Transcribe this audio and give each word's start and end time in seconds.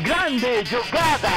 Grande 0.00 0.64
jogada! 0.64 1.28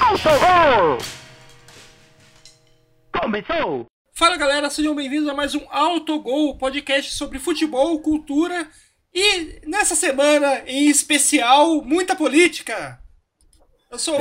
Autogol! 0.00 0.98
Começou! 3.12 3.86
Fala 4.12 4.36
galera, 4.36 4.68
sejam 4.68 4.92
bem-vindos 4.92 5.28
a 5.28 5.34
mais 5.34 5.54
um 5.54 5.64
Autogol, 5.70 6.58
podcast 6.58 7.14
sobre 7.14 7.38
futebol, 7.38 8.00
cultura 8.00 8.68
e 9.14 9.60
nessa 9.68 9.94
semana 9.94 10.62
em 10.66 10.88
especial, 10.88 11.80
muita 11.84 12.16
política. 12.16 13.03
Eu 13.94 13.98
sou, 13.98 14.16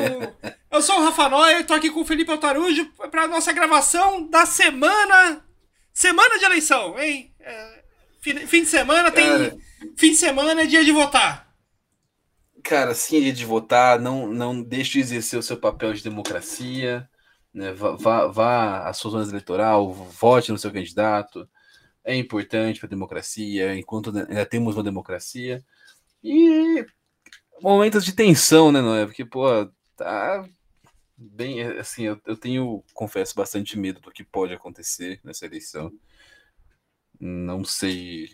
eu 0.71 0.81
sou 0.83 0.99
o 0.99 1.03
Rafa 1.03 1.27
Noia 1.27 1.59
e 1.59 1.63
tô 1.63 1.73
aqui 1.73 1.89
com 1.89 2.01
o 2.01 2.05
Felipe 2.05 2.29
Altarujo 2.29 2.85
para 3.09 3.27
nossa 3.27 3.51
gravação 3.51 4.29
da 4.29 4.45
semana. 4.45 5.43
Semana 5.91 6.37
de 6.37 6.45
eleição, 6.45 6.99
hein? 6.99 7.33
É, 7.39 7.83
fim, 8.21 8.35
fim 8.45 8.61
de 8.61 8.67
semana 8.67 9.09
tem. 9.09 9.25
Cara. 9.25 9.57
Fim 9.97 10.11
de 10.11 10.15
semana 10.15 10.61
é 10.61 10.67
dia 10.67 10.85
de 10.85 10.91
votar. 10.91 11.51
Cara, 12.63 12.93
sim, 12.93 13.19
dia 13.19 13.33
de 13.33 13.43
votar, 13.43 13.99
não, 13.99 14.27
não 14.27 14.61
deixe 14.61 14.93
de 14.93 14.99
exercer 14.99 15.39
o 15.39 15.43
seu 15.43 15.57
papel 15.57 15.91
de 15.91 16.03
democracia, 16.03 17.09
né? 17.51 17.73
vá, 17.73 17.95
vá, 17.95 18.27
vá 18.27 18.87
às 18.87 18.97
suas 18.97 19.13
zonas 19.13 19.29
eleitoral, 19.29 19.91
vote 19.91 20.51
no 20.51 20.57
seu 20.59 20.71
candidato, 20.71 21.49
é 22.03 22.15
importante 22.15 22.79
para 22.79 22.85
a 22.85 22.89
democracia, 22.91 23.75
enquanto 23.75 24.15
ainda 24.15 24.45
temos 24.45 24.75
uma 24.75 24.83
democracia. 24.83 25.65
E 26.23 26.85
momentos 27.61 28.03
de 28.03 28.13
tensão, 28.13 28.71
né, 28.71 28.81
Noé? 28.81 29.05
Porque, 29.05 29.25
pô, 29.25 29.45
tá 29.95 30.47
bem, 31.17 31.61
assim, 31.61 32.03
eu, 32.03 32.19
eu 32.25 32.35
tenho, 32.35 32.83
confesso, 32.93 33.35
bastante 33.35 33.77
medo 33.77 34.01
do 34.01 34.11
que 34.11 34.23
pode 34.23 34.53
acontecer 34.53 35.19
nessa 35.23 35.45
eleição. 35.45 35.91
Não 37.19 37.63
sei. 37.63 38.29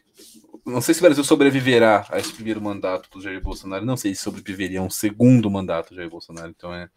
Não 0.65 0.81
sei 0.81 0.93
se 0.95 0.99
o 0.99 1.03
Brasil 1.03 1.23
sobreviverá 1.23 2.07
a 2.09 2.17
esse 2.17 2.33
primeiro 2.33 2.61
mandato 2.61 3.09
do 3.11 3.21
Jair 3.21 3.41
Bolsonaro. 3.41 3.85
Não 3.85 3.97
sei 3.97 4.15
se 4.15 4.21
sobreviveria 4.21 4.79
a 4.79 4.83
um 4.83 4.89
segundo 4.89 5.49
mandato 5.49 5.89
do 5.89 5.95
Jair 5.95 6.09
Bolsonaro. 6.09 6.49
Então 6.49 6.73
é. 6.73 6.89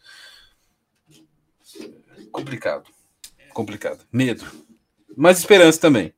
Complicado. 2.30 2.90
Complicado. 3.52 4.06
Medo. 4.10 4.46
Mas 5.14 5.38
esperança 5.38 5.78
também. 5.80 6.14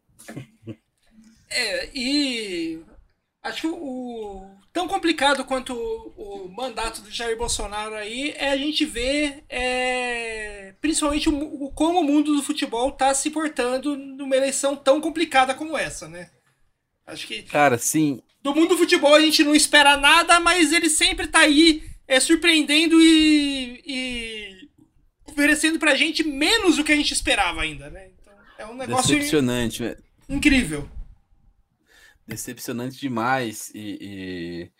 É, 1.50 1.90
e 1.92 2.84
acho 3.42 3.62
que 3.62 3.66
o, 3.66 4.53
tão 4.74 4.88
complicado 4.88 5.44
quanto 5.44 5.72
o, 5.72 6.46
o, 6.46 6.52
mandato 6.52 7.00
do 7.00 7.10
Jair 7.10 7.38
Bolsonaro 7.38 7.94
aí 7.94 8.34
é 8.36 8.50
a 8.50 8.56
gente 8.56 8.84
ver 8.84 9.44
é, 9.48 10.74
principalmente 10.80 11.28
o, 11.28 11.70
como 11.70 12.00
o 12.00 12.04
mundo 12.04 12.34
do 12.34 12.42
futebol 12.42 12.88
está 12.88 13.14
se 13.14 13.30
portando 13.30 13.96
numa 13.96 14.36
eleição 14.36 14.74
tão 14.74 15.00
complicada 15.00 15.54
como 15.54 15.78
essa, 15.78 16.08
né? 16.08 16.28
Acho 17.06 17.26
que. 17.28 17.44
Cara, 17.44 17.78
sim. 17.78 18.20
Do 18.42 18.52
mundo 18.52 18.70
do 18.70 18.78
futebol 18.78 19.14
a 19.14 19.20
gente 19.20 19.44
não 19.44 19.54
espera 19.54 19.96
nada, 19.96 20.40
mas 20.40 20.72
ele 20.72 20.90
sempre 20.90 21.28
tá 21.28 21.40
aí 21.40 21.84
é, 22.08 22.18
surpreendendo 22.18 23.00
e, 23.00 23.80
e 23.86 24.68
oferecendo 25.24 25.78
pra 25.78 25.94
gente 25.94 26.24
menos 26.24 26.76
do 26.76 26.84
que 26.84 26.92
a 26.92 26.96
gente 26.96 27.12
esperava 27.12 27.62
ainda, 27.62 27.88
né? 27.90 28.08
Então 28.20 28.34
é 28.58 28.66
um 28.66 28.74
negócio. 28.74 29.14
Decepcionante, 29.14 29.84
velho. 29.84 30.02
Incrível 30.28 30.90
decepcionante 32.26 32.98
demais. 32.98 33.70
E, 33.74 33.98
e... 34.00 34.72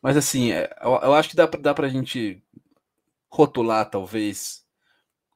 Mas 0.00 0.16
assim, 0.16 0.50
eu, 0.50 0.90
eu, 1.02 1.14
acho 1.14 1.30
que 1.30 1.36
dá, 1.36 1.46
dá 1.46 1.74
pra 1.74 1.88
gente 1.88 2.42
rotular, 3.30 3.88
talvez, 3.88 4.64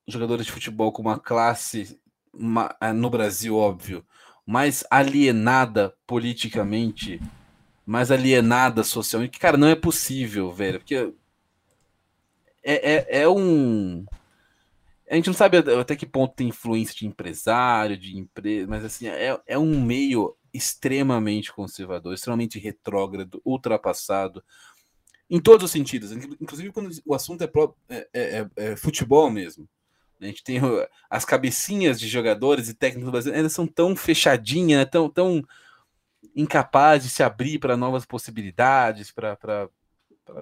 jogadores 0.06 0.46
de 0.46 0.52
futebol 0.52 0.92
com 0.92 1.02
uma 1.02 1.18
classe, 1.18 1.98
uma, 2.32 2.76
no 2.94 3.08
Brasil, 3.08 3.56
óbvio, 3.56 4.04
mais 4.44 4.84
alienada 4.90 5.94
politicamente, 6.06 7.20
mais 7.84 8.10
alienada 8.10 8.84
socialmente. 8.84 9.38
Cara, 9.38 9.56
não 9.56 9.68
é 9.68 9.74
possível, 9.74 10.52
velho. 10.52 10.78
Porque 10.78 11.12
é, 12.62 12.94
é, 12.94 13.22
é 13.22 13.28
um. 13.28 14.04
A 15.08 15.14
gente 15.14 15.28
não 15.28 15.34
sabe 15.34 15.58
até 15.58 15.94
que 15.94 16.04
ponto 16.04 16.34
tem 16.34 16.48
influência 16.48 16.94
de 16.94 17.06
empresário, 17.06 17.96
de 17.96 18.18
empresa, 18.18 18.66
mas 18.68 18.84
assim, 18.84 19.06
é, 19.06 19.38
é 19.46 19.56
um 19.56 19.80
meio 19.80 20.36
extremamente 20.56 21.52
conservador, 21.52 22.14
extremamente 22.14 22.58
retrógrado, 22.58 23.40
ultrapassado, 23.44 24.42
em 25.28 25.40
todos 25.40 25.64
os 25.64 25.70
sentidos, 25.70 26.12
inclusive 26.12 26.70
quando 26.70 26.90
o 27.04 27.14
assunto 27.14 27.42
é, 27.42 27.46
pro, 27.46 27.76
é, 27.88 28.08
é, 28.14 28.46
é 28.56 28.76
futebol 28.76 29.28
mesmo. 29.28 29.68
A 30.20 30.24
gente 30.24 30.42
tem 30.42 30.58
as 31.10 31.24
cabecinhas 31.24 32.00
de 32.00 32.08
jogadores 32.08 32.68
e 32.68 32.74
técnicos 32.74 33.10
brasileiros, 33.10 33.40
elas 33.40 33.52
são 33.52 33.66
tão 33.66 33.94
fechadinhas, 33.94 34.78
né, 34.80 34.84
tão, 34.84 35.10
tão 35.10 35.42
incapazes 36.34 37.08
de 37.08 37.14
se 37.14 37.22
abrir 37.22 37.58
para 37.58 37.76
novas 37.76 38.06
possibilidades, 38.06 39.10
para 39.10 39.68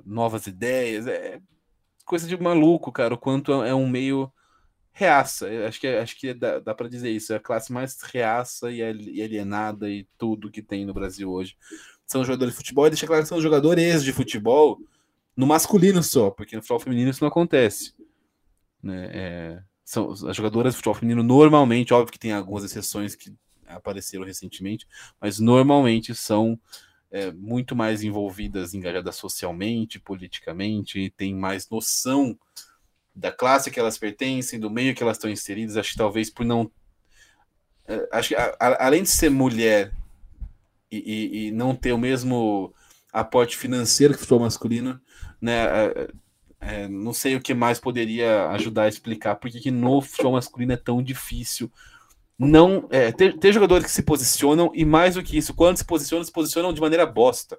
novas 0.05 0.47
ideias. 0.47 1.07
É 1.07 1.41
coisa 2.05 2.29
de 2.29 2.37
maluco, 2.41 2.93
cara, 2.93 3.15
o 3.15 3.19
quanto 3.19 3.53
é 3.53 3.75
um 3.75 3.89
meio 3.89 4.31
reaça. 4.95 5.49
Acho 5.67 5.81
que, 5.81 5.87
acho 5.89 6.17
que 6.19 6.33
dá, 6.33 6.61
dá 6.61 6.75
para 6.75 6.89
dizer 6.89 7.11
isso. 7.11 7.33
É 7.33 7.37
a 7.37 7.41
classe 7.41 7.73
mais 7.73 8.01
reaça 8.01 8.71
e 8.71 8.81
alienada 8.83 9.91
e 9.91 10.07
tudo 10.17 10.51
que 10.51 10.63
tem 10.63 10.87
no 10.87 10.95
Brasil 10.95 11.31
hoje. 11.31 11.57
São 12.07 12.25
jogadores 12.25 12.55
de 12.55 12.59
futebol, 12.59 12.87
e 12.87 12.91
deixa 12.91 13.07
claro 13.07 13.23
que 13.23 13.29
são 13.29 13.41
jogadores 13.41 14.05
de 14.05 14.13
futebol 14.13 14.81
no 15.37 15.47
masculino 15.47 16.03
só, 16.03 16.31
porque 16.31 16.55
no 16.55 16.63
futebol 16.63 16.81
feminino 16.81 17.11
isso 17.11 17.23
não 17.23 17.29
acontece. 17.29 17.93
Né? 18.83 19.11
É, 19.13 19.63
são, 19.85 20.13
as 20.13 20.37
jogadoras 20.37 20.73
de 20.73 20.77
futebol 20.77 20.95
feminino 20.95 21.23
normalmente, 21.23 21.93
óbvio 21.93 22.13
que 22.13 22.19
tem 22.19 22.33
algumas 22.33 22.63
exceções 22.63 23.17
que 23.17 23.35
apareceram 23.67 24.25
recentemente, 24.25 24.87
mas 25.21 25.41
normalmente 25.41 26.15
são 26.15 26.61
é, 27.11 27.33
muito 27.33 27.75
mais 27.75 28.05
envolvidas, 28.05 28.75
engajadas 28.75 29.17
socialmente, 29.17 29.99
politicamente, 29.99 31.01
e 31.01 31.11
têm 31.11 31.35
mais 31.35 31.69
noção 31.69 32.39
da 33.15 33.31
classe 33.31 33.71
que 33.71 33.79
elas 33.79 33.97
pertencem, 33.97 34.59
do 34.59 34.71
meio 34.71 34.95
que 34.95 35.03
elas 35.03 35.17
estão 35.17 35.31
inseridas, 35.31 35.77
acho 35.77 35.93
que 35.93 35.99
talvez 35.99 36.31
por 36.31 36.45
não. 36.45 36.71
É, 37.87 38.09
acho 38.13 38.31
que 38.31 38.35
a, 38.35 38.57
a, 38.59 38.87
além 38.87 39.03
de 39.03 39.11
ser 39.11 39.31
mulher 39.31 39.93
e, 40.91 40.97
e, 40.97 41.47
e, 41.47 41.51
não 41.51 41.75
ter 41.75 41.93
o 41.93 41.99
mesmo 41.99 42.75
aporte 43.13 43.57
financeiro 43.57 44.15
que 44.15 44.19
o 44.19 44.21
futebol 44.21 44.41
masculino, 44.41 45.01
né? 45.41 45.65
É, 45.65 46.09
é, 46.61 46.89
não 46.89 47.13
sei 47.13 47.37
o 47.37 47.43
que 47.43 47.53
mais 47.53 47.79
poderia 47.79 48.49
ajudar 48.51 48.85
a 48.85 48.89
explicar 48.89 49.35
porque 49.35 49.61
que 49.61 49.71
no 49.71 50.01
futebol 50.01 50.33
masculino 50.33 50.73
é 50.73 50.79
tão 50.79 51.03
difícil 51.03 51.71
não 52.39 52.89
é, 52.91 53.13
ter, 53.13 53.39
ter, 53.39 53.53
jogadores 53.53 53.85
que 53.85 53.93
se 53.93 54.03
posicionam 54.03 54.73
e 54.75 54.85
mais 54.85 55.15
do 55.15 55.23
que 55.23 55.37
isso, 55.37 55.55
quando 55.55 55.77
se 55.77 55.85
posicionam, 55.85 56.25
se 56.25 56.33
posicionam 56.33 56.73
de 56.73 56.81
maneira 56.81 57.07
bosta. 57.07 57.59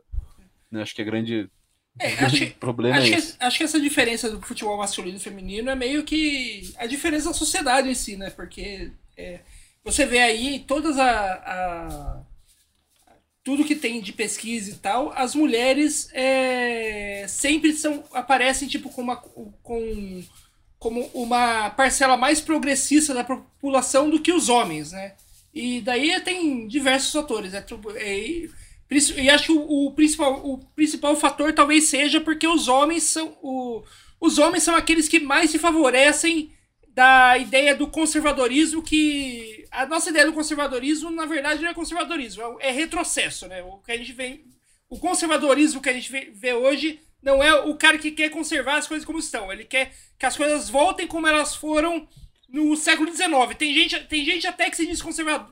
Né? 0.69 0.81
Acho 0.81 0.93
que 0.93 1.01
a 1.01 1.05
grande 1.05 1.49
é, 1.99 2.13
acho, 2.25 2.37
que, 2.37 2.45
problema 2.47 2.97
acho, 2.97 3.13
é 3.13 3.21
que, 3.21 3.33
acho 3.39 3.57
que 3.57 3.63
essa 3.63 3.79
diferença 3.79 4.29
do 4.29 4.41
futebol 4.41 4.77
masculino 4.77 5.17
e 5.17 5.21
feminino 5.21 5.69
é 5.69 5.75
meio 5.75 6.03
que 6.03 6.73
a 6.77 6.85
diferença 6.85 7.29
da 7.29 7.33
sociedade 7.33 7.89
em 7.89 7.95
si, 7.95 8.17
né? 8.17 8.29
Porque 8.29 8.91
é, 9.17 9.39
você 9.83 10.05
vê 10.05 10.19
aí 10.19 10.59
todas 10.59 10.99
a, 10.99 11.33
a, 11.33 12.21
tudo 13.43 13.63
que 13.63 13.75
tem 13.75 14.01
de 14.01 14.11
pesquisa 14.11 14.71
e 14.71 14.75
tal, 14.75 15.13
as 15.15 15.35
mulheres 15.35 16.09
é, 16.13 17.25
sempre 17.29 17.71
são 17.73 18.03
aparecem 18.11 18.67
tipo 18.67 18.89
com 18.89 19.01
uma 19.01 19.15
com 19.15 20.23
como 20.77 21.09
uma 21.13 21.69
parcela 21.69 22.17
mais 22.17 22.41
progressista 22.41 23.13
da 23.13 23.23
população 23.23 24.09
do 24.09 24.21
que 24.21 24.33
os 24.33 24.49
homens, 24.49 24.91
né? 24.91 25.13
E 25.53 25.79
daí 25.79 26.19
tem 26.19 26.67
diversos 26.67 27.11
fatores, 27.13 27.53
é, 27.53 27.65
é 27.95 28.49
e 28.89 29.29
acho 29.29 29.45
que 29.45 29.51
o, 29.51 29.87
o, 29.87 29.91
principal, 29.93 30.45
o 30.45 30.59
principal 30.75 31.15
fator 31.15 31.51
talvez 31.53 31.85
seja 31.85 32.21
porque 32.21 32.47
os 32.47 32.67
homens 32.67 33.03
são. 33.03 33.37
O, 33.41 33.83
os 34.21 34.37
homens 34.37 34.63
são 34.63 34.75
aqueles 34.75 35.07
que 35.07 35.19
mais 35.19 35.49
se 35.49 35.57
favorecem 35.57 36.51
da 36.89 37.37
ideia 37.37 37.75
do 37.75 37.87
conservadorismo 37.87 38.83
que. 38.83 39.65
A 39.71 39.85
nossa 39.85 40.09
ideia 40.09 40.25
do 40.25 40.33
conservadorismo, 40.33 41.09
na 41.09 41.25
verdade, 41.25 41.61
não 41.61 41.69
é 41.69 41.73
conservadorismo, 41.73 42.59
é, 42.61 42.69
é 42.69 42.71
retrocesso, 42.71 43.47
né? 43.47 43.63
O 43.63 43.79
que 43.79 43.91
a 43.91 43.97
gente 43.97 44.13
vê. 44.13 44.43
O 44.87 44.99
conservadorismo 44.99 45.81
que 45.81 45.89
a 45.89 45.93
gente 45.93 46.11
vê, 46.11 46.31
vê 46.31 46.53
hoje 46.53 46.99
não 47.23 47.43
é 47.43 47.53
o 47.55 47.75
cara 47.75 47.97
que 47.97 48.11
quer 48.11 48.29
conservar 48.29 48.77
as 48.77 48.87
coisas 48.87 49.03
como 49.03 49.17
estão. 49.17 49.51
Ele 49.51 49.65
quer 49.65 49.91
que 50.17 50.27
as 50.27 50.37
coisas 50.37 50.69
voltem 50.69 51.07
como 51.07 51.25
elas 51.25 51.55
foram 51.55 52.07
no 52.47 52.75
século 52.77 53.11
XIX. 53.11 53.29
Tem 53.57 53.73
gente, 53.73 53.99
tem 54.05 54.23
gente 54.23 54.45
até 54.45 54.69
que 54.69 54.77
se 54.77 54.85
diz 54.85 55.01
conservador, 55.01 55.51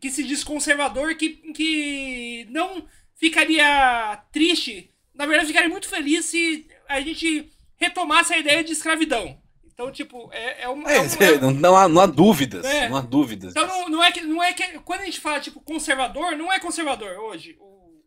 que 0.00 0.10
se 0.10 0.22
diz 0.22 0.44
conservador 0.44 1.14
que, 1.14 1.28
que 1.52 2.46
não 2.50 2.86
ficaria 3.14 4.22
triste, 4.32 4.90
na 5.14 5.26
verdade 5.26 5.48
ficaria 5.48 5.68
muito 5.68 5.88
feliz 5.88 6.26
se 6.26 6.66
a 6.88 7.00
gente 7.00 7.50
retomasse 7.76 8.34
a 8.34 8.38
ideia 8.38 8.62
de 8.62 8.72
escravidão. 8.72 9.40
Então, 9.80 9.90
tipo, 9.90 10.28
é, 10.32 10.64
é, 10.64 10.68
um, 10.68 10.86
é, 10.86 10.96
é 10.96 11.46
um, 11.46 11.50
não, 11.52 11.74
há, 11.74 11.88
não 11.88 12.02
há 12.02 12.06
dúvidas. 12.06 12.66
É. 12.66 12.88
Não 12.88 12.96
há 12.96 13.00
dúvidas. 13.00 13.52
Então 13.52 13.66
não, 13.66 13.88
não, 13.88 14.04
é 14.04 14.12
que, 14.12 14.20
não 14.20 14.42
é 14.42 14.52
que. 14.52 14.78
Quando 14.80 15.00
a 15.00 15.04
gente 15.06 15.20
fala, 15.20 15.40
tipo, 15.40 15.58
conservador, 15.60 16.36
não 16.36 16.52
é 16.52 16.60
conservador 16.60 17.18
hoje. 17.18 17.56
O, 17.58 18.02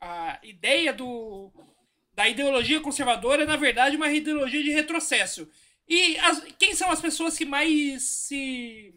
a 0.00 0.40
ideia 0.42 0.92
do, 0.92 1.52
da 2.14 2.28
ideologia 2.28 2.80
conservadora 2.80 3.42
é, 3.42 3.46
na 3.46 3.56
verdade, 3.56 3.96
uma 3.96 4.12
ideologia 4.12 4.62
de 4.62 4.70
retrocesso. 4.70 5.48
E 5.88 6.16
as, 6.18 6.40
quem 6.58 6.74
são 6.74 6.90
as 6.90 7.00
pessoas 7.00 7.36
que 7.36 7.44
mais 7.44 8.02
se 8.02 8.93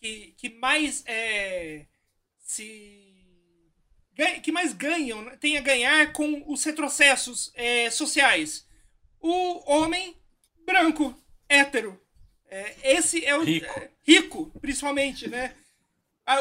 que, 0.00 0.34
que 0.36 0.48
mais 0.48 1.04
é, 1.06 1.86
se 2.38 3.06
que 4.42 4.52
mais 4.52 4.74
ganham, 4.74 5.22
né, 5.22 5.36
tem 5.40 5.56
a 5.56 5.62
ganhar 5.62 6.12
com 6.12 6.44
os 6.46 6.62
retrocessos 6.64 7.50
é, 7.54 7.90
sociais? 7.90 8.66
O 9.18 9.72
homem 9.72 10.16
branco, 10.66 11.14
hétero. 11.48 11.98
É, 12.48 12.74
esse 12.82 13.24
é 13.24 13.34
o 13.36 13.42
rico, 13.42 13.80
rico 14.02 14.60
principalmente, 14.60 15.28
né? 15.28 15.54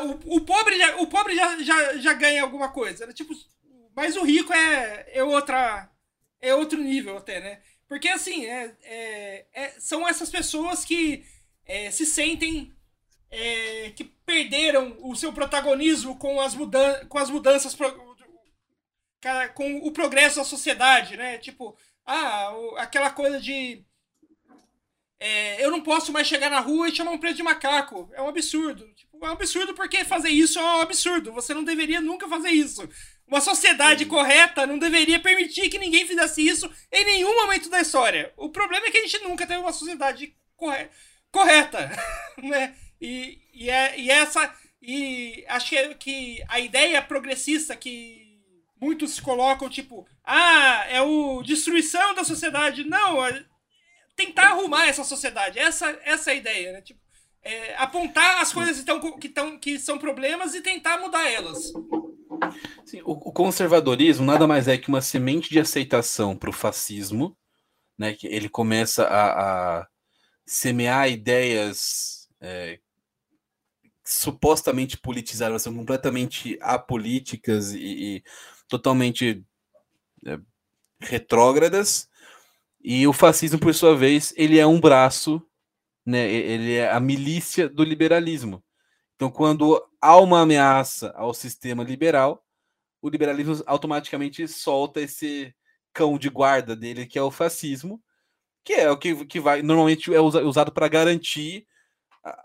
O, 0.03 0.35
o 0.35 0.41
pobre, 0.41 0.77
já, 0.77 0.97
o 0.97 1.07
pobre 1.07 1.35
já, 1.35 1.63
já, 1.63 1.97
já 1.97 2.13
ganha 2.13 2.43
alguma 2.43 2.69
coisa. 2.69 3.05
Né? 3.05 3.13
Tipo, 3.13 3.33
mas 3.95 4.15
o 4.17 4.23
rico 4.23 4.51
é, 4.53 5.07
é 5.13 5.23
outra. 5.23 5.89
É 6.41 6.55
outro 6.55 6.81
nível 6.81 7.17
até, 7.17 7.39
né? 7.39 7.61
Porque 7.87 8.07
assim, 8.07 8.45
é, 8.45 8.75
é, 8.83 9.45
é 9.53 9.69
são 9.79 10.07
essas 10.07 10.29
pessoas 10.29 10.85
que 10.85 11.25
é, 11.65 11.91
se 11.91 12.05
sentem 12.05 12.73
é, 13.31 13.91
que 13.95 14.03
perderam 14.03 14.97
o 15.01 15.15
seu 15.15 15.31
protagonismo 15.31 16.17
com 16.17 16.39
as, 16.41 16.55
mudan 16.55 17.05
com 17.07 17.17
as 17.17 17.29
mudanças, 17.29 17.75
pro 17.75 18.09
com 19.53 19.77
o 19.79 19.91
progresso 19.91 20.37
da 20.37 20.45
sociedade, 20.45 21.17
né? 21.17 21.37
Tipo, 21.37 21.77
ah, 22.05 22.51
aquela 22.77 23.09
coisa 23.11 23.39
de. 23.39 23.83
É, 25.19 25.63
eu 25.63 25.69
não 25.69 25.81
posso 25.81 26.13
mais 26.13 26.25
chegar 26.27 26.49
na 26.49 26.61
rua 26.61 26.87
e 26.87 26.95
chamar 26.95 27.11
um 27.11 27.17
preto 27.17 27.35
de 27.35 27.43
macaco. 27.43 28.09
É 28.13 28.21
um 28.21 28.29
absurdo. 28.29 28.87
Tipo, 28.93 29.25
é 29.25 29.29
um 29.29 29.33
absurdo 29.33 29.73
porque 29.73 30.05
fazer 30.05 30.29
isso 30.29 30.57
é 30.57 30.63
um 30.63 30.81
absurdo. 30.81 31.33
Você 31.33 31.53
não 31.53 31.63
deveria 31.63 31.99
nunca 31.99 32.27
fazer 32.29 32.49
isso. 32.49 32.87
Uma 33.27 33.41
sociedade 33.41 34.05
Sim. 34.05 34.09
correta 34.09 34.65
não 34.65 34.79
deveria 34.79 35.19
permitir 35.19 35.69
que 35.69 35.77
ninguém 35.77 36.07
fizesse 36.07 36.41
isso 36.41 36.71
em 36.91 37.03
nenhum 37.03 37.35
momento 37.35 37.69
da 37.69 37.81
história. 37.81 38.33
O 38.37 38.49
problema 38.49 38.87
é 38.87 38.91
que 38.91 38.97
a 38.97 39.01
gente 39.01 39.19
nunca 39.19 39.45
teve 39.45 39.59
uma 39.59 39.73
sociedade 39.73 40.33
corre 40.55 40.89
correta, 41.31 41.91
né? 42.41 42.75
E, 43.01 43.39
e, 43.53 43.69
é, 43.69 43.99
e 43.99 44.09
essa. 44.09 44.53
E 44.81 45.43
acho 45.47 45.75
que, 45.99 46.43
a 46.47 46.59
ideia 46.59 47.01
progressista 47.01 47.75
que 47.75 48.39
muitos 48.79 49.19
colocam, 49.19 49.69
tipo, 49.69 50.07
ah, 50.23 50.85
é 50.89 51.01
o 51.01 51.43
destruição 51.43 52.13
da 52.13 52.23
sociedade. 52.23 52.83
Não, 52.83 53.25
é 53.25 53.43
tentar 54.15 54.49
arrumar 54.49 54.87
essa 54.87 55.03
sociedade. 55.03 55.59
Essa, 55.59 55.97
essa 56.03 56.31
é 56.31 56.33
a 56.33 56.37
ideia, 56.37 56.73
né? 56.73 56.81
Tipo, 56.81 56.99
é, 57.41 57.75
apontar 57.77 58.41
as 58.41 58.51
coisas 58.51 58.77
que, 58.77 58.83
tão, 58.83 58.99
que, 59.17 59.29
que 59.59 59.79
são 59.79 59.97
problemas 59.97 60.53
e 60.53 60.61
tentar 60.61 60.99
mudar 60.99 61.29
elas. 61.29 61.71
Sim, 62.85 63.01
o, 63.03 63.11
o, 63.11 63.31
conservadorismo 63.31 64.25
nada 64.25 64.47
mais 64.47 64.67
é 64.67 64.77
que 64.77 64.89
uma 64.89 65.01
semente 65.01 65.49
de 65.49 65.59
aceitação 65.59 66.35
para 66.35 66.49
o 66.49 66.53
fascismo, 66.53 67.37
né? 67.97 68.13
Que 68.13 68.27
ele 68.27 68.49
começa 68.49 69.03
a, 69.05 69.79
a 69.79 69.87
semear 70.45 71.09
ideias 71.09 72.27
é, 72.41 72.79
supostamente 74.09 74.97
politizadas, 74.97 75.61
são 75.61 75.75
completamente 75.75 76.57
apolíticas 76.61 77.73
e, 77.73 77.77
e 77.77 78.23
totalmente 78.67 79.45
é, 80.25 80.39
retrógradas. 80.99 82.09
E 82.81 83.05
o 83.05 83.13
fascismo, 83.13 83.59
por 83.59 83.73
sua 83.75 83.95
vez, 83.95 84.33
ele 84.35 84.57
é 84.57 84.65
um 84.65 84.79
braço, 84.79 85.41
né? 86.03 86.27
Ele 86.27 86.73
é 86.73 86.89
a 86.89 86.99
milícia 86.99 87.69
do 87.69 87.83
liberalismo. 87.83 88.63
Então, 89.15 89.29
quando 89.29 89.79
há 90.01 90.17
uma 90.17 90.41
ameaça 90.41 91.11
ao 91.15 91.33
sistema 91.33 91.83
liberal, 91.83 92.43
o 93.01 93.09
liberalismo 93.09 93.61
automaticamente 93.67 94.47
solta 94.47 95.01
esse 95.01 95.53
cão 95.93 96.17
de 96.17 96.29
guarda 96.29 96.75
dele, 96.75 97.05
que 97.05 97.19
é 97.19 97.21
o 97.21 97.29
fascismo, 97.29 98.01
que 98.63 98.73
é 98.73 98.89
o 98.89 98.97
que, 98.97 99.25
que 99.25 99.39
vai 99.39 99.61
normalmente 99.61 100.11
é 100.13 100.19
usado 100.19 100.71
para 100.71 100.87
garantir 100.87 101.67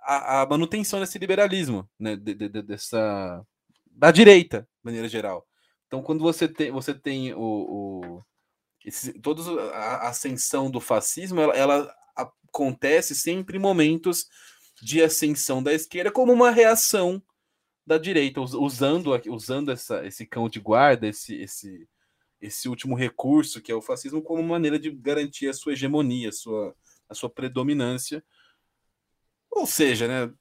a, 0.03 0.43
a, 0.43 0.47
manutenção 0.47 1.01
desse 1.01 1.19
liberalismo, 1.19 1.89
né, 1.99 2.17
de, 2.17 2.35
de, 2.35 2.63
dessa 2.63 3.45
da 3.87 4.11
direita, 4.11 4.63
de 4.63 4.85
maneira 4.85 5.09
geral. 5.09 5.47
Então, 5.87 6.03
quando 6.03 6.21
você 6.23 6.49
tem, 6.49 6.71
você 6.71 6.93
tem 6.93 7.33
o, 7.35 7.41
o 7.41 8.23
toda 9.23 9.43
a 9.73 10.09
ascensão 10.09 10.71
do 10.71 10.81
fascismo, 10.81 11.41
ela, 11.41 11.55
ela 11.55 11.95
acontece 12.17 13.15
sempre 13.15 13.57
em 13.57 13.61
momentos 13.61 14.27
de 14.83 15.03
ascensão 15.03 15.63
da 15.63 15.73
esquerda 15.73 16.11
como 16.11 16.33
uma 16.33 16.51
reação 16.51 17.23
da 17.87 17.99
direita, 17.99 18.41
usando, 18.41 19.11
usando 19.29 19.71
essa, 19.71 20.07
esse 20.07 20.27
cão 20.27 20.49
de 20.49 20.59
guarda, 20.59 21.07
esse, 21.07 21.35
esse, 21.37 21.89
esse 22.41 22.69
último 22.69 22.95
recurso 22.95 23.61
que 23.61 23.71
é 23.71 23.75
o 23.75 23.83
fascismo, 23.83 24.23
como 24.23 24.43
maneira 24.43 24.79
de 24.79 24.91
garantir 24.91 25.49
a 25.49 25.53
sua 25.53 25.73
hegemonia, 25.73 26.31
a 26.31 26.33
sua, 26.33 26.75
a 27.09 27.15
sua 27.15 27.31
predominância 27.31 28.25
ou 29.55 29.67
seja, 29.67 30.09
né? 30.09 30.33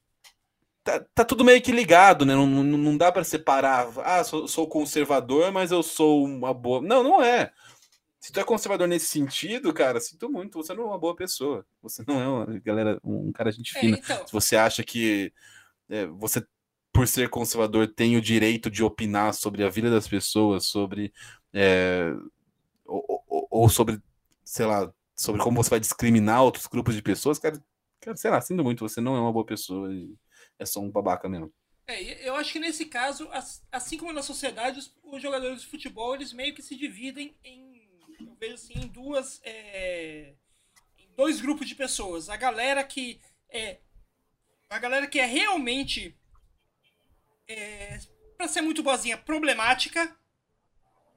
Tá, 0.82 1.02
tá 1.14 1.24
tudo 1.24 1.44
meio 1.44 1.62
que 1.62 1.72
ligado, 1.72 2.26
né? 2.26 2.34
Não, 2.34 2.46
não, 2.46 2.62
não 2.62 2.96
dá 2.96 3.10
para 3.10 3.24
separar. 3.24 3.88
Ah, 4.04 4.22
sou, 4.22 4.46
sou 4.46 4.68
conservador, 4.68 5.50
mas 5.50 5.70
eu 5.70 5.82
sou 5.82 6.24
uma 6.24 6.52
boa. 6.52 6.82
Não, 6.82 7.02
não 7.02 7.22
é. 7.22 7.52
Se 8.20 8.32
tu 8.32 8.40
é 8.40 8.44
conservador 8.44 8.88
nesse 8.88 9.06
sentido, 9.06 9.72
cara, 9.72 10.00
sinto 10.00 10.30
muito, 10.30 10.62
você 10.62 10.72
não 10.74 10.84
é 10.84 10.86
uma 10.86 10.98
boa 10.98 11.14
pessoa. 11.14 11.64
Você 11.82 12.02
não 12.06 12.20
é 12.20 12.26
uma 12.26 12.60
galera, 12.60 12.98
um 13.04 13.30
cara 13.32 13.52
gente 13.52 13.76
é, 13.76 13.80
fina. 13.80 13.96
É, 13.96 14.00
então... 14.00 14.26
Se 14.26 14.32
você 14.32 14.56
acha 14.56 14.82
que 14.82 15.32
é, 15.88 16.06
você, 16.06 16.42
por 16.92 17.06
ser 17.06 17.28
conservador, 17.28 17.86
tem 17.86 18.16
o 18.16 18.22
direito 18.22 18.70
de 18.70 18.82
opinar 18.82 19.34
sobre 19.34 19.62
a 19.64 19.68
vida 19.68 19.90
das 19.90 20.08
pessoas, 20.08 20.66
sobre. 20.66 21.12
É, 21.52 22.14
ou, 22.84 23.24
ou, 23.28 23.46
ou, 23.50 23.68
sobre, 23.68 24.00
sei 24.44 24.66
lá, 24.66 24.92
sobre 25.14 25.40
como 25.42 25.62
você 25.62 25.70
vai 25.70 25.80
discriminar 25.80 26.42
outros 26.42 26.66
grupos 26.66 26.94
de 26.94 27.02
pessoas, 27.02 27.38
cara, 27.38 27.62
Cara, 28.04 28.16
sei 28.18 28.30
lá, 28.30 28.38
sinto 28.38 28.62
muito, 28.62 28.86
você 28.86 29.00
não 29.00 29.16
é 29.16 29.20
uma 29.20 29.32
boa 29.32 29.46
pessoa 29.46 29.90
e 29.90 30.14
é 30.58 30.66
só 30.66 30.78
um 30.78 30.90
babaca 30.90 31.26
mesmo. 31.26 31.50
É, 31.86 32.28
eu 32.28 32.36
acho 32.36 32.52
que 32.52 32.58
nesse 32.58 32.84
caso, 32.84 33.26
assim 33.72 33.96
como 33.96 34.12
na 34.12 34.22
sociedade, 34.22 34.78
os, 34.78 34.94
os 35.02 35.22
jogadores 35.22 35.62
de 35.62 35.66
futebol, 35.66 36.14
eles 36.14 36.30
meio 36.34 36.54
que 36.54 36.60
se 36.60 36.76
dividem 36.76 37.34
em, 37.42 37.88
eu 38.20 38.34
vejo 38.38 38.54
assim, 38.54 38.74
em 38.74 38.86
duas, 38.88 39.40
é, 39.42 40.34
em 40.98 41.14
dois 41.16 41.40
grupos 41.40 41.66
de 41.66 41.74
pessoas. 41.74 42.28
A 42.28 42.36
galera 42.36 42.84
que 42.84 43.22
é, 43.48 43.78
a 44.68 44.78
galera 44.78 45.06
que 45.06 45.18
é 45.18 45.24
realmente, 45.24 46.14
é, 47.48 47.98
para 48.36 48.48
ser 48.48 48.60
muito 48.60 48.82
boazinha, 48.82 49.16
problemática, 49.16 50.14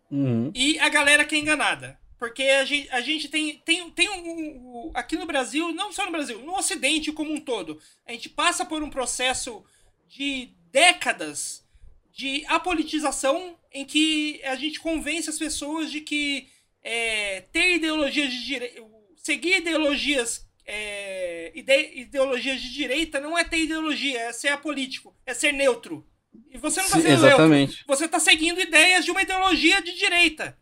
uhum. 0.09 0.53
e 0.55 0.79
a 0.79 0.87
galera 0.87 1.25
que 1.25 1.35
é 1.35 1.39
enganada. 1.39 1.99
Porque 2.17 2.43
a 2.43 2.65
gente, 2.65 2.89
a 2.89 3.01
gente 3.01 3.27
tem, 3.29 3.59
tem, 3.59 3.89
tem 3.91 4.09
um, 4.09 4.87
um, 4.87 4.91
Aqui 4.93 5.15
no 5.15 5.25
Brasil, 5.25 5.71
não 5.71 5.91
só 5.91 6.05
no 6.05 6.11
Brasil, 6.11 6.39
no 6.39 6.55
Ocidente 6.55 7.11
como 7.11 7.31
um 7.31 7.39
todo, 7.39 7.79
a 8.05 8.11
gente 8.11 8.29
passa 8.29 8.65
por 8.65 8.81
um 8.81 8.89
processo 8.89 9.63
de 10.07 10.49
décadas 10.71 11.63
de 12.11 12.43
apolitização 12.47 13.55
em 13.71 13.85
que 13.85 14.41
a 14.43 14.55
gente 14.55 14.79
convence 14.79 15.29
as 15.29 15.37
pessoas 15.37 15.91
de 15.91 16.01
que 16.01 16.47
é, 16.81 17.41
ter 17.51 17.75
ideologias 17.75 18.31
de 18.31 18.45
direita. 18.45 18.83
seguir 19.17 19.57
ideologias. 19.57 20.47
É, 20.69 21.51
ide, 21.55 21.91
ideologias 22.01 22.61
de 22.61 22.73
direita 22.73 23.21
não 23.21 23.37
é 23.37 23.43
ter 23.43 23.59
ideologia, 23.59 24.19
é 24.19 24.33
ser 24.33 24.49
apolítico, 24.49 25.15
é 25.25 25.33
ser 25.33 25.53
neutro. 25.53 26.05
E 26.51 26.57
você 26.57 26.79
não 26.81 26.87
está 26.87 26.99
sendo 26.99 27.13
exatamente. 27.13 27.69
neutro. 27.69 27.85
Você 27.87 28.05
está 28.05 28.19
seguindo 28.19 28.59
ideias 28.59 29.05
de 29.05 29.11
uma 29.11 29.21
ideologia 29.21 29.81
de 29.81 29.93
direita. 29.93 30.57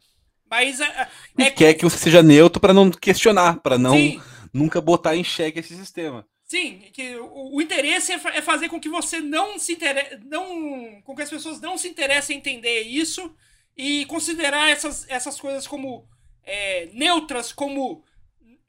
Mas 0.56 0.80
é, 0.80 1.10
é 1.38 1.52
quer 1.52 1.74
que 1.74 1.84
você 1.84 1.98
seja 1.98 2.24
neutro 2.24 2.62
para 2.62 2.74
não 2.74 2.90
questionar, 2.90 3.60
para 3.60 3.78
não 3.78 3.94
Sim. 3.94 4.22
nunca 4.54 4.80
botar 4.80 5.16
em 5.16 5.24
xeque 5.24 5.60
esse 5.60 5.76
sistema. 5.76 6.26
Sim, 6.46 6.80
que 6.94 7.18
o, 7.18 7.56
o 7.56 7.62
interesse 7.62 8.14
é, 8.14 8.16
é, 8.16 8.42
fazer 8.42 8.70
com 8.70 8.80
que 8.80 8.88
você 8.88 9.20
não 9.20 9.60
se 9.60 9.74
interesse, 9.74 10.18
não, 10.26 11.02
com 11.02 11.14
que 11.14 11.22
as 11.24 11.30
pessoas 11.30 11.60
não 11.60 11.78
se 11.78 11.90
interessem 11.90 12.38
em 12.38 12.40
entender 12.40 12.84
isso 12.84 13.36
e 13.76 14.06
considerar 14.06 14.70
essas, 14.70 15.06
essas 15.10 15.38
coisas 15.40 15.68
como 15.68 16.08
é, 16.44 16.88
neutras, 16.94 17.52
como 17.52 18.02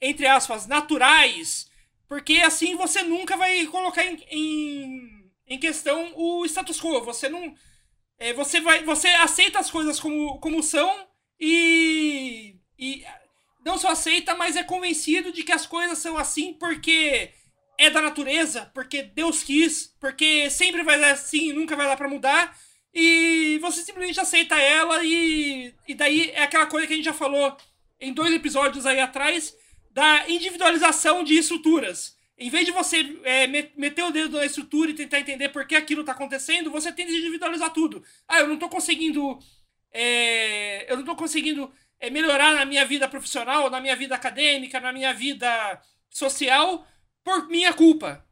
entre 0.00 0.26
aspas 0.26 0.66
naturais, 0.66 1.70
porque 2.08 2.38
assim 2.38 2.74
você 2.74 3.02
nunca 3.02 3.36
vai 3.36 3.64
colocar 3.66 4.04
em, 4.04 4.18
em, 4.28 5.30
em 5.46 5.58
questão 5.58 6.12
o 6.16 6.44
status 6.46 6.80
quo. 6.80 7.00
Você 7.04 7.28
não, 7.28 7.54
é, 8.18 8.32
você 8.32 8.60
vai, 8.60 8.82
você 8.82 9.06
aceita 9.08 9.60
as 9.60 9.70
coisas 9.70 10.00
como, 10.00 10.40
como 10.40 10.62
são 10.64 11.06
e, 11.40 12.56
e 12.78 13.04
não 13.64 13.76
só 13.78 13.88
aceita, 13.90 14.34
mas 14.34 14.56
é 14.56 14.62
convencido 14.62 15.32
de 15.32 15.42
que 15.42 15.52
as 15.52 15.66
coisas 15.66 15.98
são 15.98 16.16
assim 16.16 16.54
porque 16.54 17.30
é 17.78 17.90
da 17.90 18.00
natureza, 18.00 18.70
porque 18.74 19.02
Deus 19.02 19.42
quis, 19.42 19.94
porque 20.00 20.48
sempre 20.50 20.82
vai 20.82 20.98
ser 20.98 21.04
assim 21.06 21.52
nunca 21.52 21.76
vai 21.76 21.86
dar 21.86 21.96
para 21.96 22.08
mudar. 22.08 22.56
E 22.94 23.58
você 23.60 23.82
simplesmente 23.82 24.18
aceita 24.18 24.56
ela 24.56 25.04
e, 25.04 25.74
e 25.86 25.94
daí 25.94 26.30
é 26.30 26.42
aquela 26.42 26.66
coisa 26.66 26.86
que 26.86 26.94
a 26.94 26.96
gente 26.96 27.04
já 27.04 27.12
falou 27.12 27.54
em 28.00 28.12
dois 28.12 28.32
episódios 28.32 28.86
aí 28.86 29.00
atrás 29.00 29.54
da 29.90 30.28
individualização 30.28 31.22
de 31.22 31.34
estruturas. 31.34 32.16
Em 32.38 32.50
vez 32.50 32.66
de 32.66 32.72
você 32.72 33.18
é, 33.24 33.46
meter 33.46 34.04
o 34.04 34.10
dedo 34.10 34.36
na 34.36 34.44
estrutura 34.44 34.90
e 34.90 34.94
tentar 34.94 35.20
entender 35.20 35.48
por 35.48 35.66
que 35.66 35.74
aquilo 35.74 36.02
está 36.02 36.12
acontecendo, 36.12 36.70
você 36.70 36.92
tenta 36.92 37.10
individualizar 37.10 37.72
tudo. 37.72 38.02
Ah, 38.28 38.40
eu 38.40 38.46
não 38.46 38.54
estou 38.54 38.68
conseguindo 38.68 39.38
é, 39.96 40.90
eu 40.90 40.96
não 40.96 41.02
estou 41.02 41.16
conseguindo 41.16 41.72
é, 41.98 42.10
melhorar 42.10 42.54
na 42.54 42.64
minha 42.64 42.84
vida 42.84 43.08
profissional, 43.08 43.70
na 43.70 43.80
minha 43.80 43.96
vida 43.96 44.14
acadêmica, 44.14 44.80
na 44.80 44.92
minha 44.92 45.12
vida 45.14 45.80
social, 46.10 46.86
por 47.24 47.48
minha 47.48 47.72
culpa. 47.72 48.24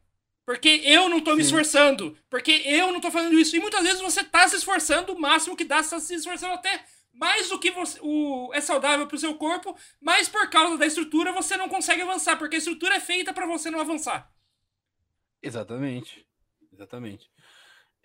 Porque 0.45 0.81
eu 0.83 1.09
não 1.09 1.19
tô 1.19 1.31
Sim. 1.31 1.37
me 1.37 1.43
esforçando. 1.43 2.17
Porque 2.29 2.51
eu 2.65 2.91
não 2.91 3.01
tô 3.01 3.09
fazendo 3.09 3.37
isso. 3.39 3.55
E 3.55 3.59
muitas 3.59 3.83
vezes 3.83 3.99
você 3.99 4.23
tá 4.23 4.47
se 4.47 4.55
esforçando 4.55 5.13
o 5.13 5.19
máximo 5.19 5.55
que 5.55 5.65
dá, 5.65 5.81
você 5.81 5.95
tá 5.95 5.99
se 5.99 6.13
esforçando 6.13 6.53
até 6.53 6.85
mais 7.11 7.49
do 7.49 7.57
que 7.57 7.71
você, 7.71 7.97
o, 8.01 8.51
é 8.53 8.61
saudável 8.61 9.07
pro 9.07 9.17
seu 9.17 9.35
corpo, 9.35 9.75
mas 10.01 10.27
por 10.27 10.49
causa 10.49 10.77
da 10.77 10.85
estrutura 10.85 11.31
você 11.31 11.55
não 11.55 11.69
consegue 11.69 12.01
avançar, 12.01 12.37
porque 12.37 12.55
a 12.55 12.59
estrutura 12.59 12.95
é 12.95 12.99
feita 12.99 13.33
para 13.33 13.47
você 13.47 13.71
não 13.71 13.79
avançar. 13.79 14.31
Exatamente. 15.41 16.27
Exatamente. 16.73 17.31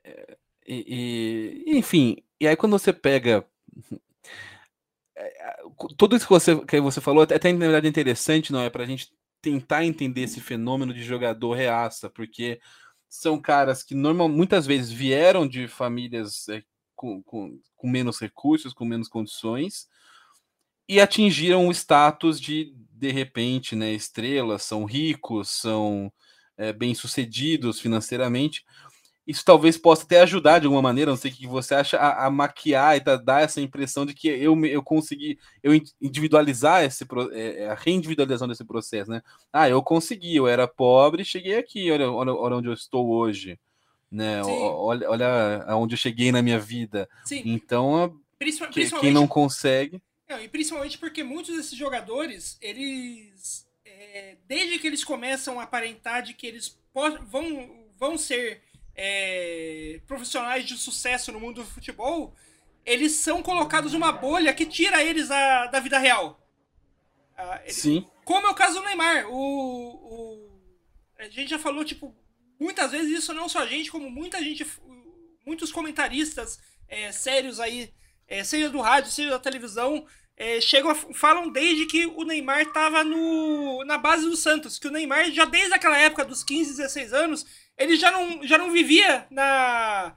É, 0.04 0.38
e, 0.66 1.64
e, 1.66 1.78
enfim, 1.78 2.22
e 2.40 2.46
aí 2.46 2.56
quando 2.56 2.78
você 2.78 2.92
pega 2.92 3.44
tudo 5.96 6.16
isso 6.16 6.26
que 6.26 6.32
você, 6.32 6.56
que 6.64 6.80
você 6.80 7.00
falou, 7.00 7.22
até 7.22 7.52
na 7.52 7.58
verdade 7.58 7.86
é 7.86 7.90
interessante, 7.90 8.52
não 8.52 8.60
é? 8.60 8.70
Pra 8.70 8.86
gente 8.86 9.12
tentar 9.42 9.84
entender 9.84 10.22
esse 10.22 10.40
fenômeno 10.40 10.92
de 10.92 11.02
jogador 11.02 11.54
reaça, 11.54 12.10
porque 12.10 12.60
são 13.08 13.40
caras 13.40 13.82
que 13.82 13.94
normal, 13.94 14.28
muitas 14.28 14.66
vezes 14.66 14.90
vieram 14.90 15.46
de 15.48 15.66
famílias 15.66 16.48
é, 16.48 16.62
com, 16.94 17.22
com, 17.22 17.58
com, 17.76 17.88
menos 17.88 18.20
recursos, 18.20 18.72
com 18.72 18.84
menos 18.84 19.08
condições, 19.08 19.88
e 20.88 21.00
atingiram 21.00 21.68
o 21.68 21.72
status 21.72 22.40
de, 22.40 22.74
de 22.90 23.10
repente, 23.10 23.74
né, 23.74 23.92
estrelas, 23.92 24.62
são 24.62 24.84
ricos, 24.84 25.48
são 25.50 26.12
é, 26.56 26.72
bem-sucedidos 26.72 27.80
financeiramente, 27.80 28.64
isso 29.26 29.44
talvez 29.44 29.76
possa 29.76 30.04
até 30.04 30.20
ajudar 30.22 30.58
de 30.58 30.66
alguma 30.66 30.82
maneira, 30.82 31.10
não 31.10 31.16
sei 31.16 31.30
o 31.30 31.34
que 31.34 31.46
você 31.46 31.74
acha, 31.74 31.96
a, 31.98 32.26
a 32.26 32.30
maquiar 32.30 32.96
e 32.96 33.00
dar 33.00 33.42
essa 33.42 33.60
impressão 33.60 34.04
de 34.04 34.14
que 34.14 34.28
eu, 34.28 34.58
eu 34.66 34.82
consegui 34.82 35.38
eu 35.62 35.72
individualizar 36.00 36.82
esse 36.82 37.04
é, 37.32 37.62
é, 37.62 37.70
a 37.70 37.74
reindividualização 37.74 38.48
desse 38.48 38.64
processo, 38.64 39.10
né? 39.10 39.22
Ah, 39.52 39.68
eu 39.68 39.82
consegui, 39.82 40.36
eu 40.36 40.48
era 40.48 40.66
pobre, 40.66 41.24
cheguei 41.24 41.56
aqui, 41.56 41.90
olha, 41.90 42.10
olha, 42.10 42.32
olha 42.32 42.56
onde 42.56 42.68
eu 42.68 42.72
estou 42.72 43.08
hoje, 43.08 43.58
né? 44.10 44.42
Olha, 44.42 45.08
olha 45.08 45.64
aonde 45.68 45.94
eu 45.94 45.98
cheguei 45.98 46.32
na 46.32 46.42
minha 46.42 46.58
vida. 46.58 47.08
Sim. 47.24 47.42
Então, 47.44 48.18
Principalmente... 48.38 48.98
quem 48.98 49.12
não 49.12 49.28
consegue. 49.28 50.02
Não, 50.28 50.40
e 50.40 50.48
principalmente 50.48 50.96
porque 50.96 51.22
muitos 51.22 51.56
desses 51.56 51.76
jogadores, 51.76 52.56
eles. 52.60 53.66
É, 53.84 54.36
desde 54.48 54.78
que 54.78 54.86
eles 54.86 55.04
começam 55.04 55.60
a 55.60 55.64
aparentar 55.64 56.22
de 56.22 56.32
que 56.34 56.46
eles 56.46 56.78
vão, 57.28 57.86
vão 57.98 58.16
ser 58.16 58.62
é, 58.94 60.00
profissionais 60.06 60.64
de 60.64 60.76
sucesso 60.76 61.32
no 61.32 61.40
mundo 61.40 61.62
do 61.62 61.66
futebol, 61.66 62.34
eles 62.84 63.12
são 63.12 63.42
colocados 63.42 63.92
numa 63.92 64.12
bolha 64.12 64.54
que 64.54 64.66
tira 64.66 65.02
eles 65.02 65.28
da, 65.28 65.66
da 65.66 65.80
vida 65.80 65.98
real. 65.98 66.40
Ah, 67.36 67.60
ele, 67.62 67.72
Sim. 67.72 68.06
Como 68.24 68.46
é 68.46 68.50
o 68.50 68.54
caso 68.54 68.80
do 68.80 68.84
Neymar. 68.84 69.28
O, 69.28 69.34
o, 69.34 70.60
a 71.18 71.24
gente 71.24 71.50
já 71.50 71.58
falou, 71.58 71.84
tipo, 71.84 72.14
muitas 72.58 72.90
vezes 72.90 73.18
isso 73.18 73.32
não 73.32 73.48
só 73.48 73.60
a 73.60 73.66
gente, 73.66 73.90
como 73.90 74.10
muita 74.10 74.42
gente, 74.42 74.66
muitos 75.44 75.72
comentaristas 75.72 76.60
é, 76.88 77.10
sérios 77.12 77.58
aí, 77.60 77.92
é, 78.28 78.44
seja 78.44 78.68
do 78.68 78.80
rádio, 78.80 79.10
seja 79.10 79.30
da 79.30 79.38
televisão, 79.38 80.06
é, 80.40 80.58
chegam 80.58 80.90
a, 80.90 80.94
falam 80.94 81.50
desde 81.50 81.84
que 81.84 82.06
o 82.06 82.24
Neymar 82.24 82.62
estava 82.62 83.04
na 83.84 83.98
base 83.98 84.24
do 84.24 84.34
Santos, 84.34 84.78
que 84.78 84.88
o 84.88 84.90
Neymar 84.90 85.30
já 85.30 85.44
desde 85.44 85.74
aquela 85.74 85.98
época 85.98 86.24
dos 86.24 86.42
15, 86.42 86.78
16 86.78 87.12
anos, 87.12 87.44
ele 87.76 87.94
já 87.94 88.10
não, 88.10 88.42
já 88.46 88.56
não 88.56 88.70
vivia 88.70 89.26
na, 89.30 90.16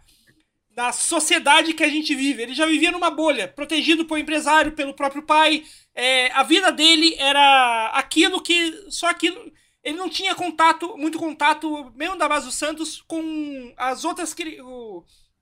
na 0.74 0.94
sociedade 0.94 1.74
que 1.74 1.84
a 1.84 1.90
gente 1.90 2.16
vive. 2.16 2.42
Ele 2.42 2.54
já 2.54 2.66
vivia 2.66 2.90
numa 2.90 3.10
bolha, 3.10 3.50
protegido 3.50 4.06
por 4.06 4.18
empresário, 4.18 4.72
pelo 4.72 4.94
próprio 4.94 5.24
pai. 5.24 5.66
É, 5.94 6.32
a 6.32 6.44
vida 6.44 6.72
dele 6.72 7.16
era 7.20 7.88
aquilo 7.94 8.42
que. 8.42 8.86
Só 8.90 9.08
aquilo. 9.10 9.52
Ele 9.84 9.98
não 9.98 10.08
tinha 10.08 10.34
contato, 10.34 10.98
muito 10.98 11.20
contato, 11.20 11.92
mesmo 11.98 12.16
da 12.16 12.30
base 12.30 12.46
do 12.46 12.52
Santos, 12.54 13.02
com 13.06 13.74
as 13.76 14.06
outras. 14.06 14.34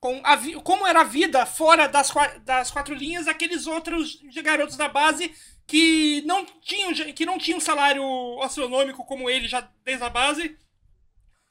Com 0.02 0.20
a, 0.24 0.38
como 0.64 0.86
era 0.86 1.02
a 1.02 1.06
vida 1.06 1.46
fora 1.46 1.88
das, 1.88 2.12
das 2.44 2.72
quatro 2.72 2.94
linhas 2.94 3.28
daqueles 3.28 3.68
outros 3.68 4.20
garotos 4.44 4.76
da 4.76 4.90
base 4.90 5.32
que 5.66 6.22
não 6.26 6.44
tinham, 6.44 6.92
que 7.14 7.26
não 7.26 7.38
tinham 7.38 7.62
salário 7.62 8.04
astronômico 8.42 9.06
como 9.06 9.30
ele 9.30 9.48
já 9.48 9.62
desde 9.86 10.04
a 10.04 10.10
base 10.10 10.58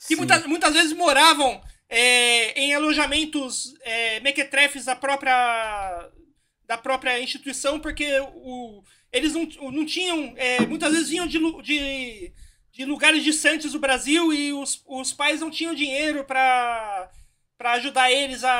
que 0.06 0.16
muitas, 0.16 0.46
muitas 0.46 0.72
vezes 0.72 0.92
moravam 0.92 1.60
é, 1.88 2.58
em 2.58 2.74
alojamentos 2.74 3.74
é, 3.82 4.20
mequetrefes 4.20 4.84
da 4.84 4.96
própria, 4.96 6.08
da 6.66 6.78
própria 6.78 7.20
instituição, 7.20 7.78
porque 7.78 8.08
o, 8.34 8.82
eles 9.12 9.34
não, 9.34 9.44
não 9.70 9.84
tinham. 9.84 10.32
É, 10.36 10.64
muitas 10.66 10.92
vezes 10.92 11.08
vinham 11.10 11.26
de, 11.26 11.38
de, 11.62 12.32
de, 12.72 12.84
lugares 12.84 13.22
distantes 13.22 13.72
do 13.72 13.80
Brasil 13.80 14.32
e 14.32 14.52
os, 14.52 14.82
os 14.86 15.12
pais 15.12 15.40
não 15.40 15.50
tinham 15.50 15.74
dinheiro 15.74 16.24
para 16.24 17.10
ajudar 17.60 18.10
eles 18.10 18.44
a, 18.44 18.52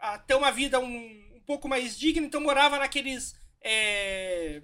a, 0.00 0.12
a, 0.14 0.18
ter 0.18 0.34
uma 0.34 0.50
vida 0.50 0.80
um, 0.80 0.86
um 0.86 1.40
pouco 1.46 1.68
mais 1.68 1.98
digna, 1.98 2.26
então 2.26 2.40
morava 2.40 2.78
naqueles. 2.78 3.34
É, 3.60 4.62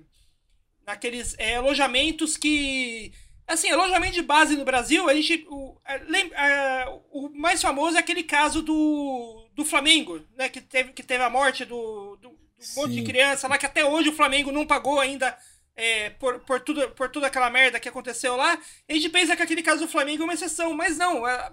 naqueles 0.85 1.35
é, 1.39 1.57
alojamentos 1.57 2.37
que 2.37 3.13
Assim, 3.49 3.71
alojamento 3.71 4.13
de 4.13 4.21
base 4.21 4.55
no 4.57 4.65
Brasil, 4.65 5.09
a 5.09 5.15
gente. 5.15 5.47
O, 5.49 5.81
a, 5.83 7.01
o 7.11 7.31
mais 7.31 7.63
famoso 7.63 7.97
é 7.97 8.01
aquele 8.01 8.23
caso 8.23 8.61
do, 8.61 9.49
do 9.55 9.65
Flamengo, 9.65 10.23
né? 10.37 10.51
Que 10.51 10.61
teve, 10.61 10.93
que 10.93 11.03
teve 11.03 11.25
a 11.25 11.31
morte 11.31 11.65
do, 11.65 12.17
do, 12.17 12.29
do 12.29 12.75
monte 12.77 12.93
de 12.93 13.03
criança 13.03 13.49
lá, 13.49 13.57
que 13.57 13.65
até 13.65 13.83
hoje 13.87 14.11
o 14.11 14.13
Flamengo 14.15 14.53
não 14.53 14.67
pagou 14.67 15.01
ainda 15.01 15.35
é, 15.75 16.11
por, 16.11 16.41
por, 16.41 16.61
tudo, 16.61 16.91
por 16.91 17.09
toda 17.09 17.27
aquela 17.27 17.49
merda 17.49 17.81
que 17.81 17.89
aconteceu 17.89 18.37
lá. 18.37 18.61
A 18.87 18.93
gente 18.93 19.09
pensa 19.09 19.35
que 19.35 19.43
aquele 19.43 19.63
caso 19.63 19.81
do 19.81 19.89
Flamengo 19.91 20.25
é 20.25 20.27
uma 20.27 20.35
exceção, 20.35 20.75
mas 20.75 20.99
não. 20.99 21.25
A, 21.25 21.51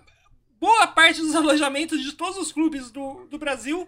boa 0.65 0.87
parte 0.87 1.21
dos 1.21 1.35
alojamentos 1.37 2.01
de 2.01 2.13
todos 2.13 2.37
os 2.37 2.51
clubes 2.51 2.89
do, 2.89 3.25
do 3.25 3.37
Brasil 3.37 3.87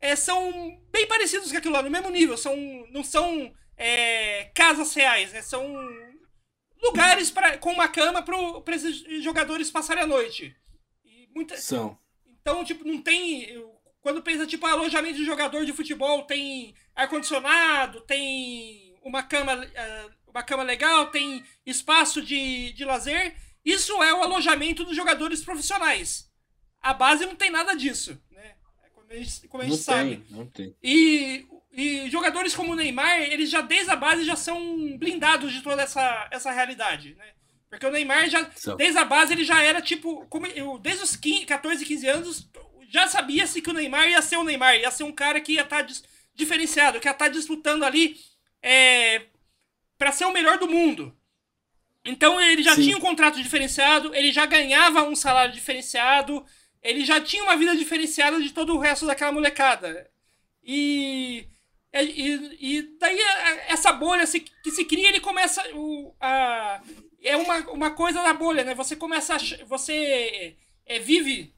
é, 0.00 0.14
são 0.14 0.80
bem 0.92 1.06
parecidos 1.06 1.50
com 1.50 1.58
aquilo 1.58 1.74
lá, 1.74 1.82
no 1.82 1.90
mesmo 1.90 2.10
nível. 2.10 2.36
São, 2.36 2.56
não 2.90 3.02
são 3.02 3.52
é, 3.76 4.44
casas 4.54 4.94
reais, 4.94 5.32
né? 5.32 5.42
São 5.42 5.66
lugares 6.80 7.30
pra, 7.30 7.58
com 7.58 7.72
uma 7.72 7.88
cama 7.88 8.22
para 8.22 8.76
esses 8.76 9.24
jogadores 9.24 9.70
passarem 9.70 10.04
a 10.04 10.06
noite. 10.06 10.54
E 11.04 11.28
muita, 11.34 11.56
São. 11.56 11.98
Então, 12.40 12.64
tipo, 12.64 12.86
não 12.86 13.02
tem. 13.02 13.66
Quando 14.00 14.22
pensa, 14.22 14.46
tipo, 14.46 14.64
alojamento 14.64 15.16
de 15.16 15.24
jogador 15.24 15.64
de 15.66 15.72
futebol, 15.72 16.22
tem 16.22 16.74
ar-condicionado, 16.94 18.02
tem 18.02 18.96
uma 19.02 19.22
cama, 19.24 19.64
eh, 19.74 20.06
uma 20.28 20.44
cama 20.44 20.62
legal, 20.62 21.10
tem 21.10 21.42
espaço 21.64 22.22
de, 22.22 22.72
de 22.74 22.84
lazer. 22.84 23.34
Isso 23.66 24.00
é 24.02 24.14
o 24.14 24.22
alojamento 24.22 24.84
dos 24.84 24.96
jogadores 24.96 25.42
profissionais. 25.44 26.30
A 26.80 26.94
base 26.94 27.26
não 27.26 27.34
tem 27.34 27.50
nada 27.50 27.74
disso, 27.74 28.18
né? 28.30 28.54
Como 28.94 29.06
a 29.10 29.16
gente, 29.16 29.48
como 29.48 29.62
a 29.62 29.66
gente 29.66 29.76
não 29.76 29.82
sabe. 29.82 30.16
Tem, 30.16 30.36
não 30.36 30.46
tem. 30.46 30.76
E 30.82 31.46
e 31.76 32.08
jogadores 32.08 32.54
como 32.54 32.72
o 32.72 32.74
Neymar, 32.74 33.20
eles 33.20 33.50
já 33.50 33.60
desde 33.60 33.90
a 33.90 33.96
base 33.96 34.24
já 34.24 34.34
são 34.34 34.96
blindados 34.96 35.52
de 35.52 35.60
toda 35.60 35.82
essa, 35.82 36.26
essa 36.30 36.50
realidade, 36.50 37.14
né? 37.14 37.26
Porque 37.68 37.84
o 37.84 37.90
Neymar 37.90 38.30
já, 38.30 38.48
desde 38.78 38.98
a 38.98 39.04
base, 39.04 39.34
ele 39.34 39.44
já 39.44 39.62
era 39.62 39.82
tipo, 39.82 40.24
como, 40.30 40.46
eu, 40.46 40.78
desde 40.78 41.04
os 41.04 41.14
15, 41.14 41.44
14, 41.44 41.84
15 41.84 42.08
anos, 42.08 42.50
já 42.88 43.06
sabia-se 43.08 43.60
que 43.60 43.68
o 43.68 43.74
Neymar 43.74 44.08
ia 44.08 44.22
ser 44.22 44.38
o 44.38 44.44
Neymar, 44.44 44.76
ia 44.76 44.90
ser 44.90 45.02
um 45.02 45.12
cara 45.12 45.38
que 45.38 45.52
ia 45.52 45.62
estar 45.62 45.84
tá 45.84 45.92
diferenciado, 46.34 46.98
que 46.98 47.06
ia 47.06 47.12
estar 47.12 47.26
tá 47.26 47.30
disputando 47.30 47.82
ali 47.82 48.16
é, 48.62 49.26
para 49.98 50.12
ser 50.12 50.24
o 50.24 50.32
melhor 50.32 50.58
do 50.58 50.68
mundo. 50.68 51.14
Então 52.06 52.40
ele 52.40 52.62
já 52.62 52.74
Sim. 52.74 52.82
tinha 52.82 52.96
um 52.96 53.00
contrato 53.00 53.40
diferenciado, 53.42 54.14
ele 54.14 54.32
já 54.32 54.46
ganhava 54.46 55.02
um 55.02 55.16
salário 55.16 55.52
diferenciado, 55.52 56.44
ele 56.82 57.04
já 57.04 57.20
tinha 57.20 57.42
uma 57.42 57.56
vida 57.56 57.76
diferenciada 57.76 58.40
de 58.40 58.50
todo 58.52 58.74
o 58.74 58.78
resto 58.78 59.06
daquela 59.06 59.32
molecada. 59.32 60.08
E 60.62 61.48
é, 61.92 62.04
e, 62.04 62.56
e 62.60 62.82
daí 62.98 63.18
essa 63.68 63.92
bolha 63.92 64.26
se, 64.26 64.40
que 64.40 64.70
se 64.70 64.84
cria, 64.84 65.08
ele 65.08 65.20
começa 65.20 65.62
o, 65.74 66.14
a, 66.20 66.82
é 67.22 67.36
uma, 67.36 67.58
uma 67.70 67.90
coisa 67.90 68.22
da 68.22 68.34
bolha, 68.34 68.64
né? 68.64 68.74
Você 68.74 68.94
começa 68.94 69.34
a, 69.34 69.38
você 69.66 70.56
é, 70.84 70.98
vive 70.98 71.54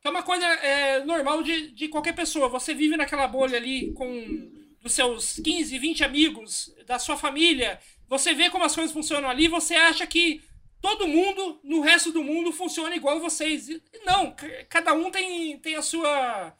que 0.00 0.06
é 0.06 0.10
uma 0.10 0.22
coisa 0.22 0.46
é, 0.46 1.04
normal 1.04 1.42
de, 1.42 1.72
de 1.72 1.88
qualquer 1.88 2.14
pessoa. 2.14 2.48
Você 2.48 2.72
vive 2.72 2.96
naquela 2.96 3.26
bolha 3.26 3.56
ali 3.56 3.92
com 3.92 4.48
dos 4.80 4.92
seus 4.92 5.40
15, 5.40 5.76
20 5.76 6.04
amigos, 6.04 6.74
da 6.86 6.98
sua 6.98 7.16
família. 7.16 7.80
Você 8.08 8.34
vê 8.34 8.50
como 8.50 8.64
as 8.64 8.74
coisas 8.74 8.92
funcionam 8.92 9.28
ali, 9.28 9.48
você 9.48 9.74
acha 9.74 10.06
que 10.06 10.42
todo 10.80 11.08
mundo 11.08 11.60
no 11.62 11.80
resto 11.80 12.10
do 12.12 12.22
mundo 12.22 12.52
funciona 12.52 12.96
igual 12.96 13.20
vocês. 13.20 13.68
E 13.68 13.82
não, 14.04 14.34
cada 14.68 14.94
um 14.94 15.10
tem, 15.10 15.58
tem 15.58 15.76
a 15.76 15.82
sua 15.82 16.56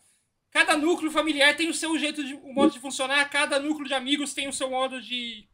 Cada 0.51 0.77
núcleo 0.77 1.11
familiar 1.11 1.57
tem 1.57 1.69
o 1.69 1.75
seu 1.75 1.99
jeito 1.99 2.25
de 2.25 2.35
o 2.35 2.53
modo 2.53 2.73
de 2.73 2.81
funcionar, 2.81 3.29
cada 3.29 3.59
núcleo 3.59 3.87
de 3.87 3.95
amigos 3.95 4.33
tem 4.33 4.49
o 4.49 4.53
seu 4.53 4.71
modo 4.71 5.01
de, 5.01 5.47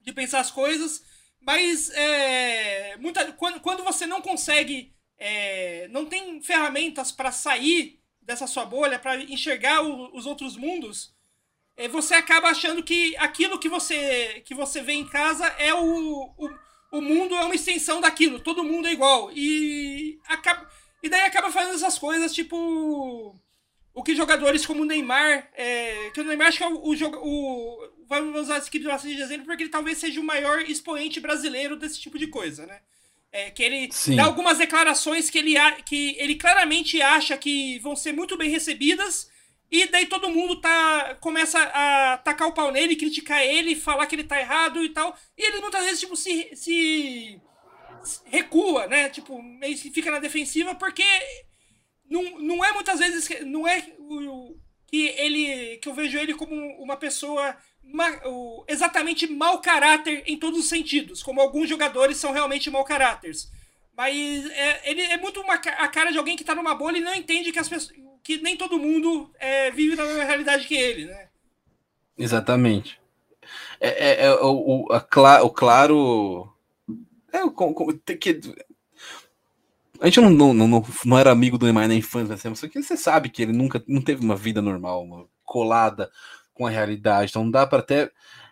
de 0.00 0.12
pensar 0.12 0.40
as 0.40 0.50
coisas. 0.50 1.02
Mas 1.40 1.90
é, 1.90 2.96
muita, 2.98 3.32
quando, 3.32 3.60
quando 3.60 3.82
você 3.82 4.06
não 4.06 4.20
consegue, 4.20 4.94
é, 5.18 5.88
não 5.88 6.06
tem 6.06 6.40
ferramentas 6.42 7.10
para 7.12 7.32
sair 7.32 8.00
dessa 8.20 8.46
sua 8.46 8.64
bolha, 8.64 8.98
para 8.98 9.16
enxergar 9.22 9.82
o, 9.82 10.14
os 10.16 10.26
outros 10.26 10.56
mundos, 10.56 11.13
você 11.90 12.14
acaba 12.14 12.48
achando 12.48 12.82
que 12.82 13.16
aquilo 13.16 13.58
que 13.58 13.68
você, 13.68 14.42
que 14.44 14.54
você 14.54 14.80
vê 14.80 14.92
em 14.92 15.06
casa 15.06 15.46
é 15.58 15.74
o, 15.74 16.34
o, 16.38 16.50
o 16.92 17.00
mundo 17.00 17.34
é 17.34 17.44
uma 17.44 17.54
extensão 17.54 18.00
daquilo, 18.00 18.38
todo 18.40 18.64
mundo 18.64 18.86
é 18.86 18.92
igual. 18.92 19.30
E, 19.32 20.18
acaba, 20.26 20.68
e 21.02 21.08
daí 21.08 21.22
acaba 21.22 21.50
fazendo 21.50 21.74
essas 21.74 21.98
coisas, 21.98 22.32
tipo. 22.32 23.36
O 23.96 24.02
que 24.02 24.16
jogadores 24.16 24.66
como 24.66 24.82
o 24.82 24.84
Neymar. 24.84 25.50
É, 25.54 26.10
que 26.10 26.20
o 26.20 26.24
Neymar 26.24 26.48
acho 26.48 26.58
que 26.58 26.64
é 26.64 26.68
o, 26.68 26.74
o, 26.74 26.92
o 26.92 27.94
Vamos 28.08 28.42
usar 28.42 28.58
esse 28.58 28.68
equipe 28.68 28.84
de 28.84 29.22
exemplo, 29.22 29.46
porque 29.46 29.62
ele 29.62 29.70
talvez 29.70 29.98
seja 29.98 30.20
o 30.20 30.24
maior 30.24 30.60
expoente 30.62 31.20
brasileiro 31.20 31.76
desse 31.76 32.00
tipo 32.00 32.18
de 32.18 32.26
coisa, 32.26 32.66
né? 32.66 32.80
É, 33.32 33.50
que 33.50 33.62
ele 33.62 33.88
Sim. 33.90 34.16
dá 34.16 34.24
algumas 34.24 34.58
declarações 34.58 35.28
que 35.28 35.38
ele, 35.38 35.54
que 35.84 36.14
ele 36.18 36.36
claramente 36.36 37.02
acha 37.02 37.36
que 37.36 37.78
vão 37.80 37.96
ser 37.96 38.12
muito 38.12 38.36
bem 38.36 38.48
recebidas, 38.48 39.28
e 39.74 39.86
daí 39.88 40.06
todo 40.06 40.30
mundo 40.30 40.60
tá, 40.60 41.16
começa 41.20 41.60
a 41.60 42.16
tacar 42.18 42.46
o 42.46 42.52
pau 42.52 42.70
nele, 42.70 42.94
criticar 42.94 43.42
ele, 43.42 43.74
falar 43.74 44.06
que 44.06 44.14
ele 44.14 44.22
tá 44.22 44.38
errado 44.38 44.84
e 44.84 44.90
tal. 44.90 45.16
E 45.36 45.42
ele 45.42 45.60
muitas 45.60 45.84
vezes, 45.84 45.98
tipo, 45.98 46.16
se, 46.16 46.54
se 46.54 47.40
recua, 48.26 48.86
né? 48.86 49.08
Tipo, 49.08 49.42
meio 49.42 49.76
que 49.76 49.90
fica 49.90 50.12
na 50.12 50.20
defensiva, 50.20 50.76
porque 50.76 51.02
não, 52.08 52.38
não 52.38 52.64
é 52.64 52.72
muitas 52.72 53.00
vezes. 53.00 53.28
Não 53.44 53.66
é 53.66 53.84
o, 53.98 54.56
que 54.86 55.08
ele. 55.18 55.78
que 55.78 55.88
eu 55.88 55.94
vejo 55.94 56.18
ele 56.18 56.34
como 56.34 56.54
uma 56.80 56.96
pessoa 56.96 57.56
exatamente 58.68 59.26
mau 59.26 59.60
caráter 59.60 60.22
em 60.24 60.38
todos 60.38 60.60
os 60.60 60.68
sentidos, 60.68 61.20
como 61.20 61.40
alguns 61.40 61.68
jogadores 61.68 62.16
são 62.16 62.30
realmente 62.30 62.70
mau 62.70 62.84
caráteres. 62.84 63.50
Mas 63.96 64.46
é, 64.50 64.90
ele 64.90 65.02
é 65.02 65.16
muito 65.16 65.40
uma, 65.40 65.54
a 65.54 65.88
cara 65.88 66.12
de 66.12 66.18
alguém 66.18 66.36
que 66.36 66.44
tá 66.44 66.54
numa 66.54 66.74
bolha 66.74 66.98
e 66.98 67.00
não 67.00 67.14
entende 67.14 67.52
que, 67.52 67.58
as 67.58 67.68
pessoas, 67.68 68.03
que 68.24 68.38
nem 68.38 68.56
todo 68.56 68.78
mundo 68.78 69.30
é, 69.38 69.70
vive 69.70 69.94
na 69.94 70.04
mesma 70.04 70.24
realidade 70.24 70.66
que 70.66 70.74
ele, 70.74 71.04
né? 71.04 71.28
Exatamente. 72.18 72.98
É, 73.78 73.88
é, 73.88 74.26
é 74.26 74.34
o, 74.34 74.86
o, 74.88 74.92
a, 74.92 75.42
o 75.42 75.50
claro. 75.50 76.50
É, 77.32 77.40
tem 78.04 78.16
que, 78.16 78.40
a 80.00 80.06
gente 80.06 80.20
não, 80.20 80.30
não, 80.30 80.68
não, 80.68 80.84
não 81.04 81.18
era 81.18 81.30
amigo 81.30 81.56
do 81.56 81.64
Neymar 81.66 81.88
na 81.88 81.94
infância, 81.94 82.34
assim, 82.34 82.48
mas 82.48 82.60
você 82.60 82.96
sabe 82.96 83.28
que 83.28 83.42
ele 83.42 83.52
nunca 83.52 83.82
não 83.86 84.02
teve 84.02 84.24
uma 84.24 84.36
vida 84.36 84.60
normal, 84.60 85.28
colada 85.44 86.10
com 86.52 86.66
a 86.66 86.70
realidade. 86.70 87.30
Então 87.30 87.50
dá 87.50 87.66
para 87.66 87.78
até. 87.78 88.10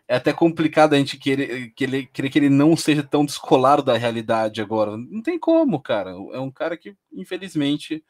É 0.08 0.16
até 0.16 0.32
complicado 0.32 0.94
a 0.94 0.98
gente 0.98 1.16
querer, 1.16 1.70
querer, 1.74 2.06
querer 2.06 2.28
que 2.28 2.38
ele 2.38 2.50
não 2.50 2.76
seja 2.76 3.02
tão 3.02 3.24
descolado 3.24 3.82
da 3.82 3.96
realidade 3.96 4.60
agora. 4.60 4.96
Não 4.96 5.22
tem 5.22 5.38
como, 5.38 5.80
cara. 5.80 6.10
É 6.10 6.40
um 6.40 6.50
cara 6.50 6.76
que, 6.76 6.94
infelizmente, 7.12 8.04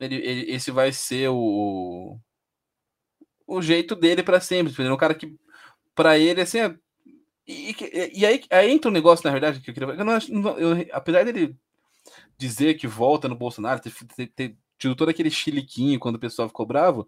ele, 0.00 0.16
ele 0.16 0.50
esse 0.52 0.70
vai 0.70 0.92
ser 0.92 1.28
o, 1.28 2.18
o 3.46 3.62
jeito 3.62 3.94
dele 3.94 4.22
para 4.22 4.40
sempre. 4.40 4.72
É 4.84 4.92
um 4.92 4.96
cara 4.96 5.14
que, 5.14 5.36
para 5.94 6.18
ele, 6.18 6.40
assim, 6.40 6.60
é, 6.60 6.74
e, 7.46 7.74
e, 8.14 8.26
aí, 8.26 8.42
aí 8.50 8.70
entra 8.70 8.90
um 8.90 8.94
negócio, 8.94 9.24
na 9.24 9.32
verdade, 9.32 9.60
que 9.60 9.70
eu 9.70 9.74
queria. 9.74 9.88
Eu 9.88 10.04
não, 10.04 10.58
eu, 10.58 10.88
apesar 10.92 11.24
dele 11.24 11.56
dizer 12.38 12.74
que 12.74 12.86
volta 12.86 13.28
no 13.28 13.36
Bolsonaro, 13.36 13.80
ter, 13.80 13.92
ter, 14.16 14.26
ter 14.28 14.56
tido 14.78 14.96
todo 14.96 15.10
aquele 15.10 15.30
chiliquinho 15.30 16.00
quando 16.00 16.16
o 16.16 16.20
pessoal 16.20 16.48
ficou 16.48 16.64
bravo, 16.64 17.06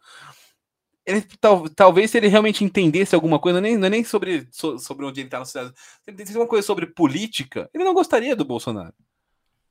ele, 1.06 1.22
tal, 1.40 1.68
talvez 1.70 2.10
se 2.10 2.18
ele 2.18 2.28
realmente 2.28 2.64
entendesse 2.64 3.14
alguma 3.14 3.38
coisa, 3.38 3.60
nem, 3.60 3.76
não 3.76 3.86
é 3.86 3.90
nem 3.90 4.04
sobre, 4.04 4.48
so, 4.52 4.78
sobre 4.78 5.06
onde 5.06 5.20
ele 5.20 5.28
está 5.28 5.38
na 5.38 5.44
sociedade, 5.44 5.74
se 5.76 6.10
ele 6.10 6.14
entendesse 6.14 6.36
alguma 6.36 6.48
coisa 6.48 6.66
sobre 6.66 6.86
política, 6.86 7.68
ele 7.74 7.84
não 7.84 7.94
gostaria 7.94 8.36
do 8.36 8.44
Bolsonaro. 8.44 8.94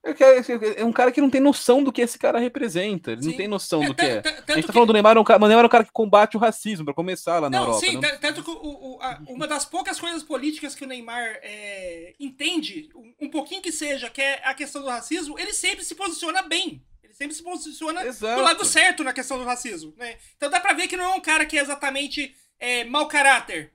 É 0.03 0.83
um 0.83 0.91
cara 0.91 1.11
que 1.11 1.21
não 1.21 1.29
tem 1.29 1.39
noção 1.39 1.83
do 1.83 1.91
que 1.91 2.01
esse 2.01 2.17
cara 2.17 2.39
representa. 2.39 3.11
Ele 3.11 3.21
sim. 3.21 3.29
não 3.29 3.37
tem 3.37 3.47
noção 3.47 3.83
é, 3.83 3.87
do 3.87 3.93
que 3.93 4.01
é. 4.01 4.23
A 4.47 4.55
gente 4.55 4.65
tá 4.65 4.73
falando 4.73 4.87
do 4.87 4.93
Neymar, 4.93 5.15
um 5.15 5.23
cara, 5.23 5.43
o 5.43 5.47
Neymar 5.47 5.63
é 5.63 5.67
um 5.67 5.69
cara 5.69 5.83
que 5.83 5.91
combate 5.91 6.35
o 6.35 6.39
racismo, 6.39 6.85
para 6.85 6.93
começar 6.93 7.39
lá 7.39 7.49
na 7.49 7.59
não, 7.59 7.67
Europa. 7.67 7.85
Sim, 7.85 7.93
não? 7.93 8.17
tanto 8.17 8.41
que 8.43 8.49
o, 8.49 8.55
o, 8.55 8.99
a, 8.99 9.21
uma 9.27 9.47
das 9.47 9.63
poucas 9.63 9.99
coisas 9.99 10.23
políticas 10.23 10.73
que 10.73 10.83
o 10.83 10.87
Neymar 10.87 11.39
é, 11.43 12.15
entende, 12.19 12.89
um, 13.21 13.29
pouquinho 13.29 13.61
que 13.61 13.71
seja, 13.71 14.09
que 14.09 14.21
é 14.21 14.41
a 14.43 14.55
questão 14.55 14.81
do 14.81 14.89
racismo, 14.89 15.37
ele 15.37 15.53
sempre 15.53 15.85
se 15.85 15.93
posiciona 15.93 16.41
bem. 16.41 16.83
Ele 17.03 17.13
sempre 17.13 17.35
se 17.35 17.43
posiciona 17.43 18.03
Exato. 18.03 18.37
do 18.37 18.41
lado 18.41 18.65
certo 18.65 19.03
na 19.03 19.13
questão 19.13 19.37
do 19.37 19.45
racismo. 19.45 19.93
Né? 19.97 20.15
Então 20.35 20.49
dá 20.49 20.59
pra 20.59 20.73
ver 20.73 20.87
que 20.87 20.97
não 20.97 21.05
é 21.05 21.13
um 21.13 21.21
cara 21.21 21.45
que 21.45 21.59
é 21.59 21.61
exatamente 21.61 22.35
é, 22.59 22.83
mau 22.85 23.07
caráter. 23.07 23.71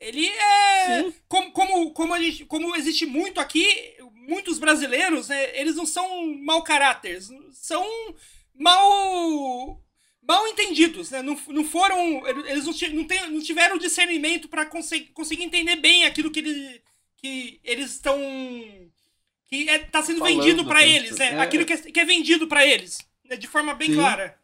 Ele 0.00 0.26
é. 0.26 1.12
Como, 1.28 1.52
como, 1.52 1.90
como, 1.92 2.18
gente, 2.18 2.46
como 2.46 2.74
existe 2.74 3.04
muito 3.04 3.38
aqui, 3.38 3.96
muitos 4.30 4.58
brasileiros, 4.58 5.28
né, 5.28 5.58
eles 5.58 5.74
não 5.74 5.84
são 5.84 6.26
mau 6.38 6.62
caráter, 6.62 7.20
são 7.52 7.84
mal. 8.54 9.82
mal 10.22 10.46
entendidos, 10.46 11.10
né? 11.10 11.20
Não, 11.20 11.36
não 11.48 11.64
foram. 11.64 12.26
Eles 12.46 12.64
não, 12.64 12.72
não, 12.94 13.04
tem, 13.04 13.30
não 13.30 13.40
tiveram 13.40 13.76
discernimento 13.76 14.48
para 14.48 14.64
conseguir, 14.64 15.08
conseguir 15.12 15.42
entender 15.42 15.76
bem 15.76 16.04
aquilo 16.04 16.30
que, 16.30 16.38
ele, 16.38 16.82
que 17.16 17.60
eles 17.64 17.90
estão 17.90 18.16
que 19.50 19.68
é, 19.68 19.80
tá 19.80 20.00
sendo 20.00 20.20
Falando, 20.20 20.36
vendido 20.36 20.64
para 20.64 20.86
eles, 20.86 21.18
né? 21.18 21.32
É, 21.32 21.40
Aquilo 21.40 21.66
que 21.66 21.72
é, 21.72 21.76
que 21.76 21.98
é 21.98 22.04
vendido 22.04 22.46
para 22.46 22.64
eles, 22.64 22.98
né? 23.24 23.36
de 23.36 23.48
forma 23.48 23.74
bem 23.74 23.88
sim. 23.88 23.96
clara. 23.96 24.38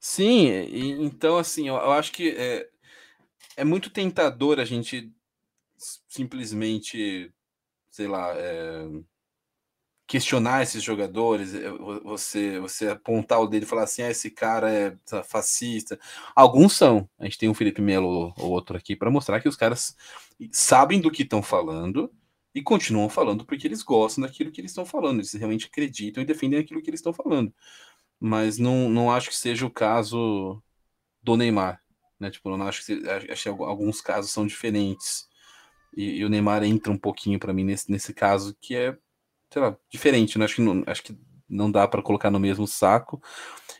Sim, 0.00 0.48
e, 0.48 0.90
então 1.04 1.38
assim, 1.38 1.68
eu, 1.68 1.76
eu, 1.76 1.92
acho 1.92 2.10
que 2.10 2.30
é, 2.30 2.68
é 3.58 3.64
muito 3.64 3.88
tentador 3.90 4.58
a 4.58 4.64
gente 4.64 5.08
simplesmente, 6.08 7.32
sei 7.92 8.08
lá, 8.08 8.34
é, 8.36 8.88
questionar 10.06 10.62
esses 10.62 10.82
jogadores, 10.82 11.54
é, 11.54 11.70
você 12.04 12.58
você 12.60 12.88
apontar 12.88 13.40
o 13.40 13.46
dedo 13.46 13.64
e 13.64 13.66
falar 13.66 13.84
assim, 13.84 14.02
ah, 14.02 14.10
esse 14.10 14.30
cara 14.30 14.70
é 14.70 14.96
fascista. 15.24 15.98
Alguns 16.34 16.74
são. 16.76 17.08
A 17.18 17.24
gente 17.24 17.38
tem 17.38 17.48
um 17.48 17.54
Felipe 17.54 17.80
Melo 17.80 18.34
ou 18.36 18.50
outro 18.50 18.76
aqui 18.76 18.96
para 18.96 19.10
mostrar 19.10 19.40
que 19.40 19.48
os 19.48 19.56
caras 19.56 19.96
sabem 20.52 21.00
do 21.00 21.10
que 21.10 21.22
estão 21.22 21.42
falando 21.42 22.10
e 22.54 22.62
continuam 22.62 23.08
falando 23.08 23.44
porque 23.46 23.66
eles 23.66 23.82
gostam 23.82 24.22
daquilo 24.22 24.50
que 24.52 24.60
eles 24.60 24.72
estão 24.72 24.84
falando, 24.84 25.20
eles 25.20 25.32
realmente 25.32 25.66
acreditam 25.66 26.22
e 26.22 26.26
defendem 26.26 26.60
aquilo 26.60 26.82
que 26.82 26.90
eles 26.90 27.00
estão 27.00 27.12
falando. 27.12 27.54
Mas 28.20 28.58
não, 28.58 28.88
não 28.88 29.10
acho 29.10 29.30
que 29.30 29.36
seja 29.36 29.66
o 29.66 29.70
caso 29.70 30.62
do 31.22 31.36
Neymar, 31.36 31.82
né? 32.20 32.30
Tipo, 32.30 32.56
não 32.56 32.66
acho 32.66 32.84
que 32.84 32.92
acho 33.30 33.42
que 33.44 33.48
alguns 33.48 34.00
casos 34.00 34.30
são 34.30 34.46
diferentes. 34.46 35.28
E, 35.96 36.18
e 36.18 36.24
o 36.24 36.28
Neymar 36.28 36.64
entra 36.64 36.92
um 36.92 36.98
pouquinho 36.98 37.38
para 37.38 37.52
mim 37.52 37.64
nesse, 37.64 37.90
nesse 37.90 38.14
caso 38.14 38.56
que 38.60 38.74
é, 38.74 38.96
sei 39.50 39.62
lá, 39.62 39.76
diferente, 39.90 40.38
né? 40.38 40.44
Acho 40.44 40.56
que 40.56 40.62
não, 40.62 40.82
acho 40.86 41.02
que 41.02 41.16
não 41.48 41.70
dá 41.70 41.86
para 41.86 42.02
colocar 42.02 42.30
no 42.30 42.40
mesmo 42.40 42.66
saco. 42.66 43.22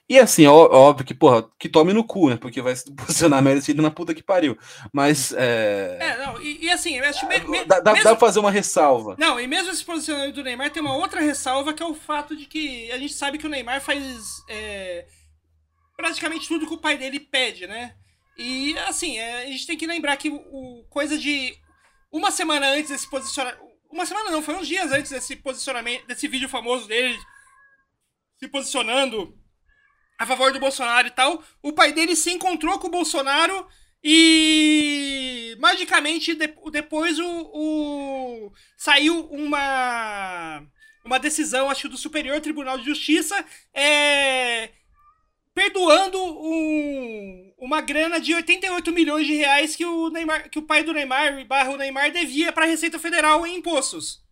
E 0.08 0.18
assim, 0.18 0.46
ó, 0.46 0.52
óbvio 0.52 1.06
que, 1.06 1.14
porra, 1.14 1.48
que 1.58 1.68
tome 1.68 1.92
no 1.92 2.04
cu, 2.04 2.28
né? 2.28 2.36
Porque 2.36 2.60
vai 2.60 2.76
se 2.76 2.92
posicionar 2.94 3.42
merecido 3.42 3.80
na 3.80 3.90
puta 3.90 4.14
que 4.14 4.22
pariu. 4.22 4.58
Mas. 4.92 5.32
É, 5.32 5.96
é 6.00 6.18
não, 6.18 6.40
e, 6.42 6.66
e 6.66 6.70
assim, 6.70 6.98
eu 6.98 7.04
acho 7.08 7.26
me, 7.26 7.38
me, 7.40 7.64
dá, 7.64 7.80
dá, 7.80 7.92
mesmo... 7.92 8.04
dá 8.04 8.10
pra 8.10 8.20
fazer 8.20 8.38
uma 8.38 8.50
ressalva. 8.50 9.16
Não, 9.18 9.40
e 9.40 9.46
mesmo 9.46 9.70
esse 9.70 9.84
posicionamento 9.84 10.34
do 10.34 10.44
Neymar 10.44 10.70
tem 10.70 10.82
uma 10.82 10.96
outra 10.96 11.20
ressalva 11.20 11.72
que 11.72 11.82
é 11.82 11.86
o 11.86 11.94
fato 11.94 12.36
de 12.36 12.46
que 12.46 12.90
a 12.92 12.98
gente 12.98 13.14
sabe 13.14 13.38
que 13.38 13.46
o 13.46 13.50
Neymar 13.50 13.80
faz 13.80 14.42
é, 14.48 15.06
praticamente 15.96 16.48
tudo 16.48 16.66
que 16.66 16.74
o 16.74 16.80
pai 16.80 16.98
dele 16.98 17.20
pede, 17.20 17.66
né? 17.66 17.94
E 18.36 18.76
assim, 18.80 19.18
é, 19.18 19.44
a 19.44 19.46
gente 19.46 19.66
tem 19.66 19.76
que 19.76 19.86
lembrar 19.86 20.16
que 20.16 20.28
o 20.28 20.84
coisa 20.90 21.16
de 21.16 21.54
uma 22.12 22.30
semana 22.30 22.68
antes 22.68 22.90
desse 22.90 23.08
posicionamento. 23.08 23.72
Uma 23.90 24.06
semana 24.06 24.30
não, 24.30 24.42
foi 24.42 24.54
uns 24.54 24.68
dias 24.68 24.92
antes 24.92 25.10
desse 25.10 25.34
posicionamento, 25.36 26.06
desse 26.06 26.28
vídeo 26.28 26.48
famoso 26.48 26.86
dele 26.86 27.18
se 28.38 28.48
posicionando 28.48 29.36
a 30.18 30.26
favor 30.26 30.52
do 30.52 30.60
Bolsonaro 30.60 31.08
e 31.08 31.10
tal. 31.10 31.42
O 31.62 31.72
pai 31.72 31.92
dele 31.92 32.14
se 32.14 32.30
encontrou 32.30 32.78
com 32.78 32.88
o 32.88 32.90
Bolsonaro 32.90 33.66
e 34.02 35.56
magicamente 35.60 36.34
de, 36.34 36.54
depois 36.70 37.18
o, 37.18 37.50
o, 37.54 38.52
saiu 38.76 39.26
uma 39.30 40.66
uma 41.04 41.18
decisão, 41.18 41.68
acho 41.68 41.88
do 41.88 41.96
Superior 41.96 42.40
Tribunal 42.40 42.78
de 42.78 42.84
Justiça, 42.84 43.44
é, 43.74 44.70
perdoando 45.54 46.18
um, 46.22 47.52
uma 47.58 47.80
grana 47.80 48.20
de 48.20 48.34
88 48.34 48.92
milhões 48.92 49.26
de 49.26 49.34
reais 49.34 49.76
que 49.76 49.84
o 49.84 50.08
Neymar, 50.10 50.50
que 50.50 50.58
o 50.58 50.62
pai 50.62 50.82
do 50.82 50.92
Neymar, 50.92 51.46
barra 51.46 51.70
o 51.70 51.76
Neymar, 51.76 52.10
devia 52.10 52.52
para 52.52 52.64
a 52.64 52.68
Receita 52.68 52.98
Federal 52.98 53.46
em 53.46 53.56
impostos. 53.56 54.22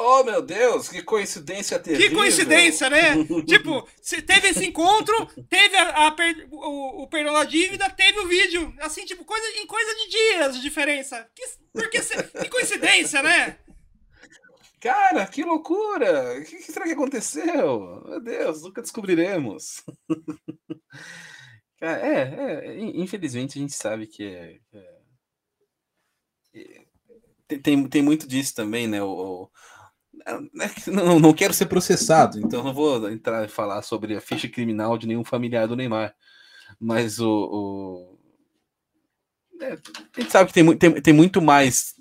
Oh, 0.00 0.22
meu 0.22 0.40
Deus, 0.40 0.88
que 0.88 1.02
coincidência 1.02 1.76
terrível. 1.76 2.08
Que 2.08 2.14
coincidência, 2.14 2.88
né? 2.88 3.16
tipo, 3.44 3.86
teve 4.24 4.48
esse 4.48 4.64
encontro, 4.64 5.26
teve 5.50 5.76
a, 5.76 6.06
a 6.06 6.12
per, 6.12 6.46
o, 6.52 7.02
o, 7.02 7.06
perdão 7.08 7.34
da 7.34 7.42
dívida, 7.42 7.90
teve 7.90 8.20
o 8.20 8.28
vídeo. 8.28 8.72
Assim, 8.78 9.04
tipo, 9.04 9.24
coisa, 9.24 9.44
em 9.58 9.66
coisa 9.66 9.92
de 9.96 10.08
dias 10.08 10.54
de 10.54 10.62
diferença. 10.62 11.28
Que, 11.34 11.42
porque, 11.72 11.98
que 12.00 12.48
coincidência, 12.48 13.20
né? 13.24 13.58
Cara, 14.80 15.26
que 15.26 15.42
loucura! 15.42 16.38
O 16.38 16.44
que, 16.44 16.56
que 16.56 16.72
será 16.72 16.84
que 16.84 16.92
aconteceu? 16.92 18.02
Meu 18.06 18.20
Deus, 18.20 18.62
nunca 18.62 18.82
descobriremos. 18.82 19.82
É, 21.80 21.90
é, 21.90 22.80
infelizmente 22.80 23.56
a 23.56 23.62
gente 23.62 23.72
sabe 23.72 24.08
que 24.08 24.24
é, 24.24 24.58
é, 24.72 25.00
é 27.48 27.58
tem, 27.58 27.88
tem 27.88 28.02
muito 28.02 28.26
disso 28.26 28.52
também, 28.52 28.88
né? 28.88 29.00
O, 29.00 29.48
é 30.26 30.90
não, 30.90 31.20
não 31.20 31.32
quero 31.32 31.54
ser 31.54 31.66
processado, 31.66 32.38
então 32.38 32.62
não 32.62 32.74
vou 32.74 33.08
entrar 33.10 33.44
e 33.44 33.48
falar 33.48 33.82
sobre 33.82 34.16
a 34.16 34.20
ficha 34.20 34.48
criminal 34.48 34.98
de 34.98 35.06
nenhum 35.06 35.24
familiar 35.24 35.68
do 35.68 35.76
Neymar. 35.76 36.14
Mas 36.80 37.20
o. 37.20 37.28
o... 37.28 38.18
É, 39.60 39.72
a 39.72 40.20
gente 40.20 40.32
sabe 40.32 40.48
que 40.48 40.54
tem, 40.54 40.76
tem, 40.76 41.00
tem 41.00 41.14
muito 41.14 41.40
mais 41.40 41.94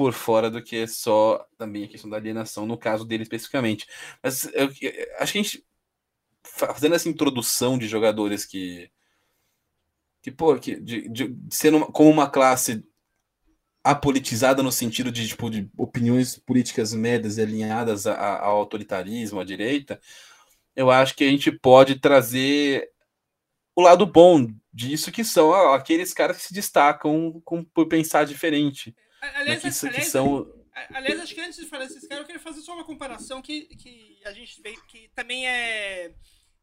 por 0.00 0.14
fora 0.14 0.50
do 0.50 0.62
que 0.62 0.86
só 0.86 1.46
também 1.58 1.84
a 1.84 1.88
questão 1.88 2.08
da 2.08 2.16
alienação, 2.16 2.64
no 2.64 2.78
caso 2.78 3.04
dele 3.04 3.22
especificamente. 3.22 3.86
Mas 4.22 4.44
eu, 4.54 4.72
eu, 4.80 5.16
acho 5.18 5.30
que 5.30 5.38
a 5.38 5.42
gente, 5.42 5.66
fazendo 6.42 6.94
essa 6.94 7.06
introdução 7.06 7.76
de 7.76 7.86
jogadores 7.86 8.46
que, 8.46 8.90
que 10.22 10.30
pô, 10.30 10.56
que, 10.56 10.80
de, 10.80 11.06
de, 11.06 11.36
ser 11.50 11.74
uma, 11.74 11.84
como 11.84 12.08
uma 12.08 12.30
classe 12.30 12.82
apolitizada 13.84 14.62
no 14.62 14.72
sentido 14.72 15.12
de, 15.12 15.28
tipo, 15.28 15.50
de 15.50 15.70
opiniões 15.76 16.38
políticas 16.38 16.94
médias 16.94 17.38
alinhadas 17.38 18.06
ao 18.06 18.56
autoritarismo, 18.56 19.38
à 19.38 19.44
direita, 19.44 20.00
eu 20.74 20.90
acho 20.90 21.14
que 21.14 21.24
a 21.24 21.30
gente 21.30 21.52
pode 21.52 22.00
trazer 22.00 22.90
o 23.76 23.82
lado 23.82 24.06
bom 24.06 24.48
disso, 24.72 25.12
que 25.12 25.24
são 25.24 25.52
aqueles 25.74 26.14
caras 26.14 26.38
que 26.38 26.44
se 26.44 26.54
destacam 26.54 27.38
com, 27.44 27.62
por 27.62 27.86
pensar 27.86 28.24
diferente. 28.24 28.96
Aliás, 29.20 29.60
que, 29.60 29.86
aliás, 29.86 30.04
que 30.04 30.10
são... 30.10 30.52
aliás, 30.94 31.20
acho 31.20 31.34
que 31.34 31.40
antes 31.40 31.58
de 31.58 31.66
falar 31.66 31.86
desses 31.86 32.06
caras, 32.06 32.22
eu 32.22 32.26
queria 32.26 32.40
fazer 32.40 32.60
só 32.62 32.74
uma 32.74 32.84
comparação 32.84 33.42
que, 33.42 33.66
que 33.76 34.20
a 34.24 34.32
gente 34.32 34.60
vê 34.62 34.74
que 34.88 35.08
também 35.14 35.46
é, 35.46 36.14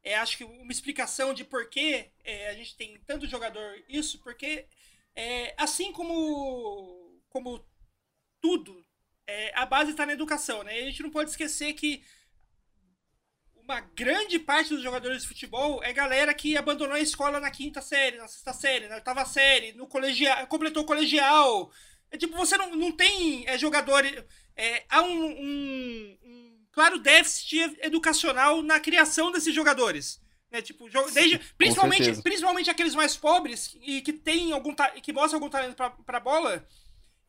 é 0.03 0.15
acho 0.15 0.37
que 0.37 0.43
uma 0.43 0.71
explicação 0.71 1.33
de 1.33 1.43
por 1.43 1.69
que 1.69 2.09
é, 2.23 2.49
a 2.49 2.53
gente 2.53 2.75
tem 2.75 2.99
tanto 3.05 3.27
jogador 3.27 3.83
isso, 3.87 4.19
porque 4.19 4.67
é, 5.15 5.53
assim 5.57 5.91
como, 5.91 7.21
como 7.29 7.63
tudo, 8.41 8.85
é, 9.27 9.51
a 9.55 9.65
base 9.65 9.91
está 9.91 10.05
na 10.05 10.13
educação, 10.13 10.63
né? 10.63 10.79
E 10.79 10.83
a 10.83 10.85
gente 10.85 11.03
não 11.03 11.11
pode 11.11 11.29
esquecer 11.29 11.73
que 11.73 12.03
uma 13.55 13.81
grande 13.81 14.39
parte 14.39 14.69
dos 14.69 14.81
jogadores 14.81 15.23
de 15.23 15.27
futebol 15.27 15.83
é 15.83 15.91
galera 15.91 16.33
que 16.33 16.55
abandonou 16.55 16.95
a 16.95 17.01
escola 17.01 17.39
na 17.39 17.51
quinta 17.51 17.81
série, 17.81 18.17
na 18.17 18.27
sexta 18.27 18.53
série, 18.53 18.87
na 18.87 18.95
oitava 18.95 19.25
série, 19.25 19.73
no 19.73 19.87
colegial, 19.87 20.47
completou 20.47 20.83
o 20.83 20.85
colegial. 20.85 21.69
É 22.11 22.17
tipo, 22.17 22.35
você 22.35 22.57
não, 22.57 22.75
não 22.75 22.91
tem 22.91 23.47
é, 23.47 23.57
jogador. 23.57 24.05
É, 24.55 24.83
há 24.89 25.01
um, 25.01 25.25
um, 25.25 26.17
um, 26.23 26.65
claro 26.71 26.99
déficit 26.99 27.77
educacional 27.81 28.61
na 28.61 28.79
criação 28.79 29.31
desses 29.31 29.53
jogadores. 29.53 30.21
Né? 30.51 30.61
Tipo, 30.61 30.89
desde, 31.13 31.39
principalmente, 31.57 32.21
principalmente 32.21 32.69
aqueles 32.69 32.95
mais 32.95 33.17
pobres 33.17 33.77
e 33.81 34.01
que 34.01 34.13
tem 34.13 34.53
algum 34.53 34.73
que 35.01 35.13
mostram 35.13 35.37
algum 35.37 35.49
talento 35.49 35.75
pra, 35.75 35.89
pra 35.89 36.19
bola. 36.19 36.65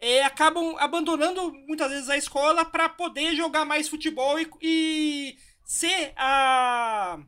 É, 0.00 0.22
acabam 0.22 0.76
abandonando 0.78 1.52
muitas 1.66 1.90
vezes 1.90 2.08
a 2.08 2.16
escola 2.16 2.64
para 2.64 2.88
poder 2.88 3.34
jogar 3.34 3.64
mais 3.64 3.88
futebol 3.88 4.38
e, 4.38 4.48
e 4.62 5.36
ser 5.64 6.12
a 6.16 7.18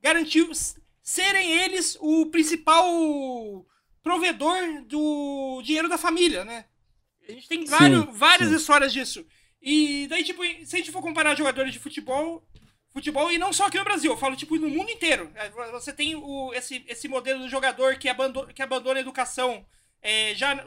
garantir 0.00 0.48
serem 1.02 1.52
eles 1.52 1.98
o 2.00 2.26
principal 2.26 2.86
provedor 4.02 4.82
do 4.86 5.60
dinheiro 5.62 5.90
da 5.90 5.98
família, 5.98 6.44
né? 6.44 6.64
A 7.28 7.32
gente 7.32 7.48
tem 7.48 7.64
vários, 7.64 8.04
sim, 8.04 8.12
várias 8.12 8.48
sim. 8.48 8.56
histórias 8.56 8.92
disso. 8.92 9.26
E 9.62 10.06
daí, 10.08 10.24
tipo, 10.24 10.42
se 10.64 10.76
a 10.76 10.78
gente 10.78 10.90
for 10.90 11.02
comparar 11.02 11.34
jogadores 11.34 11.72
de 11.72 11.78
futebol, 11.78 12.46
futebol, 12.92 13.30
e 13.30 13.38
não 13.38 13.52
só 13.52 13.66
aqui 13.66 13.78
no 13.78 13.84
Brasil, 13.84 14.10
eu 14.10 14.16
falo, 14.16 14.36
tipo, 14.36 14.56
no 14.56 14.68
mundo 14.68 14.90
inteiro. 14.90 15.30
É, 15.34 15.50
você 15.70 15.92
tem 15.92 16.14
o, 16.14 16.52
esse, 16.54 16.84
esse 16.88 17.08
modelo 17.08 17.40
do 17.40 17.48
jogador 17.48 17.96
que 17.96 18.08
abandona, 18.08 18.52
que 18.52 18.62
abandona 18.62 18.98
a 18.98 19.02
educação 19.02 19.64
é, 20.02 20.34
já 20.34 20.64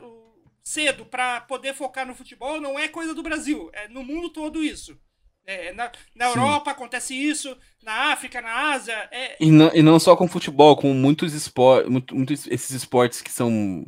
cedo 0.64 1.06
para 1.06 1.42
poder 1.42 1.74
focar 1.74 2.08
no 2.08 2.16
futebol, 2.16 2.62
não 2.62 2.80
é 2.80 2.88
coisa 2.88 3.14
do 3.14 3.24
Brasil. 3.24 3.70
É 3.74 3.88
no 3.90 4.04
mundo 4.04 4.30
todo 4.30 4.64
isso. 4.64 4.98
É, 5.46 5.74
na, 5.74 5.92
na 6.16 6.28
Europa 6.28 6.72
acontece 6.72 7.14
isso, 7.14 7.58
na 7.84 8.14
África, 8.14 8.42
na 8.42 8.72
Ásia. 8.72 8.94
É... 9.12 9.36
E, 9.40 9.52
não, 9.52 9.72
e 9.74 9.82
não 9.82 10.00
só 10.00 10.16
com 10.16 10.28
futebol, 10.28 10.78
com 10.78 10.94
muitos 10.94 11.34
esportes, 11.34 11.92
muito, 11.92 12.16
muitos 12.16 12.48
esses 12.48 12.72
esportes 12.72 13.22
que 13.22 13.32
são, 13.32 13.86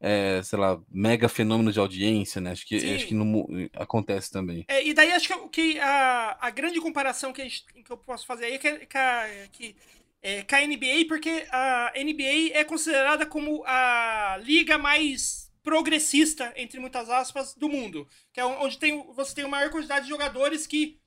é, 0.00 0.42
sei 0.42 0.58
lá, 0.58 0.80
mega 0.90 1.28
fenômenos 1.28 1.74
de 1.74 1.80
audiência, 1.80 2.40
né? 2.40 2.52
Acho 2.52 2.66
que, 2.66 2.76
acho 2.94 3.06
que 3.06 3.14
não, 3.14 3.46
acontece 3.74 4.30
também. 4.30 4.64
É, 4.68 4.84
e 4.84 4.92
daí 4.92 5.12
acho 5.12 5.28
que, 5.28 5.48
que 5.48 5.80
a, 5.80 6.36
a 6.40 6.50
grande 6.50 6.80
comparação 6.80 7.32
que, 7.32 7.42
gente, 7.42 7.64
que 7.64 7.90
eu 7.90 7.96
posso 7.96 8.26
fazer 8.26 8.46
aí 8.46 8.54
é 8.54 8.58
que, 8.58 8.86
que, 8.86 8.98
a, 8.98 9.48
que 9.50 9.76
é, 10.22 10.42
com 10.42 10.56
a 10.56 10.60
NBA, 10.60 11.06
porque 11.08 11.46
a 11.50 11.92
NBA 11.96 12.50
é 12.52 12.64
considerada 12.64 13.24
como 13.24 13.62
a 13.64 14.38
liga 14.42 14.76
mais 14.76 15.46
progressista, 15.62 16.52
entre 16.56 16.78
muitas 16.78 17.08
aspas, 17.10 17.54
do 17.54 17.68
mundo. 17.68 18.08
Que 18.32 18.40
é 18.40 18.44
onde 18.44 18.78
tem, 18.78 19.04
você 19.14 19.34
tem 19.34 19.44
a 19.44 19.48
maior 19.48 19.70
quantidade 19.70 20.04
de 20.04 20.10
jogadores 20.10 20.66
que 20.66 21.00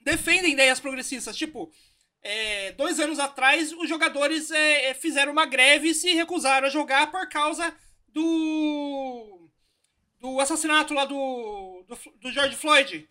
defendem 0.00 0.52
ideias 0.52 0.80
progressistas. 0.80 1.36
Tipo, 1.36 1.72
é, 2.30 2.72
dois 2.72 3.00
anos 3.00 3.18
atrás, 3.18 3.72
os 3.72 3.88
jogadores 3.88 4.50
é, 4.50 4.90
é, 4.90 4.94
fizeram 4.94 5.32
uma 5.32 5.46
greve 5.46 5.88
e 5.88 5.94
se 5.94 6.12
recusaram 6.12 6.66
a 6.66 6.70
jogar 6.70 7.10
por 7.10 7.26
causa 7.26 7.74
do, 8.06 9.48
do 10.20 10.38
assassinato 10.38 10.92
lá 10.92 11.06
do, 11.06 11.86
do, 11.88 11.98
do 12.20 12.30
George 12.30 12.54
Floyd. 12.54 13.08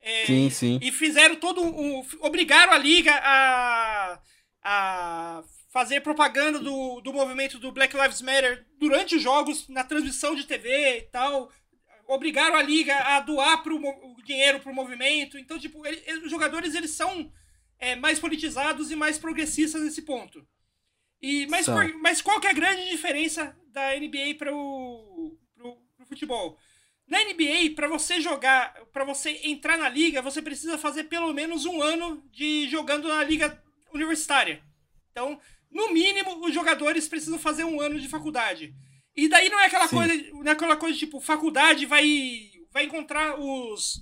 É, 0.00 0.26
sim, 0.26 0.48
sim. 0.48 0.78
E 0.80 0.92
fizeram 0.92 1.34
todo 1.34 1.60
um. 1.60 2.06
obrigaram 2.20 2.72
a 2.72 2.78
liga 2.78 3.12
a, 3.12 4.20
a 4.62 5.42
fazer 5.72 6.00
propaganda 6.00 6.60
do, 6.60 7.00
do 7.00 7.12
movimento 7.12 7.58
do 7.58 7.72
Black 7.72 7.96
Lives 7.96 8.22
Matter 8.22 8.64
durante 8.78 9.16
os 9.16 9.22
jogos, 9.22 9.68
na 9.68 9.82
transmissão 9.82 10.36
de 10.36 10.44
TV 10.44 10.98
e 10.98 11.02
tal. 11.02 11.50
Obrigaram 12.06 12.54
a 12.54 12.62
liga 12.62 12.96
a 12.96 13.18
doar 13.18 13.60
pro, 13.64 13.76
o 13.76 14.22
dinheiro 14.22 14.60
para 14.60 14.70
o 14.70 14.74
movimento. 14.74 15.36
Então, 15.36 15.58
tipo, 15.58 15.84
ele, 15.84 16.00
os 16.24 16.30
jogadores 16.30 16.76
eles 16.76 16.92
são 16.92 17.32
é, 17.82 17.96
mais 17.96 18.20
politizados 18.20 18.92
e 18.92 18.96
mais 18.96 19.18
progressistas 19.18 19.82
nesse 19.82 20.02
ponto. 20.02 20.46
E, 21.20 21.46
mas, 21.48 21.66
por, 21.66 21.92
mas 21.98 22.22
qual 22.22 22.40
que 22.40 22.46
é 22.46 22.50
a 22.50 22.54
grande 22.54 22.88
diferença 22.88 23.56
da 23.72 23.96
NBA 23.96 24.36
para 24.38 24.54
o 24.54 25.36
futebol? 26.06 26.56
Na 27.08 27.18
NBA, 27.24 27.74
para 27.74 27.88
você 27.88 28.20
jogar, 28.20 28.72
para 28.92 29.04
você 29.04 29.40
entrar 29.42 29.76
na 29.76 29.88
liga, 29.88 30.22
você 30.22 30.40
precisa 30.40 30.78
fazer 30.78 31.04
pelo 31.04 31.32
menos 31.32 31.66
um 31.66 31.82
ano 31.82 32.22
de 32.30 32.68
jogando 32.68 33.08
na 33.08 33.24
liga 33.24 33.60
universitária. 33.92 34.62
Então, 35.10 35.40
no 35.68 35.92
mínimo, 35.92 36.46
os 36.46 36.54
jogadores 36.54 37.08
precisam 37.08 37.38
fazer 37.38 37.64
um 37.64 37.80
ano 37.80 37.98
de 37.98 38.08
faculdade. 38.08 38.72
E 39.16 39.28
daí 39.28 39.48
não 39.48 39.58
é 39.58 39.66
aquela 39.66 39.88
Sim. 39.88 39.96
coisa, 39.96 40.14
não 40.32 40.46
é 40.46 40.50
aquela 40.50 40.76
coisa 40.76 40.96
tipo, 40.96 41.20
faculdade 41.20 41.84
vai 41.84 42.48
vai 42.72 42.84
encontrar 42.84 43.38
os 43.38 44.00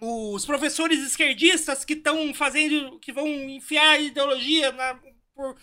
os 0.00 0.44
professores 0.44 1.00
esquerdistas 1.00 1.84
que 1.84 1.94
estão 1.94 2.32
fazendo, 2.34 2.98
que 2.98 3.12
vão 3.12 3.26
enfiar 3.26 4.00
ideologia 4.00 4.72
na, 4.72 4.98
por, 5.34 5.56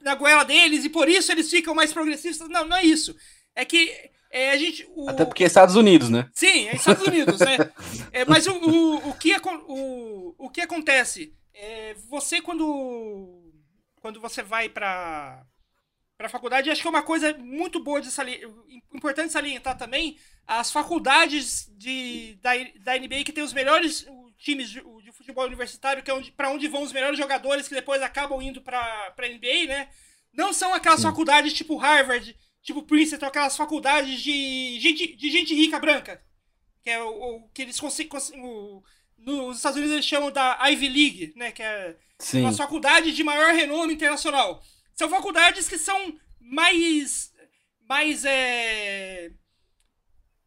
na 0.00 0.14
goela 0.14 0.44
deles 0.44 0.84
e 0.84 0.88
por 0.88 1.08
isso 1.08 1.32
eles 1.32 1.50
ficam 1.50 1.74
mais 1.74 1.92
progressistas. 1.92 2.48
Não, 2.48 2.64
não 2.66 2.76
é 2.76 2.84
isso. 2.84 3.16
É 3.54 3.64
que 3.64 3.92
é, 4.30 4.52
a 4.52 4.56
gente. 4.56 4.88
O... 4.94 5.08
Até 5.08 5.24
porque 5.24 5.44
é 5.44 5.46
Estados 5.46 5.74
Unidos, 5.74 6.08
né? 6.08 6.28
Sim, 6.32 6.68
é 6.68 6.76
Estados 6.76 7.06
Unidos, 7.06 7.40
né? 7.40 7.56
É, 8.12 8.24
mas 8.24 8.46
o, 8.46 8.52
o, 8.52 9.10
o, 9.10 9.14
que, 9.14 9.34
o, 9.66 10.34
o 10.38 10.50
que 10.50 10.60
acontece? 10.60 11.32
É, 11.54 11.94
você, 12.08 12.40
quando 12.40 13.40
quando 14.00 14.20
você 14.20 14.42
vai 14.42 14.68
para 14.68 15.44
para 16.20 16.26
a 16.26 16.30
faculdade, 16.30 16.68
acho 16.68 16.82
que 16.82 16.86
é 16.86 16.90
uma 16.90 17.02
coisa 17.02 17.32
muito 17.38 17.82
boa 17.82 17.98
de 17.98 18.10
salientar, 18.10 18.50
importante 18.92 19.32
salientar 19.32 19.78
também 19.78 20.18
as 20.46 20.70
faculdades 20.70 21.72
de, 21.78 22.34
da, 22.42 22.50
da 22.80 22.98
NBA 22.98 23.24
que 23.24 23.32
tem 23.32 23.42
os 23.42 23.54
melhores 23.54 24.06
times 24.36 24.68
de, 24.68 24.82
de 25.02 25.12
futebol 25.12 25.46
universitário, 25.46 26.02
que 26.02 26.10
é 26.10 26.14
onde, 26.14 26.30
para 26.30 26.50
onde 26.50 26.68
vão 26.68 26.82
os 26.82 26.92
melhores 26.92 27.16
jogadores 27.16 27.66
que 27.66 27.74
depois 27.74 28.02
acabam 28.02 28.42
indo 28.42 28.60
para 28.60 29.14
a 29.16 29.28
NBA, 29.28 29.66
né? 29.66 29.88
Não 30.30 30.52
são 30.52 30.74
aquelas 30.74 31.00
Sim. 31.00 31.06
faculdades 31.06 31.54
tipo 31.54 31.78
Harvard, 31.78 32.36
tipo 32.62 32.82
Princeton, 32.82 33.24
aquelas 33.24 33.56
faculdades 33.56 34.20
de 34.20 34.78
gente, 34.78 35.16
de 35.16 35.30
gente 35.30 35.54
rica 35.54 35.78
branca, 35.78 36.22
que 36.82 36.90
é 36.90 37.02
o, 37.02 37.08
o 37.08 37.48
que 37.48 37.62
eles 37.62 37.80
conseguem, 37.80 38.12
nos 39.16 39.56
Estados 39.56 39.78
Unidos 39.78 39.94
eles 39.94 40.04
chamam 40.04 40.30
da 40.30 40.58
Ivy 40.68 40.88
League, 40.90 41.32
né? 41.34 41.50
Que 41.50 41.62
é 41.62 41.96
Sim. 42.18 42.42
uma 42.42 42.52
faculdade 42.52 43.10
de 43.12 43.24
maior 43.24 43.54
renome 43.54 43.94
internacional. 43.94 44.62
São 45.00 45.08
faculdades 45.08 45.66
que 45.66 45.78
são 45.78 46.14
mais. 46.38 47.32
mais. 47.88 48.22
É, 48.26 49.32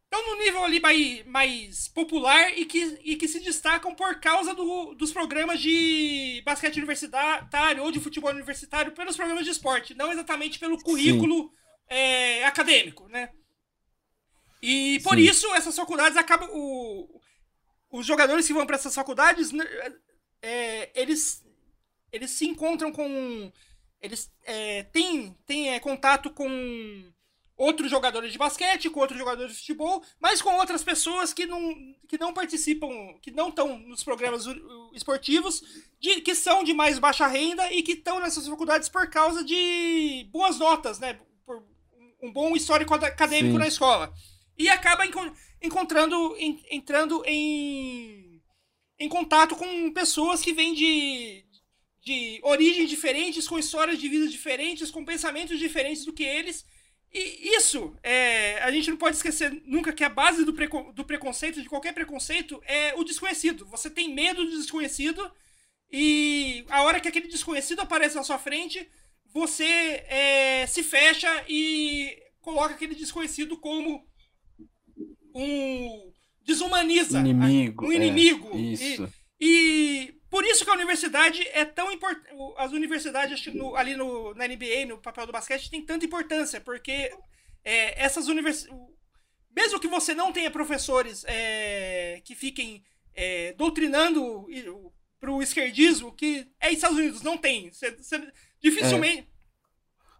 estão 0.04 0.24
no 0.28 0.38
nível 0.38 0.62
ali 0.62 0.78
mais, 0.78 1.26
mais 1.26 1.88
popular 1.88 2.56
e 2.56 2.64
que, 2.64 3.00
e 3.02 3.16
que 3.16 3.26
se 3.26 3.40
destacam 3.40 3.92
por 3.96 4.20
causa 4.20 4.54
do, 4.54 4.94
dos 4.94 5.12
programas 5.12 5.60
de 5.60 6.40
basquete 6.46 6.76
universitário 6.76 7.82
ou 7.82 7.90
de 7.90 7.98
futebol 7.98 8.30
universitário 8.30 8.92
pelos 8.92 9.16
programas 9.16 9.44
de 9.44 9.50
esporte, 9.50 9.92
não 9.92 10.12
exatamente 10.12 10.60
pelo 10.60 10.80
currículo 10.80 11.50
é, 11.88 12.44
acadêmico, 12.44 13.08
né? 13.08 13.30
E 14.62 15.00
por 15.00 15.16
Sim. 15.16 15.22
isso 15.22 15.52
essas 15.52 15.74
faculdades 15.74 16.16
acabam. 16.16 16.48
O, 16.52 17.20
os 17.90 18.06
jogadores 18.06 18.46
que 18.46 18.52
vão 18.52 18.64
para 18.64 18.76
essas 18.76 18.94
faculdades, 18.94 19.50
né, 19.50 19.64
é, 20.40 20.92
eles, 20.94 21.44
eles 22.12 22.30
se 22.30 22.46
encontram 22.46 22.92
com. 22.92 23.52
Eles 24.04 24.30
é, 24.44 24.82
têm, 24.82 25.34
têm 25.46 25.70
é, 25.70 25.80
contato 25.80 26.28
com 26.28 26.46
outros 27.56 27.90
jogadores 27.90 28.32
de 28.32 28.38
basquete, 28.38 28.90
com 28.90 29.00
outros 29.00 29.18
jogadores 29.18 29.52
de 29.52 29.58
futebol, 29.60 30.02
mas 30.20 30.42
com 30.42 30.54
outras 30.56 30.84
pessoas 30.84 31.32
que 31.32 31.46
não, 31.46 31.74
que 32.06 32.18
não 32.18 32.34
participam, 32.34 32.88
que 33.22 33.30
não 33.30 33.48
estão 33.48 33.78
nos 33.78 34.04
programas 34.04 34.44
esportivos, 34.92 35.62
de, 35.98 36.20
que 36.20 36.34
são 36.34 36.62
de 36.62 36.74
mais 36.74 36.98
baixa 36.98 37.26
renda 37.26 37.72
e 37.72 37.82
que 37.82 37.92
estão 37.92 38.20
nessas 38.20 38.46
faculdades 38.46 38.90
por 38.90 39.08
causa 39.08 39.42
de 39.42 40.28
boas 40.30 40.58
notas, 40.58 40.98
né? 40.98 41.18
Por 41.46 41.62
um 42.22 42.30
bom 42.30 42.54
histórico 42.54 42.92
acadêmico 42.94 43.54
Sim. 43.54 43.58
na 43.58 43.68
escola. 43.68 44.12
e 44.58 44.68
acaba 44.68 45.04
encontrando, 45.62 46.36
entrando 46.70 47.24
em, 47.24 48.42
em 48.98 49.08
contato 49.08 49.56
com 49.56 49.92
pessoas 49.92 50.42
que 50.42 50.52
vêm 50.52 50.74
de, 50.74 51.43
de 52.04 52.38
origens 52.42 52.90
diferentes, 52.90 53.48
com 53.48 53.58
histórias 53.58 53.98
de 53.98 54.08
vida 54.08 54.28
diferentes, 54.28 54.90
com 54.90 55.04
pensamentos 55.04 55.58
diferentes 55.58 56.04
do 56.04 56.12
que 56.12 56.22
eles. 56.22 56.64
E 57.12 57.56
isso, 57.56 57.96
é, 58.02 58.60
a 58.62 58.70
gente 58.70 58.90
não 58.90 58.96
pode 58.96 59.16
esquecer 59.16 59.62
nunca 59.64 59.92
que 59.92 60.04
a 60.04 60.08
base 60.08 60.44
do, 60.44 60.52
preco 60.52 60.92
do 60.92 61.04
preconceito, 61.04 61.62
de 61.62 61.68
qualquer 61.68 61.94
preconceito, 61.94 62.60
é 62.66 62.94
o 62.96 63.04
desconhecido. 63.04 63.64
Você 63.66 63.88
tem 63.88 64.12
medo 64.12 64.44
do 64.44 64.56
desconhecido 64.56 65.30
e 65.90 66.64
a 66.68 66.82
hora 66.82 67.00
que 67.00 67.08
aquele 67.08 67.28
desconhecido 67.28 67.80
aparece 67.80 68.16
na 68.16 68.24
sua 68.24 68.38
frente, 68.38 68.86
você 69.32 69.64
é, 70.08 70.66
se 70.66 70.82
fecha 70.82 71.44
e 71.48 72.16
coloca 72.40 72.74
aquele 72.74 72.94
desconhecido 72.94 73.56
como 73.56 74.04
um 75.34 76.12
desumaniza 76.44 77.20
inimigo, 77.20 77.86
um 77.86 77.92
inimigo. 77.92 78.50
É, 78.54 78.60
isso. 78.60 79.08
E, 79.40 79.46
e, 79.46 80.14
por 80.34 80.44
isso 80.44 80.64
que 80.64 80.70
a 80.72 80.74
universidade 80.74 81.46
é 81.52 81.64
tão 81.64 81.92
importante. 81.92 82.28
As 82.56 82.72
universidades 82.72 83.46
no, 83.54 83.76
ali 83.76 83.94
no, 83.94 84.34
na 84.34 84.48
NBA, 84.48 84.84
no 84.84 84.98
papel 84.98 85.26
do 85.26 85.32
basquete, 85.32 85.70
tem 85.70 85.86
tanta 85.86 86.04
importância, 86.04 86.60
porque 86.60 87.16
é, 87.62 88.04
essas 88.04 88.26
universidades. 88.26 88.76
Mesmo 89.54 89.78
que 89.78 89.86
você 89.86 90.12
não 90.12 90.32
tenha 90.32 90.50
professores 90.50 91.24
é, 91.28 92.20
que 92.24 92.34
fiquem 92.34 92.82
é, 93.14 93.52
doutrinando 93.52 94.44
para 95.20 95.30
o 95.30 95.40
esquerdismo, 95.40 96.10
que 96.10 96.50
é 96.58 96.72
Estados 96.72 96.98
Unidos, 96.98 97.22
não 97.22 97.38
tem. 97.38 97.70
Você, 97.70 97.92
você 97.92 98.32
dificilmente. 98.60 99.20
É. 99.20 99.26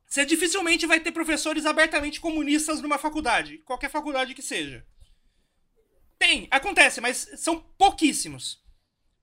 Você 0.07 0.25
dificilmente 0.25 0.87
vai 0.87 1.01
ter 1.01 1.11
professores 1.11 1.67
abertamente 1.67 2.21
comunistas 2.21 2.81
numa 2.81 2.99
faculdade, 2.99 3.59
qualquer 3.65 3.91
faculdade 3.91 4.33
que 4.33 4.43
seja. 4.43 4.87
Tem, 6.17 6.47
acontece, 6.53 7.01
mas 7.01 7.29
são 7.37 7.59
pouquíssimos. 7.77 8.63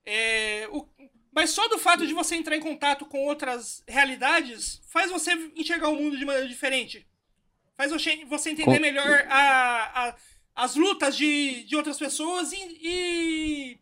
É, 0.04 0.68
o, 0.70 0.86
mas 1.32 1.50
só 1.50 1.66
do 1.68 1.78
fato 1.78 2.06
de 2.06 2.12
você 2.12 2.34
entrar 2.34 2.56
em 2.56 2.60
contato 2.60 3.06
com 3.06 3.24
outras 3.24 3.82
realidades 3.88 4.82
faz 4.88 5.10
você 5.10 5.32
enxergar 5.56 5.88
o 5.88 5.96
mundo 5.96 6.18
de 6.18 6.24
maneira 6.24 6.46
diferente. 6.46 7.06
Faz 7.74 7.90
você 7.90 8.50
entender 8.50 8.78
melhor 8.78 9.26
a, 9.28 10.08
a, 10.08 10.16
as 10.54 10.76
lutas 10.76 11.16
de, 11.16 11.64
de 11.64 11.74
outras 11.74 11.98
pessoas 11.98 12.52
e, 12.52 13.78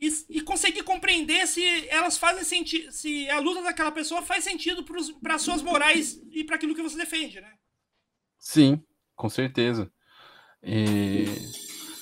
e, 0.00 0.08
e, 0.30 0.40
conseguir 0.40 0.82
compreender 0.82 1.46
se 1.46 1.62
elas 1.88 2.16
fazem 2.16 2.44
sentido. 2.44 2.90
Se 2.92 3.28
a 3.28 3.38
luta 3.40 3.62
daquela 3.62 3.92
pessoa 3.92 4.22
faz 4.22 4.42
sentido 4.42 4.84
para 5.20 5.38
suas 5.38 5.60
morais 5.60 6.18
e 6.30 6.44
para 6.44 6.56
aquilo 6.56 6.74
que 6.74 6.82
você 6.82 6.96
defende, 6.96 7.40
né? 7.42 7.52
Sim, 8.38 8.82
com 9.14 9.28
certeza. 9.28 9.92
E 10.62 11.26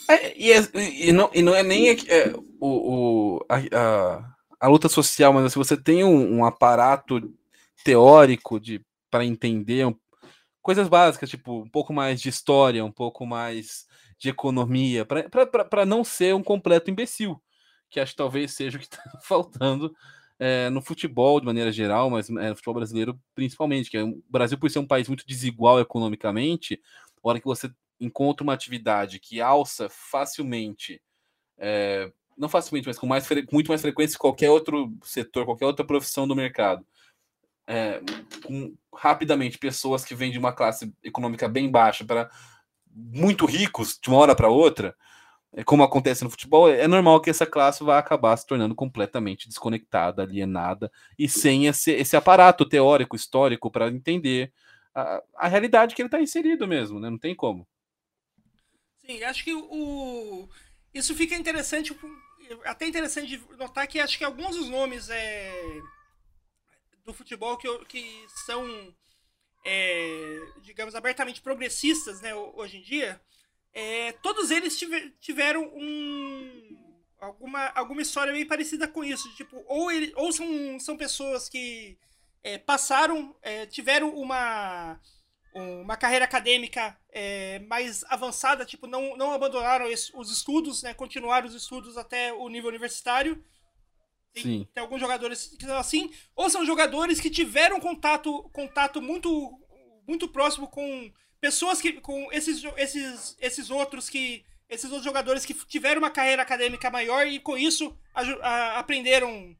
é, 0.09 0.39
e, 0.39 0.53
é, 0.53 0.69
e, 1.09 1.13
não, 1.13 1.31
e 1.33 1.43
não 1.43 1.55
é 1.55 1.63
nem 1.63 1.91
é, 1.91 2.33
o, 2.61 3.39
o, 3.39 3.47
a, 3.49 3.57
a, 3.57 4.35
a, 4.61 4.69
luta 4.69 4.89
social, 4.89 5.33
mas 5.33 5.53
se 5.53 5.59
você 5.59 5.77
tem 5.77 6.05
um, 6.05 6.39
um 6.39 6.45
aparato 6.45 7.33
teórico 7.85 8.61
de 8.61 8.81
para 9.11 9.25
entender 9.25 9.87
um, 9.87 9.95
coisas 10.63 10.89
básicas, 10.89 11.31
tipo 11.31 11.63
um 11.63 11.69
pouco 11.69 11.93
mais 11.93 12.21
de 12.21 12.29
história, 12.29 12.85
um 12.85 12.93
pouco 12.93 13.25
mais 13.25 13.87
de 14.19 14.29
economia, 14.29 15.05
para 15.05 15.87
não 15.87 16.03
ser 16.03 16.35
um 16.35 16.43
completo 16.43 16.91
imbecil, 16.91 17.41
que 17.91 18.01
acho 18.01 18.13
que 18.13 18.19
talvez 18.19 18.53
seja 18.53 18.77
o 18.77 18.81
que 18.81 18.87
está 18.87 19.03
faltando 19.23 19.95
é, 20.39 20.69
no 20.71 20.83
futebol 20.83 21.41
de 21.41 21.47
maneira 21.47 21.73
geral, 21.73 22.11
mas 22.11 22.29
é, 22.29 22.51
no 22.51 22.57
futebol 22.57 22.75
brasileiro 22.75 23.19
principalmente, 23.35 23.91
que 23.91 23.97
é, 23.97 24.03
o 24.03 24.23
Brasil, 24.29 24.59
por 24.59 24.71
ser 24.71 24.79
um 24.79 24.87
país 24.87 25.09
muito 25.09 25.27
desigual 25.27 25.81
economicamente, 25.81 26.81
a 27.23 27.29
hora 27.29 27.41
que 27.41 27.47
você 27.47 27.71
encontra 28.01 28.45
uma 28.45 28.53
atividade 28.53 29.19
que 29.19 29.41
alça 29.41 29.89
facilmente, 29.89 31.01
é, 31.59 32.13
não 32.37 32.49
facilmente, 32.49 32.87
mas 32.87 32.99
com, 32.99 33.07
mais, 33.07 33.27
com 33.29 33.55
muito 33.55 33.69
mais 33.69 33.81
frequência 33.81 34.15
que 34.15 34.21
qualquer 34.21 34.51
outro 34.51 34.93
setor, 35.03 35.45
qualquer 35.45 35.67
outra 35.67 35.87
profissão 35.87 36.29
do 36.29 36.37
mercado, 36.37 36.87
é, 37.67 38.01
com 38.45 38.75
rapidamente 38.95 39.59
pessoas 39.59 40.05
que 40.05 40.15
vêm 40.15 40.31
de 40.31 40.39
uma 40.39 40.53
classe 40.53 40.93
econômica 41.03 41.49
bem 41.49 41.71
baixa 41.71 42.05
para 42.05 42.31
muito 42.93 43.45
ricos 43.45 43.99
de 44.01 44.09
uma 44.09 44.19
hora 44.19 44.35
para 44.35 44.49
outra, 44.49 44.95
é, 45.53 45.65
como 45.65 45.83
acontece 45.83 46.23
no 46.23 46.31
futebol, 46.31 46.69
é 46.69 46.87
normal 46.87 47.21
que 47.21 47.31
essa 47.31 47.47
classe 47.47 47.83
vá 47.83 47.99
acabar 47.99 48.37
se 48.37 48.47
tornando 48.47 48.75
completamente 48.75 49.49
desconectada, 49.49 50.23
alienada 50.23 50.91
e 51.19 51.29
sem 51.29 51.67
esse, 51.67 51.93
esse 51.93 52.17
aparato 52.17 52.65
teórico, 52.67 53.17
histórico 53.17 53.71
para 53.71 53.89
entender 53.89 54.53
a, 54.95 55.23
a 55.37 55.49
realidade 55.49 55.95
que 55.95 56.03
ele 56.03 56.09
está 56.09 56.21
inserido 56.21 56.67
mesmo, 56.67 57.01
né? 57.01 57.11
Não 57.11 57.19
tem 57.19 57.35
como. 57.35 57.67
Sim, 59.07 59.23
acho 59.23 59.45
que 59.45 59.55
o. 59.55 60.49
Isso 60.93 61.15
fica 61.15 61.37
interessante, 61.37 61.97
até 62.65 62.87
interessante 62.87 63.41
notar 63.57 63.87
que 63.87 64.01
acho 64.01 64.19
que 64.19 64.25
alguns 64.25 64.57
dos 64.57 64.69
nomes 64.69 65.09
é, 65.11 65.81
do 67.05 67.15
futebol 67.15 67.57
que, 67.57 67.69
que 67.85 68.27
são, 68.45 68.67
é, 69.65 70.41
digamos, 70.63 70.95
abertamente 70.97 71.41
progressistas 71.41 72.21
né, 72.21 72.35
hoje 72.35 72.79
em 72.79 72.83
dia, 72.83 73.21
é, 73.73 74.13
todos 74.13 74.51
eles 74.51 74.77
tiveram 75.21 75.71
um, 75.75 76.77
alguma, 77.21 77.67
alguma 77.69 78.03
história 78.03 78.33
bem 78.33 78.47
parecida 78.47 78.89
com 78.89 79.05
isso. 79.05 79.33
Tipo, 79.37 79.63
ou, 79.69 79.91
ele, 79.91 80.13
ou 80.17 80.33
são, 80.33 80.81
são 80.81 80.97
pessoas 80.97 81.49
que 81.49 81.97
é, 82.43 82.59
passaram, 82.59 83.37
é, 83.43 83.67
tiveram 83.67 84.17
uma 84.17 84.99
uma 85.57 85.97
carreira 85.97 86.25
acadêmica 86.25 86.97
é, 87.11 87.61
mais 87.61 88.05
avançada, 88.05 88.65
tipo, 88.65 88.87
não, 88.87 89.17
não 89.17 89.33
abandonaram 89.33 89.87
os 89.87 90.31
estudos, 90.31 90.83
né, 90.83 90.93
continuaram 90.93 91.47
os 91.47 91.55
estudos 91.55 91.97
até 91.97 92.33
o 92.33 92.49
nível 92.49 92.69
universitário. 92.69 93.43
Tem, 94.35 94.43
Sim. 94.43 94.69
tem 94.75 94.83
alguns 94.83 95.01
jogadores 95.01 95.47
que 95.59 95.65
são 95.65 95.79
assim, 95.79 96.13
ou 96.35 96.51
são 96.51 96.65
jogadores 96.67 97.21
que 97.21 97.31
tiveram 97.31 97.81
contato, 97.81 98.43
contato 98.53 99.01
muito, 99.01 99.59
muito 100.07 100.29
próximo 100.29 100.69
com 100.69 101.11
pessoas 101.41 101.81
que, 101.81 101.95
com 101.95 102.31
esses, 102.31 102.63
esses, 102.77 103.37
esses 103.41 103.71
outros 103.71 104.11
que, 104.11 104.45
esses 104.69 104.87
outros 104.87 105.05
jogadores 105.05 105.47
que 105.47 105.55
tiveram 105.55 106.01
uma 106.03 106.11
carreira 106.11 106.43
acadêmica 106.43 106.91
maior 106.91 107.27
e 107.27 107.41
com 107.41 107.57
isso 107.57 107.97
a, 108.15 108.21
a, 108.21 108.79
aprenderam 108.79 109.57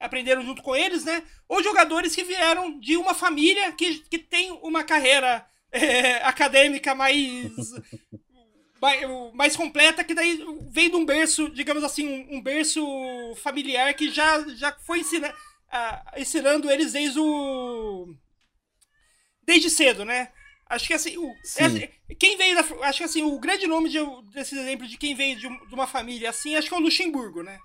aprenderam 0.00 0.42
junto 0.42 0.62
com 0.62 0.74
eles, 0.74 1.04
né? 1.04 1.22
Ou 1.48 1.62
jogadores 1.62 2.14
que 2.14 2.22
vieram 2.22 2.78
de 2.78 2.96
uma 2.96 3.14
família 3.14 3.72
que, 3.72 4.00
que 4.08 4.18
tem 4.18 4.52
uma 4.62 4.84
carreira 4.84 5.44
é, 5.72 6.16
acadêmica 6.26 6.94
mais, 6.94 7.50
mais, 8.80 9.00
mais 9.34 9.56
completa, 9.56 10.04
que 10.04 10.14
daí 10.14 10.44
vem 10.70 10.90
de 10.90 10.96
um 10.96 11.04
berço, 11.04 11.48
digamos 11.50 11.82
assim, 11.82 12.26
um, 12.30 12.40
berço 12.40 12.80
familiar 13.42 13.92
que 13.94 14.10
já, 14.10 14.46
já 14.56 14.72
foi 14.86 15.00
ensina, 15.00 15.34
ensinando 16.16 16.70
eles 16.70 16.92
desde 16.92 17.18
o. 17.18 18.14
desde 19.42 19.68
cedo, 19.68 20.04
né? 20.04 20.32
Acho 20.70 20.86
que 20.86 20.92
assim, 20.92 21.16
o, 21.16 21.34
é, 21.56 22.14
quem 22.14 22.36
veio 22.36 22.54
da, 22.54 22.60
Acho 22.86 22.98
que 22.98 23.04
assim, 23.04 23.22
o 23.22 23.38
grande 23.40 23.66
nome 23.66 23.88
de, 23.88 23.98
desses 24.34 24.58
exemplos 24.58 24.90
de 24.90 24.98
quem 24.98 25.14
veio 25.14 25.34
de, 25.34 25.48
de 25.66 25.74
uma 25.74 25.86
família 25.86 26.28
assim, 26.28 26.54
acho 26.54 26.68
que 26.68 26.74
é 26.74 26.76
o 26.76 26.80
Luxemburgo, 26.80 27.42
né? 27.42 27.58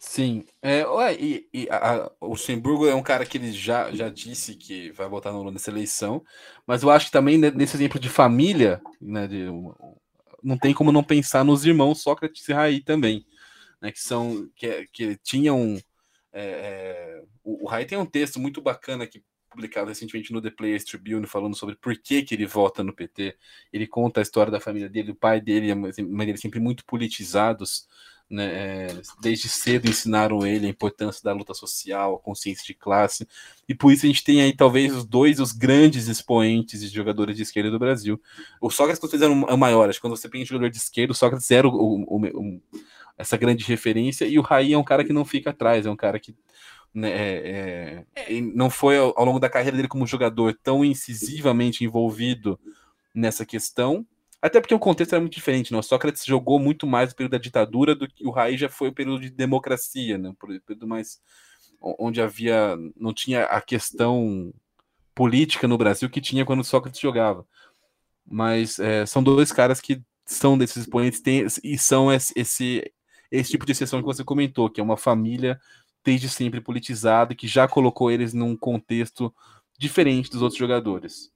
Sim, 0.00 0.44
é, 0.62 0.86
ué, 0.86 1.14
e, 1.14 1.48
e 1.52 1.68
a, 1.70 2.04
a, 2.04 2.12
o 2.20 2.28
Luxemburgo 2.28 2.86
é 2.86 2.94
um 2.94 3.02
cara 3.02 3.26
que 3.26 3.36
ele 3.36 3.50
já, 3.50 3.90
já 3.90 4.08
disse 4.08 4.54
que 4.54 4.92
vai 4.92 5.08
votar 5.08 5.32
no 5.32 5.40
Lula 5.40 5.50
nessa 5.50 5.70
eleição, 5.70 6.24
mas 6.64 6.84
eu 6.84 6.90
acho 6.90 7.06
que 7.06 7.12
também 7.12 7.36
nesse 7.36 7.76
exemplo 7.76 7.98
de 7.98 8.08
família, 8.08 8.80
né, 9.00 9.26
de, 9.26 9.46
não 10.42 10.56
tem 10.56 10.72
como 10.72 10.92
não 10.92 11.02
pensar 11.02 11.44
nos 11.44 11.64
irmãos 11.64 12.00
Sócrates 12.00 12.48
e 12.48 12.52
Raí 12.52 12.80
também, 12.80 13.26
né, 13.82 13.90
que 13.90 14.00
são 14.00 14.48
que, 14.54 14.86
que 14.92 15.16
tinham 15.16 15.76
é, 16.32 16.42
é, 16.42 17.22
o, 17.42 17.64
o 17.64 17.68
Raí 17.68 17.84
tem 17.84 17.98
um 17.98 18.06
texto 18.06 18.38
muito 18.38 18.60
bacana 18.62 19.06
que 19.06 19.22
publicado 19.50 19.88
recentemente 19.88 20.32
no 20.32 20.42
The 20.42 20.50
Players 20.50 20.84
Tribune 20.84 21.26
falando 21.26 21.56
sobre 21.56 21.74
por 21.74 21.96
que, 21.96 22.22
que 22.22 22.34
ele 22.34 22.46
vota 22.46 22.84
no 22.84 22.94
PT. 22.94 23.36
Ele 23.72 23.86
conta 23.86 24.20
a 24.20 24.22
história 24.22 24.52
da 24.52 24.60
família 24.60 24.88
dele, 24.88 25.12
o 25.12 25.16
pai 25.16 25.40
dele 25.40 25.68
e 25.68 25.72
a 25.72 25.76
mãe 25.76 26.26
dele 26.26 26.38
sempre 26.38 26.60
muito 26.60 26.84
politizados 26.84 27.88
né, 28.30 28.44
é, 28.44 29.00
desde 29.20 29.48
cedo 29.48 29.88
ensinaram 29.88 30.46
ele 30.46 30.66
a 30.66 30.70
importância 30.70 31.22
da 31.22 31.32
luta 31.32 31.54
social, 31.54 32.14
a 32.14 32.18
consciência 32.18 32.64
de 32.64 32.74
classe, 32.74 33.26
e 33.68 33.74
por 33.74 33.92
isso 33.92 34.04
a 34.04 34.08
gente 34.08 34.22
tem 34.22 34.42
aí 34.42 34.54
talvez 34.54 34.94
os 34.94 35.04
dois 35.04 35.40
os 35.40 35.52
grandes 35.52 36.08
expoentes 36.08 36.80
de 36.80 36.94
jogadores 36.94 37.36
de 37.36 37.42
esquerda 37.42 37.70
do 37.70 37.78
Brasil. 37.78 38.20
O 38.60 38.70
Sócrates, 38.70 39.00
com 39.00 39.08
certeza, 39.08 39.32
é 39.32 39.54
o 39.54 39.58
maior, 39.58 39.88
acho 39.88 39.98
que 39.98 40.02
quando 40.02 40.16
você 40.16 40.28
pensa 40.28 40.42
em 40.42 40.46
jogador 40.46 40.70
de 40.70 40.76
esquerda, 40.76 41.12
o 41.12 41.16
Sócrates 41.16 41.50
era 41.50 41.66
o, 41.66 41.72
o, 41.72 42.26
o, 42.26 42.62
essa 43.16 43.36
grande 43.36 43.64
referência, 43.64 44.26
e 44.26 44.38
o 44.38 44.42
Raí 44.42 44.72
é 44.72 44.78
um 44.78 44.84
cara 44.84 45.04
que 45.04 45.12
não 45.12 45.24
fica 45.24 45.50
atrás, 45.50 45.86
é 45.86 45.90
um 45.90 45.96
cara 45.96 46.20
que 46.20 46.36
né, 46.92 47.10
é, 47.10 48.04
é, 48.14 48.40
não 48.40 48.68
foi 48.68 48.98
ao, 48.98 49.14
ao 49.18 49.24
longo 49.24 49.38
da 49.38 49.48
carreira 49.48 49.76
dele 49.76 49.88
como 49.88 50.06
jogador 50.06 50.54
tão 50.62 50.84
incisivamente 50.84 51.84
envolvido 51.84 52.58
nessa 53.14 53.46
questão, 53.46 54.06
até 54.40 54.60
porque 54.60 54.74
o 54.74 54.78
contexto 54.78 55.12
era 55.12 55.20
muito 55.20 55.34
diferente, 55.34 55.72
né? 55.72 55.78
O 55.78 55.82
Sócrates 55.82 56.24
jogou 56.24 56.58
muito 56.58 56.86
mais 56.86 57.10
no 57.10 57.16
período 57.16 57.32
da 57.32 57.38
ditadura 57.38 57.94
do 57.94 58.08
que 58.08 58.26
o 58.26 58.30
Raí 58.30 58.56
já 58.56 58.68
foi 58.68 58.88
o 58.88 58.94
período 58.94 59.20
de 59.20 59.30
democracia, 59.30 60.16
né? 60.16 60.28
O 60.28 60.34
período 60.34 60.86
mais 60.86 61.20
onde 61.80 62.20
havia 62.20 62.76
não 62.96 63.12
tinha 63.12 63.44
a 63.44 63.60
questão 63.60 64.52
política 65.14 65.66
no 65.66 65.78
Brasil 65.78 66.08
que 66.08 66.20
tinha 66.20 66.44
quando 66.44 66.60
o 66.60 66.64
Sócrates 66.64 67.00
jogava. 67.00 67.46
mas 68.24 68.78
é, 68.78 69.06
são 69.06 69.22
dois 69.22 69.50
caras 69.52 69.80
que 69.80 70.02
são 70.26 70.58
desses 70.58 70.76
expoentes 70.78 71.20
tem, 71.20 71.46
e 71.64 71.78
são 71.78 72.12
esse, 72.12 72.32
esse, 72.36 72.92
esse 73.30 73.50
tipo 73.50 73.64
de 73.64 73.72
exceção 73.72 74.00
que 74.00 74.06
você 74.06 74.22
comentou, 74.22 74.68
que 74.68 74.80
é 74.80 74.84
uma 74.84 74.96
família 74.96 75.58
desde 76.04 76.28
sempre 76.28 76.60
politizada, 76.60 77.34
que 77.34 77.48
já 77.48 77.66
colocou 77.66 78.10
eles 78.10 78.34
num 78.34 78.56
contexto 78.56 79.34
diferente 79.78 80.30
dos 80.30 80.42
outros 80.42 80.58
jogadores. 80.58 81.32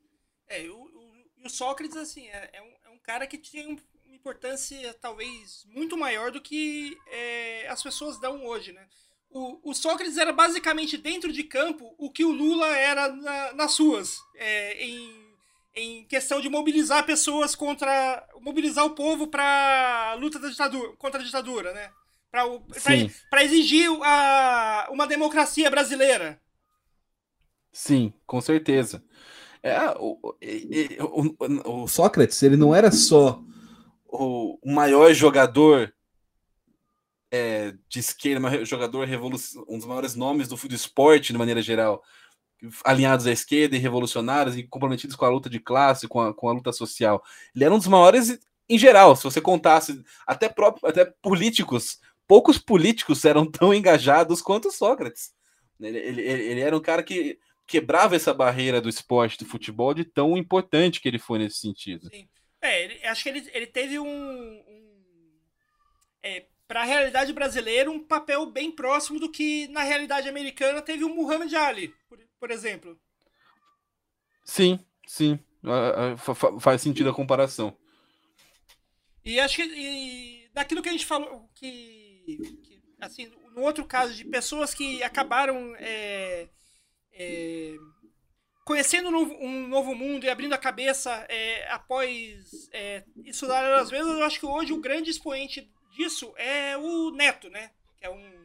É, 0.49 0.69
o, 0.69 0.83
o, 0.83 1.47
o 1.47 1.49
Sócrates, 1.49 1.97
assim, 1.97 2.29
é, 2.29 2.51
é 2.53 2.63
um 2.63 2.73
cara 3.03 3.27
que 3.27 3.39
tinha 3.39 3.69
uma 3.69 3.79
importância 4.07 4.95
talvez 4.95 5.65
muito 5.67 5.97
maior 5.97 6.31
do 6.31 6.41
que 6.41 6.97
é, 7.07 7.69
as 7.69 7.83
pessoas 7.83 8.21
dão 8.21 8.45
hoje, 8.47 8.73
né? 8.73 8.87
O, 9.31 9.71
o, 9.71 9.75
Sócrates 9.75 10.19
era 10.19 10.33
basicamente 10.33 10.99
dentro 10.99 11.33
de 11.33 11.43
campo 11.43 11.95
o 11.97 12.11
que 12.11 12.25
o 12.25 12.31
Lula 12.31 12.69
era 12.77 13.09
na, 13.09 13.55
nas 13.55 13.79
ruas, 13.79 14.19
é, 14.37 14.85
em 14.85 15.23
em 15.75 16.05
questão 16.05 16.41
de 16.41 16.49
mobilizar 16.49 17.05
pessoas 17.05 17.55
contra. 17.55 18.27
mobilizar 18.41 18.85
o 18.85 18.95
povo 18.95 19.27
para 19.27 20.15
luta 20.19 20.39
da 20.39 20.49
ditadura, 20.49 20.93
contra 20.97 21.21
a 21.21 21.25
ditadura, 21.25 21.73
né? 21.73 21.91
Para 23.31 23.45
exigir 23.45 23.91
a, 24.03 24.89
uma 24.91 25.07
democracia 25.07 25.71
brasileira. 25.71 26.41
Sim, 27.71 28.13
com 28.27 28.41
certeza. 28.41 29.03
É, 29.63 29.79
o, 29.99 30.19
o, 30.99 31.83
o, 31.85 31.89
Sócrates, 31.89 32.43
ele 32.43 32.57
não 32.57 32.75
era 32.75 32.91
só 32.91 33.41
o 34.05 34.59
maior 34.65 35.13
jogador 35.15 35.93
é, 37.31 37.73
de 37.89 38.01
esquerda, 38.01 38.65
jogador 38.65 39.09
um 39.09 39.79
dos 39.79 39.87
maiores 39.87 40.15
nomes 40.15 40.49
do, 40.49 40.57
do 40.57 40.75
esporte 40.75 41.33
de 41.33 41.39
maneira 41.39 41.63
geral 41.63 42.03
alinhados 42.85 43.27
à 43.27 43.33
esquerda 43.33 43.75
e 43.75 43.79
revolucionários 43.79 44.57
e 44.57 44.63
comprometidos 44.63 45.17
com 45.17 45.25
a 45.25 45.29
luta 45.29 45.51
de 45.51 45.59
classe, 45.59 46.07
com 46.07 46.21
a, 46.21 46.35
com 46.35 46.49
a 46.49 46.53
luta 46.53 46.73
social. 46.73 47.23
Ele 47.55 47.65
era 47.65 47.75
um 47.75 47.79
dos 47.79 47.89
maiores 47.89 48.39
em 48.69 48.79
geral, 48.79 49.15
se 49.17 49.25
você 49.25 49.41
contasse 49.41 50.03
até 50.27 50.49
próprio, 50.49 50.89
até 50.89 51.05
políticos, 51.21 52.01
poucos 52.27 52.59
políticos 52.59 53.25
eram 53.25 53.45
tão 53.45 53.75
engajados 53.75 54.41
quanto 54.41 54.71
Sócrates. 54.71 55.33
Ele, 55.81 55.99
ele, 55.99 56.23
ele 56.23 56.61
era 56.61 56.77
um 56.77 56.81
cara 56.81 57.03
que 57.03 57.39
quebrava 57.67 58.17
essa 58.17 58.35
barreira 58.35 58.81
do 58.81 58.89
esporte, 58.89 59.39
do 59.39 59.47
futebol, 59.47 59.95
de 59.95 60.05
tão 60.05 60.37
importante 60.37 61.01
que 61.01 61.09
ele 61.09 61.19
foi 61.19 61.39
nesse 61.39 61.59
sentido. 61.59 62.09
Sim. 62.09 62.29
É, 62.61 62.85
ele, 62.85 63.07
acho 63.07 63.23
que 63.23 63.29
ele, 63.29 63.51
ele 63.53 63.67
teve 63.67 63.99
um, 63.99 64.07
um 64.07 64.93
é, 66.23 66.47
para 66.69 66.83
a 66.83 66.85
realidade 66.85 67.33
brasileira 67.33 67.91
um 67.91 68.03
papel 68.03 68.47
bem 68.47 68.71
próximo 68.71 69.19
do 69.19 69.31
que 69.31 69.69
na 69.69 69.83
realidade 69.83 70.29
americana 70.29 70.81
teve 70.81 71.05
o 71.05 71.15
Muhammad 71.15 71.53
Ali, 71.53 71.95
por, 72.09 72.19
por 72.39 72.51
exemplo. 72.51 72.99
Sim, 74.45 74.79
sim. 75.07 75.39
Faz 76.61 76.81
sentido 76.81 77.11
a 77.11 77.15
comparação. 77.15 77.77
E 79.25 79.39
acho 79.39 79.57
que 79.57 79.63
e, 79.63 80.49
daquilo 80.53 80.83
que 80.83 80.89
a 80.89 80.93
gente 80.93 81.07
falou, 81.07 81.49
que, 81.55 82.39
que, 82.65 82.83
assim, 83.01 83.31
no 83.55 83.63
outro 83.63 83.85
caso 83.85 84.15
de 84.15 84.25
pessoas 84.25 84.75
que 84.75 85.03
acabaram 85.03 85.75
é, 85.77 86.49
é, 87.13 87.77
conhecendo 88.65 89.09
um 89.09 89.69
novo, 89.69 89.95
mundo 89.95 90.25
e 90.25 90.31
abrindo 90.31 90.53
a 90.53 90.59
cabeça 90.59 91.11
é, 91.29 91.71
após 91.71 92.69
é, 92.73 93.03
estudar 93.25 93.75
às 93.75 93.91
vezes, 93.91 94.07
eu 94.07 94.25
acho 94.25 94.41
que 94.41 94.47
hoje 94.47 94.73
o 94.73 94.81
grande 94.81 95.11
expoente 95.11 95.71
disso 95.97 96.33
é 96.37 96.77
o 96.77 97.11
Neto, 97.11 97.49
né? 97.51 97.71
Que 97.99 98.07
é 98.07 98.11
um 98.11 98.43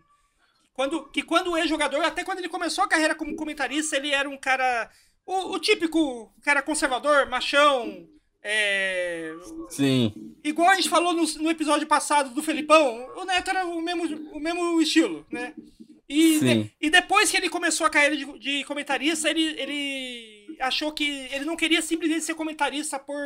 quando, 0.77 1.09
que 1.09 1.23
quando 1.23 1.57
é 1.57 1.67
jogador, 1.67 2.05
até 2.05 2.23
quando 2.23 2.37
ele 2.37 2.47
começou 2.47 2.83
a 2.83 2.87
carreira 2.87 3.15
como 3.15 3.35
comentarista, 3.35 3.97
ele 3.97 4.11
era 4.11 4.29
um 4.29 4.37
cara. 4.37 4.91
O, 5.25 5.55
o 5.55 5.59
típico 5.59 6.31
cara 6.43 6.61
conservador, 6.61 7.27
machão. 7.27 8.07
É, 8.43 9.33
Sim. 9.69 10.35
Igual 10.43 10.69
a 10.69 10.75
gente 10.75 10.87
falou 10.87 11.13
no, 11.13 11.23
no, 11.23 11.49
episódio 11.49 11.87
passado 11.87 12.29
do 12.29 12.43
Felipão, 12.43 13.09
o 13.15 13.25
Neto 13.25 13.49
era 13.49 13.65
o 13.65 13.81
mesmo, 13.81 14.31
o 14.31 14.39
mesmo 14.39 14.79
estilo, 14.79 15.25
né? 15.31 15.55
E, 16.09 16.39
de, 16.39 16.71
e 16.79 16.89
depois 16.89 17.29
que 17.29 17.37
ele 17.37 17.49
começou 17.49 17.85
a 17.85 17.89
carreira 17.89 18.15
de, 18.15 18.39
de, 18.39 18.63
comentarista, 18.63 19.29
ele, 19.29 19.43
ele 19.59 20.57
achou 20.61 20.91
que 20.93 21.03
ele 21.31 21.43
não 21.43 21.57
queria 21.57 21.81
simplesmente 21.81 22.23
ser 22.23 22.33
comentarista 22.33 22.97
por, 22.97 23.17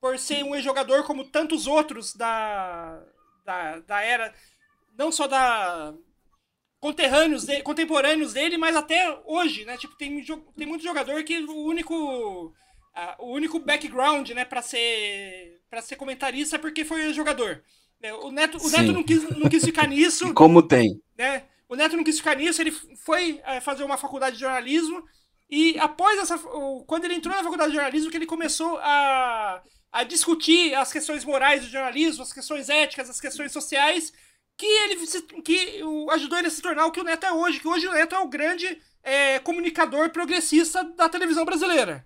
por 0.00 0.18
ser 0.18 0.44
um 0.44 0.60
jogador 0.60 1.04
como 1.04 1.24
tantos 1.24 1.66
outros 1.66 2.14
da, 2.14 3.02
da, 3.44 3.80
da 3.80 4.00
era, 4.00 4.32
não 4.96 5.10
só 5.10 5.26
da, 5.26 5.94
conterrâneos 6.80 7.44
de, 7.44 7.62
contemporâneos 7.62 8.32
dele, 8.32 8.56
mas 8.56 8.76
até 8.76 9.18
hoje, 9.24 9.64
né? 9.64 9.76
Tipo, 9.76 9.96
tem, 9.96 10.24
tem 10.24 10.66
muito 10.66 10.84
jogador 10.84 11.22
que 11.24 11.38
o 11.38 11.64
único 11.66 12.46
uh, 12.46 12.52
o 13.18 13.32
único 13.32 13.58
background, 13.58 14.30
né, 14.30 14.44
para 14.44 14.62
ser 14.62 15.60
para 15.68 15.82
ser 15.82 15.96
comentarista 15.96 16.56
é 16.56 16.58
porque 16.58 16.84
foi 16.84 17.12
jogador. 17.12 17.62
É, 18.02 18.12
o 18.14 18.30
Neto, 18.30 18.58
o 18.58 18.70
Neto 18.70 18.92
não 18.92 19.02
quis, 19.02 19.28
não 19.30 19.48
quis 19.48 19.64
ficar 19.64 19.86
nisso. 19.88 20.32
Como 20.34 20.62
tem? 20.62 21.00
Né? 21.16 21.44
O 21.68 21.76
Neto 21.76 21.96
não 21.96 22.04
quis 22.04 22.18
ficar 22.18 22.36
nisso, 22.36 22.62
ele 22.62 22.70
foi 22.70 23.40
é, 23.44 23.60
fazer 23.60 23.84
uma 23.84 23.98
faculdade 23.98 24.36
de 24.36 24.40
jornalismo 24.40 25.04
e 25.50 25.78
após 25.78 26.18
essa 26.18 26.38
quando 26.86 27.04
ele 27.04 27.14
entrou 27.14 27.34
na 27.34 27.42
faculdade 27.42 27.70
de 27.70 27.76
jornalismo 27.76 28.10
que 28.10 28.16
ele 28.16 28.26
começou 28.26 28.78
a 28.78 29.62
a 29.90 30.04
discutir 30.04 30.74
as 30.74 30.92
questões 30.92 31.24
morais 31.24 31.62
do 31.62 31.70
jornalismo, 31.70 32.22
as 32.22 32.32
questões 32.32 32.68
éticas, 32.68 33.08
as 33.08 33.20
questões 33.20 33.52
sociais, 33.52 34.12
que 34.56 34.66
ele 34.66 35.06
se, 35.06 35.22
que 35.22 35.80
ajudou 36.12 36.38
ele 36.38 36.48
a 36.48 36.50
se 36.50 36.60
tornar 36.60 36.86
o 36.86 36.92
que 36.92 37.00
o 37.00 37.04
Neto 37.04 37.24
é 37.24 37.32
hoje, 37.32 37.60
que 37.60 37.68
hoje 37.68 37.86
o 37.86 37.92
Neto 37.92 38.14
é 38.14 38.18
o 38.18 38.28
grande 38.28 38.80
é, 39.02 39.38
comunicador 39.38 40.10
progressista 40.10 40.84
da 40.84 41.08
televisão 41.08 41.44
brasileira. 41.44 42.04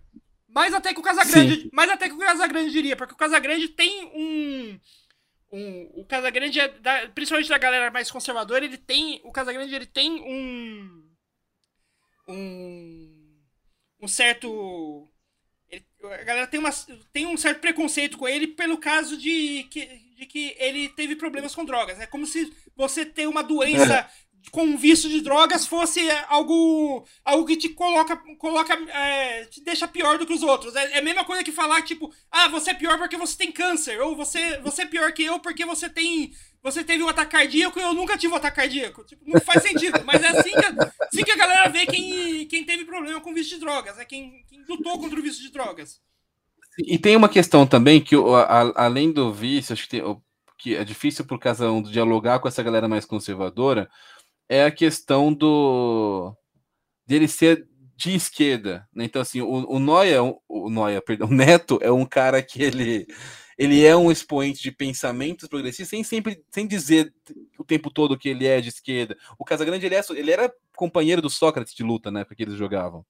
Mais 0.49 0.75
até 0.75 0.93
que 0.93 1.01
o 1.01 1.03
Casagrande, 1.03 1.71
mais 1.73 1.91
até 1.91 2.09
que 2.09 2.15
o 2.15 2.19
Casagrande 2.19 2.71
diria, 2.71 2.95
porque 2.95 3.15
o 3.15 3.17
Casagrande 3.17 3.69
tem 3.69 4.05
um 4.15 4.79
um, 5.53 6.01
o 6.01 6.05
Casagrande 6.07 6.59
é 6.59 6.69
da, 6.69 7.09
principalmente 7.09 7.51
da 7.51 7.59
galera 7.59 7.91
mais 7.91 8.11
conservadora, 8.11 8.65
ele 8.65 8.79
tem 8.79 9.21
o 9.23 9.31
Casagrande 9.31 9.75
ele 9.75 9.87
tem 9.87 10.11
um 10.23 11.12
um 12.29 13.38
um 14.01 14.09
certo 14.09 15.09
ele, 15.69 15.85
a 16.03 16.25
galera 16.25 16.47
tem, 16.47 16.59
uma, 16.59 16.71
tem 17.12 17.27
um 17.27 17.37
certo 17.37 17.61
preconceito 17.61 18.17
com 18.19 18.27
ele 18.27 18.47
pelo 18.49 18.79
caso 18.79 19.17
de 19.17 19.65
que 19.65 20.12
de 20.23 20.27
que 20.27 20.55
ele 20.59 20.88
teve 20.91 21.17
problemas 21.17 21.55
com 21.55 21.65
drogas. 21.65 21.99
É 22.01 22.07
como 22.07 22.27
se 22.27 22.53
você 22.77 23.05
ter 23.05 23.27
uma 23.27 23.43
doença 23.43 23.95
é. 23.99 24.11
Com 24.51 24.77
vício 24.77 25.09
de 25.09 25.21
drogas 25.21 25.67
fosse 25.67 26.01
algo 26.29 27.07
algo 27.25 27.47
que 27.47 27.57
te 27.57 27.69
coloca 27.69 28.17
coloca 28.39 28.75
é, 28.75 29.45
te 29.45 29.63
deixa 29.63 29.87
pior 29.87 30.19
do 30.19 30.27
que 30.27 30.33
os 30.33 30.43
outros. 30.43 30.75
É, 30.75 30.93
é, 30.95 30.99
a 30.99 31.03
mesma 31.03 31.25
coisa 31.25 31.45
que 31.45 31.53
falar 31.53 31.83
tipo, 31.83 32.13
ah, 32.31 32.49
você 32.49 32.71
é 32.71 32.75
pior 32.75 32.99
porque 32.99 33.17
você 33.17 33.37
tem 33.37 33.53
câncer 33.53 34.01
ou 34.01 34.17
você 34.17 34.59
você 34.61 34.83
é 34.83 34.87
pior 34.87 35.13
que 35.13 35.25
eu 35.25 35.39
porque 35.39 35.65
você 35.65 35.89
tem 35.89 36.33
você 36.63 36.85
teve 36.85 37.03
um 37.03 37.09
ataque 37.09 37.33
cardíaco 37.33 37.79
e 37.79 37.83
eu 37.83 37.93
nunca 37.93 38.17
tive 38.17 38.33
um 38.33 38.37
ataque 38.37 38.57
cardíaco. 38.57 39.05
Tipo, 39.05 39.25
não 39.27 39.41
faz 39.41 39.63
sentido. 39.63 40.01
Mas 40.05 40.23
é 40.23 40.29
assim 40.29 40.53
que, 40.53 41.05
assim 41.05 41.25
que 41.25 41.33
a 41.33 41.37
galera 41.37 41.69
vê 41.69 41.87
quem, 41.87 42.47
quem 42.47 42.65
teve 42.65 42.85
problema 42.85 43.21
com 43.21 43.35
vício 43.35 43.55
de 43.57 43.61
drogas. 43.61 43.99
É 43.99 44.05
quem, 44.05 44.45
quem 44.49 44.65
lutou 44.69 44.97
contra 44.99 45.19
o 45.19 45.23
vício 45.23 45.43
de 45.43 45.51
drogas. 45.51 46.01
E 46.79 46.99
tem 46.99 47.17
uma 47.17 47.29
questão 47.29 47.67
também 47.67 48.01
que, 48.01 48.15
a, 48.15 48.85
além 48.85 49.11
do 49.11 49.33
vício, 49.33 49.73
acho 49.73 49.83
que, 49.83 49.89
tem, 49.89 50.23
que 50.57 50.77
é 50.77 50.85
difícil 50.85 51.25
por 51.25 51.39
causa 51.39 51.71
um 51.71 51.83
dialogar 51.83 52.39
com 52.39 52.47
essa 52.47 52.63
galera 52.63 52.89
mais 52.89 53.05
conservadora, 53.05 53.91
é 54.53 54.65
a 54.67 54.71
questão 54.71 55.33
do 55.33 56.37
dele 57.07 57.27
ser 57.27 57.67
de 57.97 58.15
esquerda. 58.15 58.87
Né? 58.95 59.07
Então, 59.07 59.23
assim, 59.23 59.41
o, 59.41 59.49
o 59.49 59.79
Noia, 59.79 60.23
o 60.47 60.69
Noia, 60.69 61.01
perdão, 61.01 61.29
o 61.31 61.35
Neto 61.35 61.79
é 61.81 61.91
um 61.91 62.05
cara 62.05 62.43
que 62.43 62.62
ele, 62.62 63.07
ele 63.57 63.83
é 63.83 63.97
um 63.97 64.12
expoente 64.12 64.62
de 64.62 64.71
pensamentos 64.71 65.49
progressistas, 65.49 65.88
sem 65.88 66.05
sempre, 66.05 66.45
sem 66.51 66.67
dizer 66.67 67.15
o 67.59 67.65
tempo 67.65 67.91
todo 67.91 68.19
que 68.19 68.29
ele 68.29 68.47
é 68.47 68.61
de 68.61 68.69
esquerda. 68.69 69.17
O 69.38 69.45
Casagrande, 69.45 69.87
ele, 69.87 69.95
é, 69.95 70.03
ele 70.11 70.31
era 70.31 70.53
companheiro 70.77 71.23
do 71.23 71.31
Sócrates 71.31 71.75
de 71.75 71.83
luta, 71.83 72.11
né, 72.11 72.23
porque 72.23 72.43
eles 72.43 72.55
jogavam. 72.55 73.07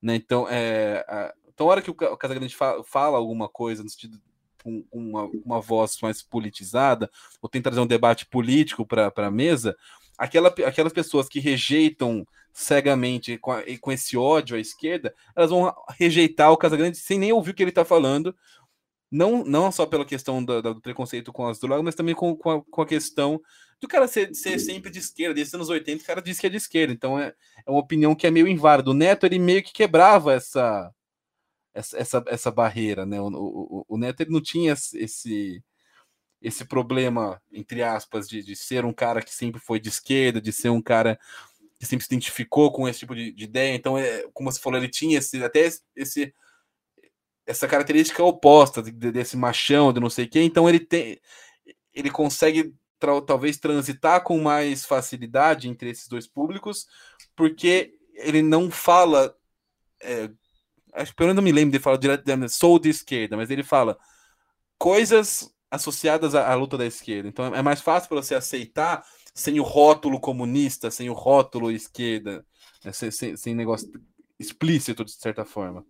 Né? 0.00 0.14
Então, 0.14 0.46
é, 0.48 1.04
a, 1.08 1.34
então, 1.52 1.66
a 1.66 1.70
hora 1.70 1.82
que 1.82 1.90
o 1.90 1.94
Casagrande 1.94 2.54
fala, 2.54 2.84
fala 2.84 3.18
alguma 3.18 3.48
coisa 3.48 3.82
no 3.82 3.90
sentido 3.90 4.20
com 4.62 4.82
uma, 4.90 5.24
uma 5.44 5.60
voz 5.60 5.98
mais 6.00 6.22
politizada, 6.22 7.10
ou 7.42 7.48
tenta 7.48 7.70
trazer 7.70 7.80
um 7.80 7.86
debate 7.86 8.26
político 8.26 8.86
para 8.86 9.12
a 9.14 9.30
mesa, 9.30 9.76
aquela, 10.18 10.48
aquelas 10.48 10.92
pessoas 10.92 11.28
que 11.28 11.40
rejeitam 11.40 12.26
cegamente 12.52 13.36
com, 13.38 13.50
a, 13.52 13.62
com 13.80 13.90
esse 13.90 14.16
ódio 14.16 14.56
à 14.56 14.60
esquerda, 14.60 15.14
elas 15.34 15.50
vão 15.50 15.74
rejeitar 15.98 16.52
o 16.52 16.56
Casagrande 16.56 16.96
sem 16.96 17.18
nem 17.18 17.32
ouvir 17.32 17.50
o 17.50 17.54
que 17.54 17.62
ele 17.62 17.70
está 17.70 17.84
falando, 17.84 18.34
não, 19.10 19.44
não 19.44 19.70
só 19.70 19.86
pela 19.86 20.04
questão 20.04 20.44
do, 20.44 20.60
do 20.60 20.80
preconceito 20.80 21.32
com 21.32 21.46
as 21.46 21.58
drogas, 21.60 21.84
mas 21.84 21.94
também 21.94 22.14
com, 22.14 22.36
com, 22.36 22.50
a, 22.50 22.62
com 22.64 22.82
a 22.82 22.86
questão 22.86 23.40
do 23.80 23.86
cara 23.86 24.08
ser, 24.08 24.34
ser, 24.34 24.58
sempre 24.58 24.90
de 24.90 24.98
esquerda. 24.98 25.34
Desde 25.34 25.50
os 25.50 25.54
anos 25.54 25.68
80, 25.68 26.02
o 26.02 26.06
cara 26.06 26.22
diz 26.22 26.40
que 26.40 26.46
é 26.46 26.50
de 26.50 26.56
esquerda. 26.56 26.92
Então 26.92 27.18
é, 27.18 27.32
é 27.66 27.70
uma 27.70 27.80
opinião 27.80 28.14
que 28.14 28.26
é 28.26 28.30
meio 28.30 28.48
inválida. 28.48 28.90
O 28.90 28.94
Neto, 28.94 29.24
ele 29.24 29.38
meio 29.38 29.62
que 29.62 29.72
quebrava 29.72 30.32
essa, 30.32 30.90
essa, 31.72 31.96
essa, 31.96 32.24
essa 32.26 32.50
barreira, 32.50 33.06
né? 33.06 33.20
O, 33.20 33.28
o, 33.28 33.84
o 33.88 33.98
Neto 33.98 34.22
ele 34.22 34.32
não 34.32 34.40
tinha 34.40 34.72
esse 34.72 35.62
esse 36.44 36.62
problema, 36.66 37.40
entre 37.50 37.82
aspas, 37.82 38.28
de, 38.28 38.42
de 38.42 38.54
ser 38.54 38.84
um 38.84 38.92
cara 38.92 39.22
que 39.22 39.34
sempre 39.34 39.58
foi 39.58 39.80
de 39.80 39.88
esquerda, 39.88 40.42
de 40.42 40.52
ser 40.52 40.68
um 40.68 40.82
cara 40.82 41.18
que 41.78 41.86
sempre 41.86 42.04
se 42.04 42.12
identificou 42.12 42.70
com 42.70 42.86
esse 42.86 42.98
tipo 42.98 43.14
de, 43.14 43.32
de 43.32 43.44
ideia. 43.44 43.74
Então, 43.74 43.96
é, 43.96 44.26
como 44.34 44.52
você 44.52 44.60
falou, 44.60 44.78
ele 44.78 44.90
tinha 44.90 45.18
esse, 45.18 45.42
até 45.42 45.70
esse, 45.96 46.34
essa 47.46 47.66
característica 47.66 48.22
oposta 48.22 48.82
desse 48.82 49.38
machão, 49.38 49.90
de 49.90 50.00
não 50.00 50.10
sei 50.10 50.26
quê, 50.26 50.42
então 50.42 50.68
ele 50.68 50.80
tem 50.80 51.18
ele 51.94 52.10
consegue 52.10 52.74
talvez 53.26 53.56
transitar 53.58 54.22
com 54.22 54.38
mais 54.40 54.84
facilidade 54.84 55.68
entre 55.68 55.90
esses 55.90 56.08
dois 56.08 56.26
públicos, 56.26 56.88
porque 57.36 57.94
ele 58.14 58.42
não 58.42 58.70
fala. 58.70 59.34
É, 60.02 60.28
acho 60.92 61.14
que 61.14 61.22
menos 61.22 61.36
não 61.36 61.42
me 61.42 61.52
lembro 61.52 61.72
de 61.72 61.78
falar 61.78 61.96
direto, 61.96 62.24
sou 62.50 62.78
de 62.78 62.90
esquerda, 62.90 63.36
mas 63.36 63.50
ele 63.50 63.62
fala 63.62 63.96
coisas 64.76 65.53
associadas 65.74 66.34
à, 66.34 66.50
à, 66.50 66.54
luta 66.54 66.78
da 66.78 66.86
esquerda. 66.86 67.28
Então 67.28 67.54
é 67.54 67.62
mais 67.62 67.80
fácil 67.80 68.08
para 68.08 68.22
você 68.22 68.34
aceitar 68.34 69.04
sem 69.34 69.58
o 69.58 69.62
rótulo 69.62 70.20
comunista, 70.20 70.90
sem 70.90 71.10
o 71.10 71.12
rótulo 71.12 71.70
esquerda, 71.70 72.46
né, 72.84 72.92
sem, 72.92 73.10
sem, 73.10 73.36
sem 73.36 73.54
negócio 73.54 73.90
explícito 74.38 75.04
de 75.04 75.12
certa 75.12 75.44
forma. 75.44 75.84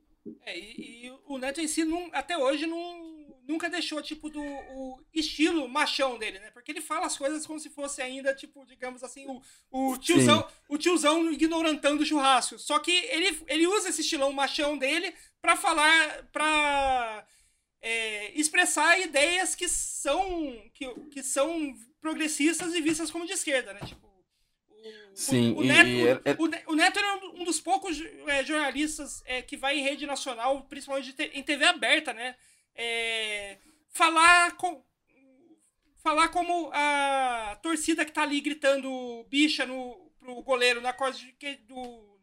É, 0.46 0.58
e, 0.58 1.06
e, 1.06 1.12
o 1.26 1.38
Neto 1.38 1.60
em 1.60 1.68
si 1.68 1.84
não, 1.84 2.08
até 2.12 2.36
hoje 2.36 2.66
não 2.66 3.14
nunca 3.46 3.68
deixou, 3.68 4.00
tipo, 4.02 4.30
do 4.30 4.40
o 4.40 4.98
estilo 5.12 5.68
machão 5.68 6.18
dele, 6.18 6.38
né? 6.38 6.50
Porque 6.50 6.72
ele 6.72 6.80
fala 6.80 7.06
as 7.06 7.16
coisas 7.16 7.46
como 7.46 7.60
se 7.60 7.68
fosse 7.68 8.00
ainda, 8.00 8.34
tipo, 8.34 8.64
digamos 8.64 9.04
assim, 9.04 9.26
o, 9.26 9.42
o 9.70 9.98
tiozão, 9.98 10.46
o 10.68 10.78
tiozão 10.78 11.30
ignorantando 11.30 12.02
o 12.02 12.06
churrasco. 12.06 12.58
Só 12.58 12.78
que 12.78 12.90
ele, 12.90 13.38
ele 13.46 13.66
usa 13.66 13.90
esse 13.90 14.00
estilão 14.00 14.32
machão 14.32 14.78
dele 14.78 15.12
para 15.42 15.56
falar, 15.56 16.24
para 16.32 17.26
é, 17.86 18.32
expressar 18.38 18.98
ideias 18.98 19.54
que 19.54 19.68
são, 19.68 20.70
que, 20.72 20.88
que 21.10 21.22
são 21.22 21.74
progressistas 22.00 22.74
e 22.74 22.80
vistas 22.80 23.10
como 23.10 23.26
de 23.26 23.32
esquerda, 23.32 23.72
né? 23.72 23.80
Tipo, 23.86 24.12
Sim, 25.14 25.52
o, 25.52 25.58
o, 25.58 25.64
Neto, 25.64 25.88
e, 25.88 26.08
é, 26.08 26.12
é... 26.12 26.64
o, 26.66 26.74
Neto 26.74 26.98
é 26.98 27.14
um 27.40 27.44
dos 27.44 27.60
poucos 27.60 28.02
é, 28.26 28.44
jornalistas 28.44 29.22
é, 29.24 29.40
que 29.40 29.56
vai 29.56 29.78
em 29.78 29.82
rede 29.82 30.06
nacional, 30.06 30.62
principalmente 30.62 31.14
em 31.32 31.42
TV 31.42 31.64
aberta, 31.64 32.12
né? 32.12 32.34
é, 32.74 33.58
falar 33.90 34.56
com 34.56 34.84
falar 36.02 36.28
como 36.28 36.70
a 36.72 37.58
torcida 37.62 38.04
que 38.04 38.12
tá 38.12 38.22
ali 38.22 38.40
gritando 38.40 39.24
bicha 39.28 39.64
no, 39.64 40.12
pro 40.18 40.42
goleiro 40.42 40.80
na 40.80 40.92
coisa 40.92 41.18
do 41.66 42.18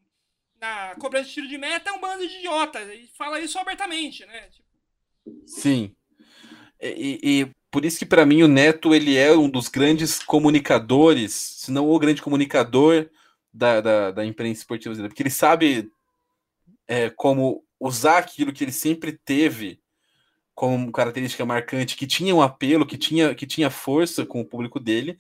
na 0.60 0.94
cobrança 1.00 1.30
de 1.30 1.34
tiro 1.34 1.48
de 1.48 1.58
meta 1.58 1.90
é 1.90 1.94
um 1.94 2.00
bando 2.00 2.28
de 2.28 2.36
idiota 2.36 2.80
e 2.94 3.08
fala 3.08 3.40
isso 3.40 3.58
abertamente, 3.58 4.24
né? 4.28 4.50
Sim. 5.46 5.96
E, 6.82 7.20
e, 7.24 7.52
por 7.70 7.86
isso 7.86 8.00
que 8.00 8.06
para 8.06 8.26
mim 8.26 8.44
o 8.44 8.48
Neto 8.48 8.94
ele 8.94 9.16
é 9.16 9.32
um 9.32 9.50
dos 9.50 9.68
grandes 9.68 10.20
comunicadores, 10.20 11.34
se 11.34 11.72
não 11.72 11.90
o 11.90 12.00
grande 12.00 12.22
comunicador 12.22 13.10
da, 13.54 13.82
da, 13.82 14.12
da 14.12 14.26
imprensa 14.26 14.62
esportiva, 14.62 14.96
porque 15.08 15.24
ele 15.24 15.30
sabe 15.30 15.92
é, 16.88 17.10
como 17.10 17.64
usar 17.80 18.18
aquilo 18.18 18.52
que 18.52 18.64
ele 18.64 18.72
sempre 18.72 19.14
teve 19.14 19.80
como 20.54 20.92
característica 20.92 21.46
marcante 21.46 21.96
que 21.96 22.06
tinha 22.06 22.36
um 22.36 22.42
apelo, 22.42 22.86
que 22.86 22.98
tinha, 22.98 23.34
que 23.34 23.48
tinha 23.48 23.70
força 23.70 24.26
com 24.26 24.42
o 24.42 24.46
público 24.46 24.80
dele, 24.80 25.18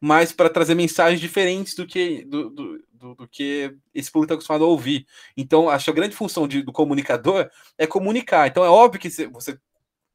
mas 0.00 0.32
para 0.32 0.50
trazer 0.50 0.74
mensagens 0.74 1.20
diferentes 1.20 1.74
do 1.74 1.86
que 1.86 2.24
do, 2.24 2.50
do, 3.02 3.16
do 3.16 3.28
que 3.28 3.76
esse 3.92 4.10
público 4.10 4.32
está 4.32 4.34
acostumado 4.34 4.64
a 4.64 4.68
ouvir. 4.68 5.06
Então, 5.36 5.68
acho 5.68 5.86
que 5.86 5.90
a 5.90 5.94
grande 5.94 6.14
função 6.14 6.46
de, 6.46 6.62
do 6.62 6.72
comunicador 6.72 7.50
é 7.76 7.86
comunicar. 7.86 8.46
Então, 8.46 8.64
é 8.64 8.68
óbvio 8.68 9.00
que 9.00 9.10
você 9.26 9.58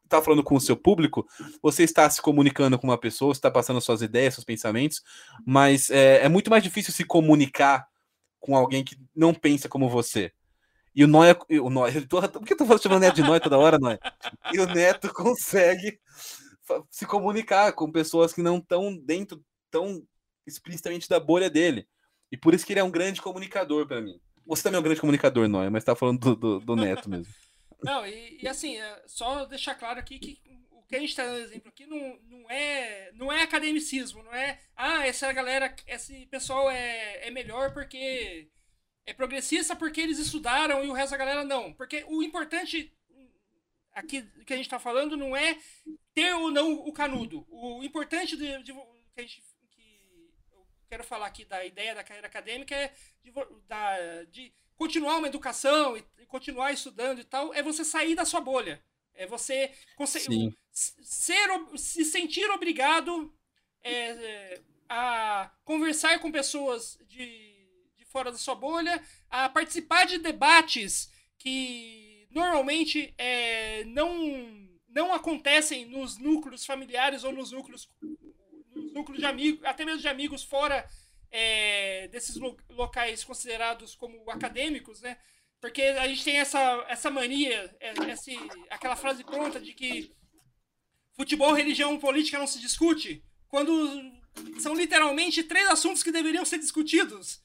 está 0.05 0.21
falando 0.21 0.41
com 0.41 0.55
o 0.55 0.61
seu 0.61 0.77
público, 0.77 1.27
você 1.61 1.83
está 1.83 2.09
se 2.09 2.21
comunicando 2.21 2.79
com 2.79 2.87
uma 2.87 2.97
pessoa, 2.97 3.33
está 3.33 3.51
passando 3.51 3.81
suas 3.81 4.01
ideias, 4.01 4.35
seus 4.35 4.45
pensamentos, 4.45 5.03
mas 5.45 5.89
é, 5.89 6.23
é 6.23 6.29
muito 6.29 6.49
mais 6.49 6.63
difícil 6.63 6.93
se 6.93 7.03
comunicar 7.03 7.85
com 8.39 8.55
alguém 8.55 8.85
que 8.85 8.97
não 9.13 9.33
pensa 9.33 9.67
como 9.67 9.89
você. 9.89 10.31
E 10.95 11.03
o 11.03 11.07
Noia. 11.07 11.37
O 11.61 11.69
Noia 11.69 12.07
por 12.07 12.45
que 12.45 12.53
eu 12.53 12.57
tô 12.57 12.77
chamando 12.77 12.99
o 12.99 13.05
Neto 13.05 13.15
de 13.15 13.21
Noia 13.21 13.41
toda 13.41 13.57
hora, 13.57 13.77
Noia? 13.77 13.99
E 14.53 14.59
o 14.59 14.65
Neto 14.65 15.13
consegue 15.13 15.99
se 16.89 17.05
comunicar 17.05 17.73
com 17.73 17.91
pessoas 17.91 18.33
que 18.33 18.41
não 18.41 18.57
estão 18.57 18.97
dentro 18.97 19.43
tão 19.69 20.01
explicitamente 20.45 21.09
da 21.09 21.19
bolha 21.19 21.49
dele. 21.49 21.85
E 22.31 22.37
por 22.37 22.53
isso 22.53 22.65
que 22.65 22.73
ele 22.73 22.79
é 22.79 22.83
um 22.83 22.91
grande 22.91 23.21
comunicador 23.21 23.87
para 23.87 24.01
mim. 24.01 24.19
Você 24.45 24.63
também 24.63 24.77
é 24.77 24.79
um 24.79 24.83
grande 24.83 25.01
comunicador, 25.01 25.47
Noia, 25.47 25.69
mas 25.69 25.83
tá 25.83 25.95
falando 25.95 26.19
do, 26.19 26.35
do, 26.35 26.59
do 26.59 26.75
Neto 26.75 27.09
mesmo. 27.09 27.33
Não, 27.83 28.05
e, 28.07 28.39
e, 28.41 28.47
assim, 28.47 28.77
é 28.77 29.03
só 29.05 29.45
deixar 29.45 29.75
claro 29.75 29.99
aqui 29.99 30.17
que 30.17 30.41
o 30.71 30.81
que 30.83 30.95
a 30.95 30.99
gente 30.99 31.09
está 31.09 31.23
dando 31.23 31.41
exemplo 31.41 31.69
aqui 31.69 31.85
não, 31.85 32.19
não, 32.23 32.49
é, 32.49 33.11
não 33.13 33.31
é 33.31 33.43
academicismo, 33.43 34.23
não 34.23 34.33
é, 34.33 34.59
ah, 34.75 35.05
essa 35.05 35.31
galera, 35.31 35.75
esse 35.85 36.25
pessoal 36.25 36.71
é, 36.71 37.27
é 37.27 37.29
melhor 37.29 37.73
porque 37.73 38.49
é 39.05 39.13
progressista 39.13 39.75
porque 39.75 40.01
eles 40.01 40.17
estudaram 40.17 40.83
e 40.83 40.87
o 40.87 40.93
resto 40.93 41.11
da 41.11 41.17
galera 41.17 41.43
não. 41.43 41.71
Porque 41.73 42.03
o 42.07 42.23
importante 42.23 42.91
aqui 43.93 44.21
que 44.45 44.53
a 44.53 44.55
gente 44.55 44.65
está 44.65 44.79
falando 44.79 45.17
não 45.17 45.35
é 45.35 45.57
ter 46.13 46.33
ou 46.33 46.51
não 46.51 46.73
o 46.73 46.91
canudo. 46.91 47.45
O 47.49 47.83
importante 47.83 48.35
de, 48.37 48.63
de 48.63 48.73
que, 48.73 48.79
a 49.17 49.21
gente, 49.21 49.43
quero 50.87 51.03
falar 51.03 51.27
aqui 51.27 51.45
da 51.45 51.65
ideia 51.65 51.93
da 51.93 52.03
carreira 52.03 52.27
acadêmica 52.27 52.75
é 52.75 52.93
de, 53.23 53.31
da, 53.67 54.23
de 54.25 54.53
continuar 54.75 55.17
uma 55.17 55.27
educação 55.27 55.97
e, 55.97 56.03
continuar 56.27 56.71
estudando 56.71 57.19
e 57.19 57.23
tal, 57.23 57.53
é 57.53 57.63
você 57.63 57.83
sair 57.83 58.15
da 58.15 58.25
sua 58.25 58.41
bolha. 58.41 58.83
É 59.13 59.25
você 59.25 59.71
conseguir 59.95 60.55
ser, 60.71 61.49
se 61.75 62.05
sentir 62.05 62.47
obrigado 62.51 63.33
é, 63.81 63.91
é, 63.91 64.61
a 64.87 65.51
conversar 65.63 66.19
com 66.19 66.31
pessoas 66.31 66.99
de 67.07 67.57
fora 68.07 68.31
da 68.31 68.37
sua 68.37 68.55
bolha, 68.55 69.01
a 69.29 69.49
participar 69.49 70.05
de 70.05 70.17
debates 70.19 71.11
que 71.37 72.27
normalmente 72.31 73.13
é, 73.17 73.83
não, 73.85 74.69
não 74.87 75.13
acontecem 75.13 75.85
nos 75.85 76.17
núcleos 76.17 76.65
familiares 76.65 77.23
ou 77.23 77.31
nos 77.31 77.51
núcleos, 77.51 77.89
nos 78.77 78.93
núcleos 78.93 79.19
de 79.19 79.25
amigos, 79.25 79.65
até 79.65 79.83
mesmo 79.83 80.01
de 80.01 80.07
amigos 80.07 80.43
fora 80.43 80.87
é, 81.31 82.07
desses 82.07 82.37
locais 82.69 83.23
considerados 83.23 83.95
como 83.95 84.29
acadêmicos, 84.29 85.01
né? 85.01 85.17
Porque 85.59 85.81
a 85.81 86.07
gente 86.07 86.23
tem 86.23 86.37
essa, 86.37 86.85
essa 86.87 87.09
mania, 87.09 87.75
é, 87.79 87.93
essa, 88.09 88.31
aquela 88.69 88.95
frase 88.95 89.23
pronta 89.23 89.59
de 89.59 89.73
que 89.73 90.15
futebol, 91.13 91.51
religião 91.53 91.97
política 91.99 92.37
não 92.37 92.47
se 92.47 92.59
discute, 92.59 93.23
quando 93.47 93.71
são 94.59 94.75
literalmente 94.75 95.43
três 95.43 95.67
assuntos 95.67 96.03
que 96.03 96.11
deveriam 96.11 96.45
ser 96.45 96.59
discutidos 96.59 97.41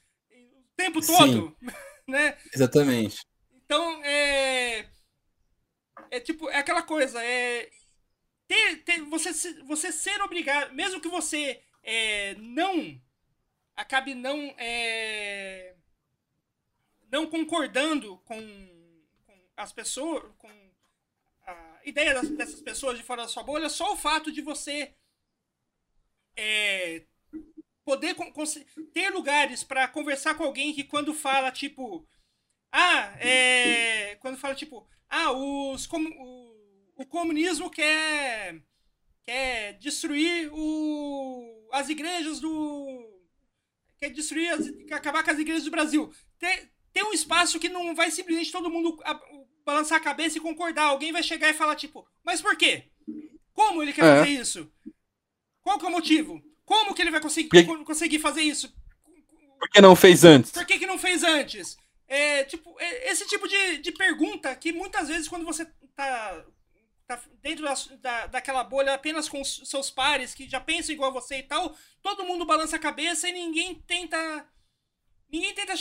tempo 0.77 1.01
todo, 1.05 1.57
Sim, 1.61 1.67
né? 2.09 2.37
Exatamente. 2.55 3.25
Então, 3.65 4.05
é 4.05 4.87
é 6.11 6.21
tipo, 6.21 6.49
é 6.51 6.59
aquela 6.59 6.83
coisa, 6.83 7.23
é 7.25 7.71
ter, 8.53 8.77
ter 8.85 9.01
você 9.03 9.33
você 9.63 9.91
ser 9.91 10.21
obrigado, 10.21 10.75
mesmo 10.75 11.01
que 11.01 11.09
você 11.09 11.63
é, 11.83 12.35
não 12.35 13.01
acabe 13.75 14.15
não 14.15 14.55
é, 14.59 15.75
não 17.11 17.27
concordando 17.27 18.19
com, 18.19 18.37
com 19.25 19.35
as 19.57 19.73
pessoas, 19.73 20.31
com 20.37 20.51
a 21.47 21.81
ideia 21.85 22.13
das, 22.13 22.29
dessas 22.29 22.61
pessoas 22.61 22.99
de 22.99 23.03
fora 23.03 23.23
da 23.23 23.29
sua 23.29 23.43
bolha, 23.43 23.71
só 23.71 23.95
o 23.95 23.97
fato 23.97 24.31
de 24.31 24.43
você 24.43 24.95
é, 26.37 27.05
poder 27.85 28.15
ter 28.93 29.09
lugares 29.11 29.65
para 29.65 29.89
conversar 29.89 30.35
com 30.35 30.45
alguém 30.45 30.75
que 30.75 30.85
quando 30.85 31.15
fala 31.15 31.51
tipo 31.51 32.07
ah 32.71 33.15
é 33.19 34.17
quando 34.17 34.37
fala 34.37 34.55
tipo 34.55 34.87
ah 35.09 35.33
os 35.33 35.87
com, 35.87 36.03
o, 37.03 37.07
comunismo 37.07 37.71
quer 37.71 38.61
quer 39.25 39.75
destruir 39.75 40.51
o, 40.53 41.69
as 41.73 41.89
igrejas 41.89 42.41
do 42.41 43.21
quer 43.99 44.11
destruir 44.11 44.51
as, 44.51 44.67
acabar 44.91 45.23
com 45.23 45.31
as 45.31 45.39
igrejas 45.39 45.65
do 45.65 45.71
Brasil 45.71 46.13
ter, 46.39 46.71
ter 46.93 47.05
um 47.05 47.13
espaço 47.13 47.59
que 47.61 47.69
não 47.69 47.95
vai 47.95 48.11
simplesmente 48.11 48.51
todo 48.51 48.71
mundo 48.71 49.01
a, 49.05 49.21
balançar 49.65 49.99
a 49.99 50.03
cabeça 50.03 50.39
e 50.39 50.41
concordar 50.41 50.85
alguém 50.85 51.13
vai 51.13 51.23
chegar 51.23 51.51
e 51.51 51.55
falar 51.55 51.77
tipo 51.77 52.07
mas 52.25 52.41
por 52.41 52.57
quê 52.57 52.91
como 53.53 53.83
ele 53.83 53.93
quer 53.93 54.05
é. 54.05 54.19
fazer 54.19 54.31
isso 54.31 54.73
qual 55.61 55.79
que 55.79 55.85
é 55.85 55.89
o 55.89 55.93
motivo 55.93 56.43
como 56.65 56.95
que 56.95 57.03
ele 57.03 57.11
vai 57.11 57.21
conseguir, 57.21 57.49
Porque... 57.49 57.85
conseguir 57.85 58.19
fazer 58.19 58.43
isso? 58.43 58.73
Por 59.59 59.69
que 59.69 59.81
não 59.81 59.95
fez 59.95 60.25
antes? 60.25 60.51
Por 60.51 60.65
que, 60.65 60.79
que 60.79 60.87
não 60.87 60.99
fez 60.99 61.23
antes? 61.23 61.77
É, 62.09 62.45
tipo, 62.45 62.75
é, 62.81 63.11
esse 63.11 63.27
tipo 63.27 63.47
de, 63.47 63.79
de 63.79 63.93
pergunta 63.93 64.55
que 64.57 64.73
muitas 64.73 65.09
vezes 65.09 65.29
quando 65.29 65.45
você 65.45 65.67
tá, 65.95 66.45
tá 67.17 67.23
dentro 67.41 67.65
da, 67.65 67.75
da, 68.01 68.27
daquela 68.27 68.65
bolha 68.65 68.95
apenas 68.95 69.29
com 69.29 69.43
seus 69.45 69.91
pares 69.91 70.35
que 70.35 70.49
já 70.49 70.61
pensam 70.61 70.95
igual 70.95 71.11
a 71.11 71.15
você 71.15 71.39
e 71.39 71.43
tal, 71.43 71.77
todo 72.03 72.25
mundo 72.25 72.45
balança 72.47 72.77
a 72.77 72.81
cabeça 72.81 73.29
e 73.29 73.33
ninguém 73.33 73.75
tenta. 73.75 74.49
Ninguém 75.31 75.55
tenta 75.55 75.75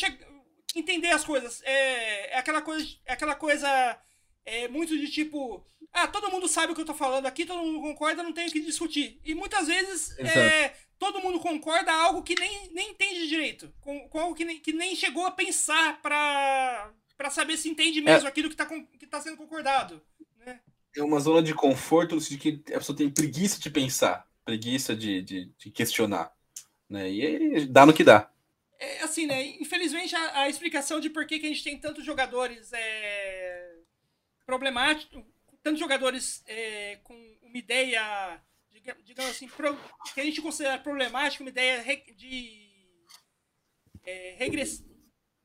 entender 0.75 1.09
as 1.09 1.25
coisas. 1.25 1.61
É, 1.63 2.33
é 2.33 2.37
aquela 2.37 2.61
coisa. 2.61 2.87
É 3.05 3.13
aquela 3.13 3.35
coisa 3.35 3.99
é, 4.45 4.67
muito 4.67 4.97
de 4.97 5.09
tipo 5.09 5.65
ah, 5.93 6.07
todo 6.07 6.31
mundo 6.31 6.47
sabe 6.47 6.71
o 6.71 6.75
que 6.75 6.81
eu 6.81 6.85
tô 6.85 6.93
falando 6.93 7.25
aqui, 7.25 7.45
todo 7.45 7.63
mundo 7.63 7.81
concorda, 7.81 8.23
não 8.23 8.31
tem 8.31 8.47
o 8.47 8.51
que 8.51 8.61
discutir. 8.61 9.19
E 9.25 9.35
muitas 9.35 9.67
vezes 9.67 10.17
é, 10.19 10.73
todo 10.97 11.19
mundo 11.19 11.39
concorda 11.39 11.91
algo 11.91 12.23
que 12.23 12.39
nem, 12.39 12.71
nem 12.71 12.91
entende 12.91 13.27
direito, 13.27 13.73
com, 13.81 14.07
com 14.07 14.19
algo 14.19 14.35
que 14.35 14.45
nem, 14.45 14.59
que 14.59 14.71
nem 14.71 14.95
chegou 14.95 15.25
a 15.25 15.31
pensar 15.31 16.01
pra, 16.01 16.93
para 17.17 17.29
saber 17.29 17.57
se 17.57 17.69
entende 17.69 17.99
mesmo 17.99 18.27
é. 18.27 18.29
aquilo 18.29 18.47
que 18.47 18.53
está 18.53 18.65
que 18.65 19.07
tá 19.07 19.19
sendo 19.19 19.37
concordado. 19.37 20.01
É 20.95 21.03
uma 21.03 21.19
zona 21.19 21.41
de 21.41 21.53
conforto 21.53 22.19
sentido 22.19 22.63
que 22.63 22.73
a 22.73 22.77
pessoa 22.77 22.97
tem 22.97 23.09
preguiça 23.09 23.59
de 23.59 23.69
pensar, 23.69 24.27
preguiça 24.43 24.95
de, 24.95 25.21
de, 25.21 25.45
de 25.57 25.71
questionar. 25.71 26.31
Né? 26.89 27.09
E 27.09 27.65
dá 27.65 27.85
no 27.85 27.93
que 27.93 28.03
dá. 28.03 28.29
É, 28.77 29.03
assim, 29.03 29.25
né? 29.25 29.45
Infelizmente, 29.59 30.15
a, 30.15 30.41
a, 30.41 30.49
explicação 30.49 30.99
de 30.99 31.09
por 31.09 31.25
que, 31.25 31.39
que 31.39 31.45
a 31.45 31.49
gente 31.49 31.63
tem 31.63 31.79
tantos 31.79 32.03
jogadores 32.03 32.73
é, 32.73 33.75
problemáticos, 34.45 35.23
tantos 35.61 35.79
jogadores 35.79 36.43
é, 36.47 36.97
com 37.03 37.13
uma 37.43 37.57
ideia, 37.57 38.41
digamos 39.05 39.31
assim, 39.31 39.47
pro, 39.47 39.77
que 40.13 40.19
a 40.19 40.23
gente 40.23 40.41
considera 40.41 40.79
problemática, 40.79 41.43
uma 41.43 41.51
ideia 41.51 41.83
de 42.15 42.71
é, 44.03 44.49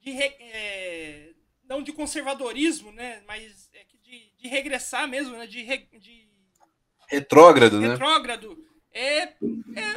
de 0.00 0.12
é, 0.22 1.34
não 1.64 1.82
de 1.82 1.92
conservadorismo, 1.92 2.90
né? 2.92 3.22
Mas 3.26 3.68
é 3.74 3.84
de, 4.06 4.30
de 4.38 4.48
regressar 4.48 5.08
mesmo, 5.08 5.36
né? 5.36 5.46
De, 5.46 5.62
re, 5.62 5.88
de 5.98 6.28
retrógrado, 7.08 7.80
né? 7.80 7.88
Retrógrado. 7.88 8.64
É, 8.92 9.18
é, 9.18 9.34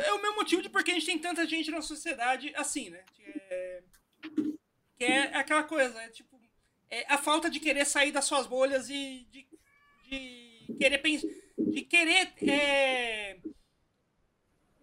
é, 0.07 0.13
o 0.13 0.21
meu 0.21 0.35
motivo 0.35 0.61
de 0.61 0.69
porque 0.69 0.91
a 0.91 0.93
gente 0.93 1.05
tem 1.05 1.19
tanta 1.19 1.47
gente 1.47 1.71
na 1.71 1.81
sociedade 1.81 2.51
assim, 2.55 2.89
né? 2.89 3.03
É, 3.49 3.83
que 4.97 5.05
é 5.05 5.37
aquela 5.37 5.63
coisa, 5.63 5.97
é 6.01 6.09
tipo, 6.09 6.39
é 6.89 7.05
a 7.07 7.17
falta 7.17 7.49
de 7.49 7.59
querer 7.59 7.85
sair 7.85 8.11
das 8.11 8.25
suas 8.25 8.45
bolhas 8.45 8.89
e 8.89 9.25
de, 9.31 9.47
de 10.09 10.75
querer 10.77 10.97
pensar, 10.97 11.27
de 11.57 11.81
querer 11.83 12.33
é, 12.45 13.37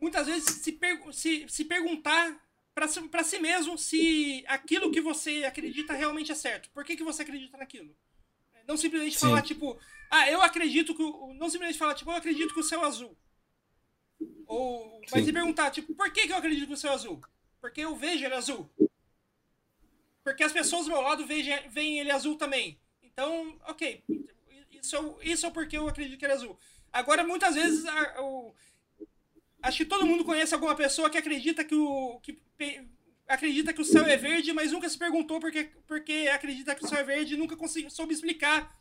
muitas 0.01 0.27
vezes 0.27 0.45
se, 0.63 0.73
per, 0.73 0.99
se, 1.13 1.47
se 1.49 1.65
perguntar 1.65 2.43
para 2.75 2.89
si, 2.89 3.01
si 3.25 3.39
mesmo 3.39 3.77
se 3.77 4.45
aquilo 4.47 4.91
que 4.91 5.01
você 5.01 5.45
acredita 5.45 5.93
realmente 5.93 6.33
é 6.33 6.35
certo. 6.35 6.71
Por 6.71 6.85
que, 6.85 6.97
que 6.97 7.05
você 7.05 7.23
acredita 7.23 7.59
naquilo? 7.59 7.95
Não 8.67 8.77
simplesmente 8.77 9.15
Sim. 9.15 9.27
falar, 9.27 9.43
tipo, 9.43 9.79
ah, 10.11 10.31
eu 10.31 10.43
acredito 10.43 10.95
que. 10.95 11.03
Não 11.35 11.49
simplesmente 11.49 11.79
falar, 11.79 11.95
tipo, 11.95 12.11
eu 12.11 12.17
acredito 12.17 12.53
que 12.53 12.61
o 12.61 12.65
céu 12.65 12.83
é 12.83 12.87
azul. 12.87 13.17
Ou, 14.47 15.01
mas 15.11 15.25
se 15.25 15.33
perguntar, 15.33 15.71
tipo, 15.71 15.95
por 15.95 16.11
que, 16.13 16.27
que 16.27 16.33
eu 16.33 16.37
acredito 16.37 16.69
no 16.69 16.77
céu 16.77 16.93
azul? 16.93 17.21
Porque 17.61 17.81
eu 17.81 17.97
vejo 17.97 18.25
ele 18.25 18.35
azul. 18.35 18.71
Porque 20.23 20.43
as 20.43 20.53
pessoas 20.53 20.87
do 20.87 20.93
meu 20.93 21.01
lado 21.01 21.27
veem, 21.27 21.69
veem 21.69 21.99
ele 21.99 22.11
azul 22.11 22.37
também. 22.37 22.79
Então, 23.03 23.57
ok. 23.67 24.03
Isso 24.71 24.97
é, 24.97 25.29
isso 25.29 25.47
é 25.47 25.51
porque 25.51 25.77
eu 25.77 25.89
acredito 25.89 26.19
que 26.19 26.25
ele 26.25 26.33
é 26.33 26.37
azul. 26.37 26.59
Agora, 26.93 27.25
muitas 27.25 27.55
vezes, 27.55 27.85
a, 27.87 28.23
o, 28.23 28.55
acho 29.63 29.79
que 29.79 29.85
todo 29.85 30.07
mundo 30.07 30.25
conhece 30.25 30.55
alguma 30.55 30.75
pessoa 30.75 31.11
que 31.11 31.19
acredita 31.19 31.65
que 31.65 31.75
o. 31.75 32.21
Que, 32.21 32.41
acredita 33.29 33.73
que 33.73 33.81
o 33.81 33.85
céu 33.85 34.05
é 34.05 34.17
verde, 34.17 34.53
mas 34.53 34.73
nunca 34.73 34.89
se 34.89 34.99
perguntou 34.99 35.41
porque, 35.41 35.71
porque 35.87 36.29
acredita 36.33 36.75
que 36.75 36.85
o 36.85 36.89
céu 36.89 36.99
é 36.99 37.05
verde 37.05 37.35
e 37.35 37.37
nunca 37.37 37.57
conseguiu, 37.57 37.91
soube 37.91 38.15
explicar. 38.15 38.79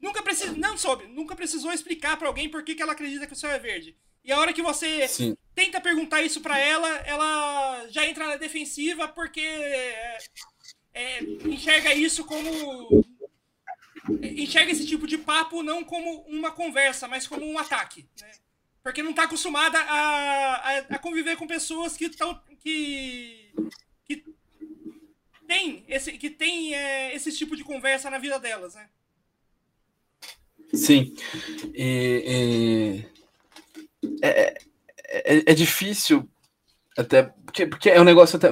Nunca 0.00 0.22
precisou. 0.22 0.56
Não 0.56 0.76
soube, 0.76 1.06
nunca 1.06 1.36
precisou 1.36 1.72
explicar 1.72 2.16
para 2.16 2.26
alguém 2.26 2.48
por 2.48 2.62
que, 2.64 2.74
que 2.74 2.82
ela 2.82 2.92
acredita 2.92 3.26
que 3.26 3.32
o 3.32 3.36
céu 3.36 3.50
é 3.50 3.58
verde. 3.58 3.96
E 4.24 4.32
a 4.32 4.38
hora 4.38 4.52
que 4.52 4.62
você 4.62 5.06
Sim. 5.08 5.36
tenta 5.54 5.80
perguntar 5.80 6.22
isso 6.22 6.40
para 6.40 6.58
ela, 6.58 6.88
ela 7.06 7.86
já 7.88 8.06
entra 8.06 8.26
na 8.26 8.36
defensiva 8.36 9.08
porque 9.08 9.40
é, 9.40 10.18
é, 10.94 11.22
enxerga 11.22 11.94
isso 11.94 12.24
como. 12.24 13.04
Enxerga 14.20 14.72
esse 14.72 14.86
tipo 14.86 15.06
de 15.06 15.18
papo 15.18 15.62
não 15.62 15.84
como 15.84 16.22
uma 16.22 16.50
conversa, 16.50 17.06
mas 17.06 17.26
como 17.26 17.44
um 17.44 17.58
ataque. 17.58 18.08
Né? 18.20 18.30
Porque 18.82 19.02
não 19.02 19.10
está 19.10 19.24
acostumada 19.24 19.78
a, 19.78 20.54
a, 20.54 20.78
a, 20.78 20.98
conviver 20.98 21.36
com 21.36 21.46
pessoas 21.46 21.96
que 21.96 22.06
estão. 22.06 22.40
Que, 22.60 23.41
que 24.04 24.24
tem 25.46 25.84
esse, 25.88 26.12
que 26.12 26.30
tem, 26.30 26.74
é, 26.74 27.14
esse 27.14 27.32
tipo 27.32 27.56
de 27.56 27.64
conversa 27.64 28.10
na 28.10 28.18
vida 28.18 28.38
delas, 28.38 28.74
né? 28.74 28.88
Sim. 30.74 31.14
E, 31.74 33.04
e 34.04 34.22
é, 34.22 34.28
é, 34.28 34.58
é, 35.12 35.42
é, 35.46 35.54
difícil 35.54 36.28
até 36.96 37.22
porque, 37.22 37.66
porque 37.66 37.90
é 37.90 38.00
um 38.00 38.04
negócio 38.04 38.36
até 38.36 38.48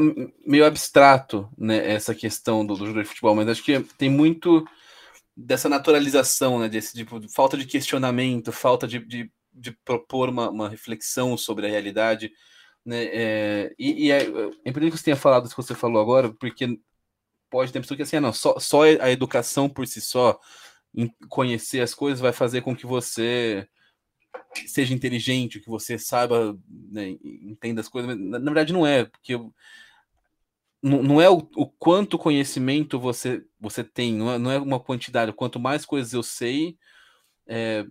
meio 0.47 0.65
abstrato, 0.67 1.49
né? 1.57 1.93
Essa 1.93 2.15
questão 2.15 2.65
do, 2.65 2.75
do 2.75 2.93
de 2.93 3.05
futebol, 3.05 3.35
mas 3.35 3.49
acho 3.49 3.63
que 3.63 3.81
tem 3.97 4.11
muito 4.11 4.67
dessa 5.37 5.69
naturalização, 5.69 6.59
né? 6.59 6.69
Desse 6.69 6.95
tipo 6.95 7.19
de 7.19 7.33
falta 7.33 7.57
de 7.57 7.67
questionamento, 7.67 8.53
falta 8.53 8.87
de, 8.87 8.99
de, 8.99 9.31
de 9.53 9.73
propor 9.85 10.29
uma, 10.29 10.51
uma, 10.51 10.69
reflexão 10.69 11.37
sobre 11.37 11.67
a 11.67 11.71
realidade, 11.71 12.33
né? 12.85 13.05
É, 13.05 13.75
e, 13.79 14.07
e 14.07 14.11
é, 14.13 14.23
é 14.23 14.71
importante 14.71 14.93
que 14.93 14.99
você 14.99 15.05
tenha 15.05 15.17
falado 15.17 15.47
isso 15.47 15.55
que 15.55 15.63
você 15.63 15.75
falou 15.75 16.01
agora, 16.01 16.33
porque 16.35 16.79
pode 17.51 17.73
ter 17.73 17.81
pessoa 17.81 17.97
que 17.97 18.03
assim, 18.03 18.17
ah, 18.17 18.21
não, 18.21 18.33
só, 18.33 18.59
só 18.59 18.83
a 18.85 19.11
educação 19.11 19.69
por 19.69 19.87
si 19.87 20.01
só, 20.01 20.39
conhecer 21.29 21.81
as 21.81 21.95
coisas 21.95 22.21
vai 22.21 22.33
fazer 22.33 22.63
com 22.63 22.75
que 22.75 22.87
você 22.87 23.69
seja 24.67 24.95
inteligente, 24.95 25.61
que 25.61 25.69
você 25.69 25.99
saiba, 25.99 26.59
né, 26.69 27.17
entenda 27.23 27.81
as 27.81 27.89
coisas. 27.89 28.17
Na, 28.17 28.39
na, 28.39 28.45
verdade, 28.45 28.73
não 28.73 28.87
é, 28.87 29.05
porque 29.05 29.37
não, 30.83 31.03
não 31.03 31.21
é 31.21 31.29
o, 31.29 31.39
o, 31.57 31.67
quanto 31.67 32.19
conhecimento 32.19 32.99
você, 32.99 33.45
você 33.59 33.85
tem, 33.85 34.15
não 34.15 34.33
é, 34.33 34.39
não 34.39 34.51
é 34.51 34.59
uma 34.59 34.81
quantidade. 34.81 35.33
Quanto 35.33 35.61
mais 35.61 35.85
coisas 35.85 36.13
eu 36.13 36.23
sei, 36.23 36.79
é, 37.47 37.85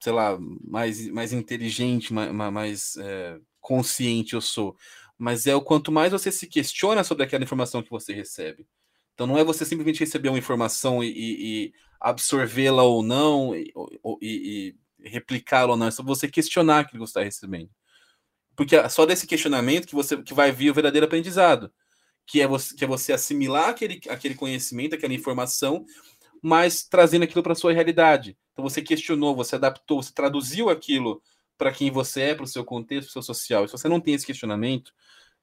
sei 0.00 0.12
lá, 0.12 0.36
mais, 0.38 1.08
mais 1.08 1.32
inteligente, 1.32 2.12
mais, 2.12 2.32
mais 2.32 2.96
é, 2.96 3.38
consciente 3.64 4.34
eu 4.34 4.42
sou. 4.42 4.76
Mas 5.16 5.46
é 5.46 5.54
o 5.54 5.62
quanto 5.62 5.90
mais 5.90 6.12
você 6.12 6.30
se 6.30 6.46
questiona 6.46 7.02
sobre 7.02 7.24
aquela 7.24 7.42
informação 7.42 7.82
que 7.82 7.90
você 7.90 8.12
recebe. 8.12 8.66
Então 9.14 9.26
não 9.26 9.38
é 9.38 9.44
você 9.44 9.64
simplesmente 9.64 10.00
receber 10.00 10.28
uma 10.28 10.38
informação 10.38 11.02
e, 11.02 11.08
e, 11.08 11.64
e 11.66 11.72
absorvê-la 11.98 12.82
ou 12.82 13.02
não, 13.02 13.56
e, 13.56 13.72
e 14.20 14.76
replicá-lo 15.02 15.72
ou 15.72 15.76
não, 15.76 15.86
é 15.86 15.90
só 15.90 16.02
você 16.02 16.28
questionar 16.28 16.80
aquilo 16.80 17.02
que 17.02 17.10
você 17.10 17.18
está 17.18 17.22
recebendo. 17.22 17.70
Porque 18.54 18.76
é 18.76 18.88
só 18.88 19.06
desse 19.06 19.26
questionamento 19.26 19.86
que 19.86 19.94
você 19.94 20.22
que 20.22 20.34
vai 20.34 20.52
vir 20.52 20.70
o 20.70 20.74
verdadeiro 20.74 21.06
aprendizado, 21.06 21.72
que 22.26 22.40
é 22.40 22.46
você, 22.46 22.74
que 22.74 22.84
é 22.84 22.86
você 22.86 23.12
assimilar 23.12 23.70
aquele, 23.70 24.00
aquele 24.08 24.34
conhecimento, 24.34 24.94
aquela 24.94 25.14
informação, 25.14 25.84
mas 26.42 26.82
trazendo 26.82 27.22
aquilo 27.22 27.42
para 27.42 27.54
sua 27.54 27.72
realidade. 27.72 28.36
Então 28.52 28.62
você 28.62 28.82
questionou, 28.82 29.34
você 29.34 29.56
adaptou, 29.56 30.02
você 30.02 30.12
traduziu 30.12 30.68
aquilo 30.68 31.22
para 31.56 31.72
quem 31.72 31.90
você 31.90 32.22
é, 32.22 32.34
para 32.34 32.44
o 32.44 32.48
seu 32.48 32.64
contexto, 32.64 33.12
seu 33.12 33.22
social. 33.22 33.64
E 33.64 33.68
se 33.68 33.72
você 33.72 33.88
não 33.88 34.00
tem 34.00 34.14
esse 34.14 34.26
questionamento, 34.26 34.92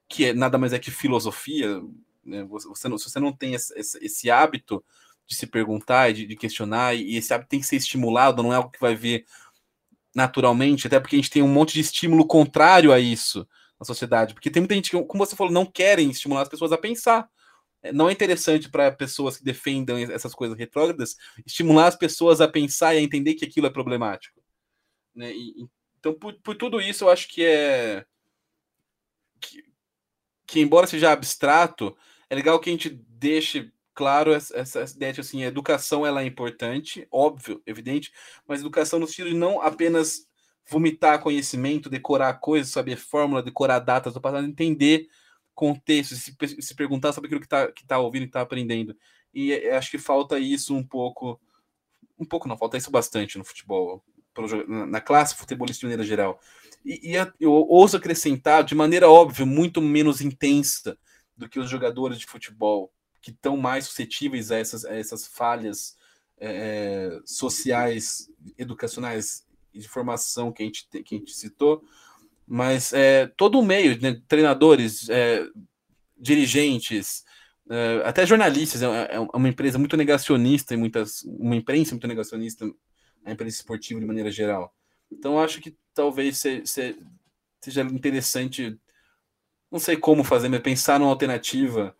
que 0.07 0.26
é 0.26 0.34
nada 0.34 0.57
mais 0.57 0.74
é 0.74 0.80
que 0.80 0.91
filosofia, 0.91 1.82
né? 2.24 2.43
você 2.43 2.88
não, 2.89 2.97
se 2.97 3.09
você 3.09 3.20
não 3.20 3.32
tem 3.32 3.53
esse, 3.53 3.74
esse 3.78 4.30
hábito 4.30 4.84
de 5.26 5.36
se 5.36 5.47
perguntar 5.47 6.12
de, 6.12 6.26
de, 6.26 6.36
questionar, 6.36 6.93
e 6.95 7.16
esse 7.16 7.34
hábito 7.34 7.49
tem 7.49 7.59
que 7.59 7.66
ser 7.66 7.78
estimulado, 7.78 8.43
não 8.43 8.51
é 8.51 8.57
algo 8.57 8.70
que 8.70 8.80
vai 8.80 8.95
vir 8.95 9.26
naturalmente, 10.14 10.88
até 10.88 10.99
porque 10.99 11.16
a 11.16 11.20
gente 11.20 11.30
tem 11.30 11.41
um 11.41 11.47
monte 11.47 11.74
de 11.74 11.80
estímulo 11.80 12.28
contrário 12.28 12.91
a 12.91 12.99
isso 12.99 13.47
na 13.80 13.86
sociedade. 13.86 14.34
Porque 14.34 14.51
tem 14.51 14.62
muita 14.62 14.76
gente 14.76 14.91
que, 14.91 15.03
como 15.03 15.26
você 15.26 15.36
falou, 15.36 15.53
não 15.53 15.66
querem 15.66 16.09
estimular 16.12 16.41
as 16.41 16.49
pessoas 16.49 16.72
a 16.72 16.78
pensar. 16.78 17.30
É, 17.82 17.91
não 17.91 18.09
é 18.09 18.12
interessante 18.12 18.70
para 18.70 18.91
pessoas 18.91 19.38
que 19.38 19.43
defendam 19.43 19.97
essas 19.97 20.36
coisas 20.36 20.57
retrógradas 20.57 21.16
estimular 21.45 21.88
as 21.88 21.95
pessoas 21.95 22.39
a 22.41 22.47
pensar 22.47 22.93
e 22.93 22.99
a 22.99 23.01
entender 23.01 23.34
que 23.36 23.45
aquilo 23.45 23.68
é 23.68 23.70
problemático. 23.70 24.39
Né? 25.16 25.34
E, 25.34 25.66
então, 26.02 26.16
por, 26.16 26.34
por, 26.41 26.56
tudo 26.56 26.82
isso, 26.82 27.06
eu 27.06 27.10
acho 27.10 27.28
que 27.30 27.45
é. 27.45 28.04
Que, 29.39 29.64
que, 30.47 30.60
embora 30.60 30.88
seja 30.88 31.12
abstrato, 31.12 31.95
é 32.30 32.36
legal 32.36 32.60
que 32.60 32.70
a 32.70 32.74
gente 32.74 32.89
deixe 32.89 33.72
claro 33.93 34.34
essa, 34.34 34.58
essa 34.58 34.84
ideia 34.95 35.14
de 35.14 35.22
assim, 35.22 35.43
a 35.43 35.47
educação 35.47 36.06
ela 36.06 36.24
é 36.24 36.26
importante, 36.26 37.08
óbvio, 37.12 37.62
evidente, 37.68 38.12
mas 38.47 38.62
educação 38.62 38.99
no 38.99 39.08
sentido 39.08 39.30
de 39.30 39.36
não 39.36 39.62
apenas 39.62 40.28
vomitar 40.68 41.22
conhecimento, 41.22 41.89
decorar 41.89 42.34
coisas, 42.36 42.72
saber 42.72 42.97
fórmula, 42.97 43.43
decorar 43.43 43.80
datas 43.80 44.14
do 44.14 44.22
passado, 44.22 44.47
entender 44.47 45.08
contexto, 45.54 46.16
se, 46.16 46.36
se 46.62 46.76
perguntar 46.76 47.14
sobre 47.14 47.28
aquilo 47.28 47.41
que 47.41 47.45
está 47.45 47.72
que 47.72 47.86
tá 47.86 47.99
ouvindo, 47.99 48.24
que 48.24 48.30
está 48.30 48.41
aprendendo. 48.41 48.95
E 49.34 49.54
é, 49.54 49.76
acho 49.78 49.91
que 49.91 49.99
falta 49.99 50.39
isso 50.39 50.76
um 50.76 50.84
pouco, 50.84 51.39
um 52.18 52.26
pouco 52.26 52.47
não, 52.47 52.58
falta 52.58 52.78
isso 52.78 52.89
bastante 52.89 53.38
no 53.38 53.43
futebol, 53.43 54.04
na 54.67 55.01
classe 55.01 55.36
futebolista 55.36 55.82
de 55.82 55.86
maneira 55.86 56.03
geral. 56.03 56.39
E, 56.86 57.11
e 57.11 57.15
eu 57.39 57.51
ouso 57.51 57.97
acrescentar, 57.97 58.63
de 58.63 58.75
maneira 58.75 59.09
óbvia, 59.09 59.45
muito 59.45 59.82
menos 59.82 60.21
intensa 60.21 60.97
do 61.38 61.47
que 61.47 61.59
os 61.59 61.69
jogadores 61.69 62.19
de 62.19 62.25
futebol 62.25 62.91
que 63.21 63.32
estão 63.32 63.55
mais 63.55 63.86
suscetíveis 63.86 64.51
a 64.51 64.57
essas, 64.57 64.84
a 64.84 64.95
essas 64.95 65.27
falhas 65.27 65.95
é, 66.39 66.47
é, 66.49 67.19
sociais, 67.23 68.32
educacionais 68.57 69.45
e 69.73 69.79
de 69.79 69.88
formação 69.88 70.51
que 70.51 70.63
a 70.63 70.65
gente, 70.65 70.88
que 71.03 71.15
a 71.15 71.17
gente 71.17 71.34
citou, 71.34 71.84
mas 72.47 72.91
é, 72.93 73.27
todo 73.38 73.59
o 73.59 73.65
meio, 73.65 73.99
né, 74.01 74.19
treinadores, 74.27 75.07
é, 75.09 75.47
dirigentes, 76.17 77.23
é, 77.69 78.01
até 78.03 78.25
jornalistas, 78.25 78.82
é, 78.82 79.15
é, 79.15 79.19
uma 79.19 79.47
empresa 79.47 79.79
muito 79.79 79.95
negacionista 79.95 80.73
e 80.73 80.77
muitas, 80.77 81.21
uma 81.23 81.55
imprensa 81.55 81.91
muito 81.91 82.07
negacionista, 82.07 82.69
a 83.26 83.32
imprensa 83.32 83.57
esportiva 83.57 83.99
de 83.99 84.05
maneira 84.05 84.32
geral. 84.32 84.74
Então 85.11 85.39
acho 85.39 85.61
que 85.61 85.76
talvez 85.93 86.38
se, 86.38 86.65
se, 86.65 86.97
seja 87.59 87.82
interessante, 87.82 88.78
não 89.69 89.80
sei 89.80 89.97
como 89.97 90.24
fazer, 90.24 90.49
mas 90.49 90.61
pensar 90.61 90.99
numa 90.99 91.11
alternativa 91.11 91.95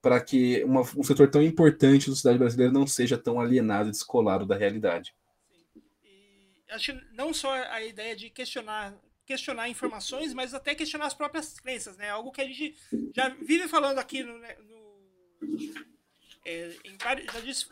para 0.00 0.20
que 0.20 0.62
uma, 0.64 0.80
um 0.80 1.02
setor 1.02 1.28
tão 1.28 1.42
importante 1.42 2.08
da 2.08 2.14
sociedade 2.14 2.38
brasileira 2.38 2.72
não 2.72 2.86
seja 2.86 3.18
tão 3.18 3.40
alienado 3.40 3.88
e 3.88 3.92
descolado 3.92 4.46
da 4.46 4.56
realidade. 4.56 5.14
E 6.04 6.64
acho 6.70 6.92
que 6.92 7.14
não 7.14 7.34
só 7.34 7.52
a 7.52 7.82
ideia 7.82 8.14
de 8.14 8.30
questionar 8.30 8.94
questionar 9.26 9.68
informações, 9.68 10.32
mas 10.32 10.54
até 10.54 10.72
questionar 10.72 11.06
as 11.06 11.14
próprias 11.14 11.58
crenças, 11.58 11.96
né? 11.96 12.08
Algo 12.08 12.30
que 12.30 12.40
a 12.40 12.46
gente 12.46 12.76
já 13.12 13.28
vive 13.28 13.66
falando 13.66 13.98
aqui 13.98 14.22
no, 14.22 14.38
né, 14.38 14.56
no 14.60 14.86
é, 16.44 16.76
em 16.84 16.96
já, 17.32 17.40
disse, 17.40 17.66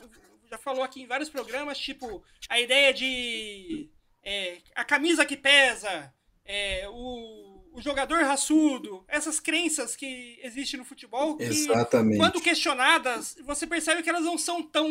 já 0.54 0.58
falou 0.58 0.82
aqui 0.82 1.02
em 1.02 1.06
vários 1.06 1.28
programas, 1.28 1.78
tipo 1.78 2.22
a 2.48 2.60
ideia 2.60 2.94
de 2.94 3.88
é, 4.22 4.58
a 4.74 4.84
camisa 4.84 5.26
que 5.26 5.36
pesa, 5.36 6.12
é, 6.44 6.88
o, 6.88 7.64
o 7.72 7.82
jogador 7.82 8.22
raçudo, 8.22 9.04
essas 9.08 9.40
crenças 9.40 9.96
que 9.96 10.38
existem 10.42 10.78
no 10.78 10.84
futebol, 10.84 11.36
que 11.36 11.44
Exatamente. 11.44 12.18
quando 12.18 12.40
questionadas, 12.40 13.36
você 13.44 13.66
percebe 13.66 14.02
que 14.02 14.08
elas 14.08 14.24
não 14.24 14.38
são 14.38 14.62
tão. 14.62 14.88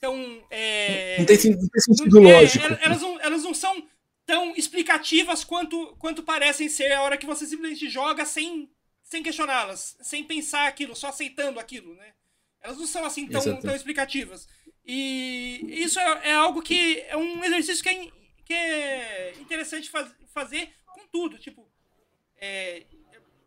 tão 0.00 0.44
é, 0.50 1.18
não, 1.18 1.26
tem, 1.26 1.36
não 1.50 1.68
tem 1.68 1.80
sentido 1.80 2.18
é, 2.18 2.32
lógico. 2.32 2.64
Elas 2.80 3.02
não, 3.02 3.20
elas 3.20 3.42
não 3.42 3.54
são 3.54 3.86
tão 4.24 4.54
explicativas 4.56 5.44
quanto, 5.44 5.94
quanto 5.98 6.22
parecem 6.22 6.68
ser 6.68 6.92
a 6.92 7.02
hora 7.02 7.18
que 7.18 7.26
você 7.26 7.46
simplesmente 7.46 7.90
joga 7.90 8.24
sem, 8.24 8.70
sem 9.02 9.22
questioná-las, 9.22 9.98
sem 10.00 10.24
pensar 10.24 10.66
aquilo, 10.68 10.96
só 10.96 11.08
aceitando 11.08 11.60
aquilo, 11.60 11.94
né? 11.94 12.14
Elas 12.64 12.78
não 12.78 12.86
são 12.86 13.04
assim 13.04 13.28
tão, 13.28 13.60
tão 13.60 13.76
explicativas. 13.76 14.48
E 14.86 15.66
isso 15.68 16.00
é, 16.00 16.28
é, 16.30 16.34
algo 16.34 16.62
que 16.62 16.98
é 17.00 17.16
um 17.16 17.44
exercício 17.44 17.82
que 17.82 17.90
é, 17.90 18.10
que 18.44 18.54
é 18.54 19.34
interessante 19.38 19.90
faz, 19.90 20.10
fazer 20.32 20.72
com 20.86 21.06
tudo. 21.08 21.38
Tipo, 21.38 21.70
é, 22.38 22.86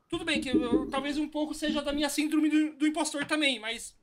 tudo 0.07 0.24
bem 0.24 0.39
que 0.39 0.49
eu, 0.49 0.88
talvez 0.91 1.18
um 1.18 1.28
pouco 1.28 1.55
seja 1.55 1.82
da 1.82 1.91
minha 1.91 2.09
síndrome 2.09 2.47
do, 2.47 2.76
do 2.76 2.88
impostor 2.88 3.26
também, 3.26 3.59
mas 3.59 3.97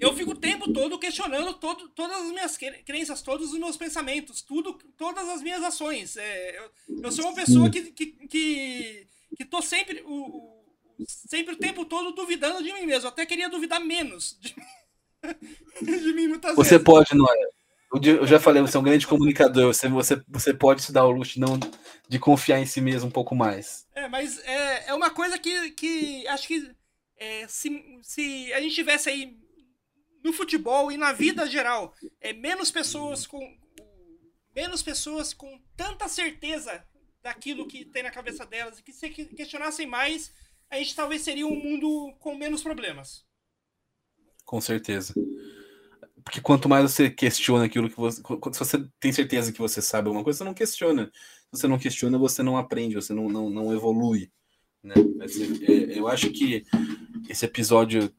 eu 0.00 0.14
fico 0.14 0.30
o 0.30 0.38
tempo 0.38 0.72
todo 0.72 0.98
questionando 0.98 1.52
todo, 1.54 1.90
todas 1.90 2.16
as 2.16 2.30
minhas 2.30 2.56
crenças, 2.56 3.20
todos 3.20 3.52
os 3.52 3.58
meus 3.58 3.76
pensamentos, 3.76 4.40
tudo, 4.40 4.72
todas 4.96 5.28
as 5.28 5.42
minhas 5.42 5.62
ações. 5.62 6.16
É, 6.16 6.58
eu, 6.58 6.70
eu, 7.02 7.12
sou 7.12 7.26
uma 7.26 7.34
pessoa 7.34 7.68
que, 7.68 7.90
que, 7.92 8.06
que, 8.06 9.06
que 9.36 9.44
tô 9.44 9.60
sempre 9.60 10.02
o, 10.02 10.14
o, 10.14 10.57
sempre 11.06 11.54
o 11.54 11.58
tempo 11.58 11.84
todo 11.84 12.12
duvidando 12.12 12.62
de 12.62 12.72
mim 12.72 12.86
mesmo. 12.86 13.06
Eu 13.06 13.12
até 13.12 13.26
queria 13.26 13.48
duvidar 13.48 13.80
menos 13.80 14.38
de, 14.40 14.54
de 15.82 16.12
mim 16.12 16.28
muitas 16.28 16.54
você 16.54 16.70
vezes. 16.70 16.78
Você 16.78 16.78
pode, 16.78 17.14
não 17.14 17.26
é? 17.26 17.58
Eu 17.90 18.26
já 18.26 18.38
falei, 18.38 18.60
você 18.60 18.76
é 18.76 18.80
um 18.80 18.84
grande 18.84 19.06
comunicador, 19.06 19.72
você, 19.72 19.88
você, 19.88 20.22
você 20.28 20.52
pode 20.52 20.82
se 20.82 20.92
dar 20.92 21.06
o 21.06 21.10
luxo 21.10 21.40
não, 21.40 21.58
de 22.06 22.18
confiar 22.18 22.58
em 22.58 22.66
si 22.66 22.82
mesmo 22.82 23.08
um 23.08 23.12
pouco 23.12 23.34
mais. 23.34 23.86
É, 23.94 24.06
mas 24.08 24.38
é, 24.44 24.88
é 24.88 24.94
uma 24.94 25.08
coisa 25.08 25.38
que, 25.38 25.70
que 25.70 26.26
acho 26.28 26.46
que 26.46 26.70
é, 27.16 27.48
se, 27.48 27.98
se 28.02 28.52
a 28.52 28.60
gente 28.60 28.74
tivesse 28.74 29.08
aí 29.08 29.38
no 30.22 30.34
futebol 30.34 30.92
e 30.92 30.98
na 30.98 31.12
vida 31.12 31.46
geral, 31.46 31.94
é 32.20 32.34
menos 32.34 32.70
pessoas 32.70 33.26
com 33.26 33.40
menos 34.54 34.82
pessoas 34.82 35.32
com 35.32 35.60
tanta 35.76 36.08
certeza 36.08 36.84
daquilo 37.22 37.66
que 37.66 37.84
tem 37.84 38.02
na 38.02 38.10
cabeça 38.10 38.44
delas 38.44 38.78
e 38.78 38.82
que 38.82 38.92
se 38.92 39.08
questionassem 39.08 39.86
mais, 39.86 40.32
a 40.70 40.76
gente 40.76 40.94
talvez 40.94 41.22
seria 41.22 41.46
um 41.46 41.54
mundo 41.54 42.12
com 42.18 42.36
menos 42.36 42.62
problemas. 42.62 43.24
Com 44.44 44.60
certeza. 44.60 45.14
Porque 46.24 46.40
quanto 46.40 46.68
mais 46.68 46.90
você 46.90 47.10
questiona 47.10 47.64
aquilo 47.64 47.88
que 47.88 47.96
você. 47.96 48.20
Se 48.20 48.58
você 48.58 48.88
tem 49.00 49.12
certeza 49.12 49.52
que 49.52 49.58
você 49.58 49.80
sabe 49.80 50.08
alguma 50.08 50.24
coisa, 50.24 50.38
você 50.38 50.44
não 50.44 50.54
questiona. 50.54 51.10
Se 51.14 51.60
você 51.60 51.68
não 51.68 51.78
questiona, 51.78 52.18
você 52.18 52.42
não 52.42 52.56
aprende, 52.56 52.94
você 52.94 53.14
não, 53.14 53.28
não, 53.28 53.48
não 53.48 53.74
evolui. 53.74 54.30
Né? 54.82 54.94
É, 55.66 55.98
eu 55.98 56.06
acho 56.06 56.30
que 56.30 56.64
esse 57.28 57.44
episódio 57.44 58.12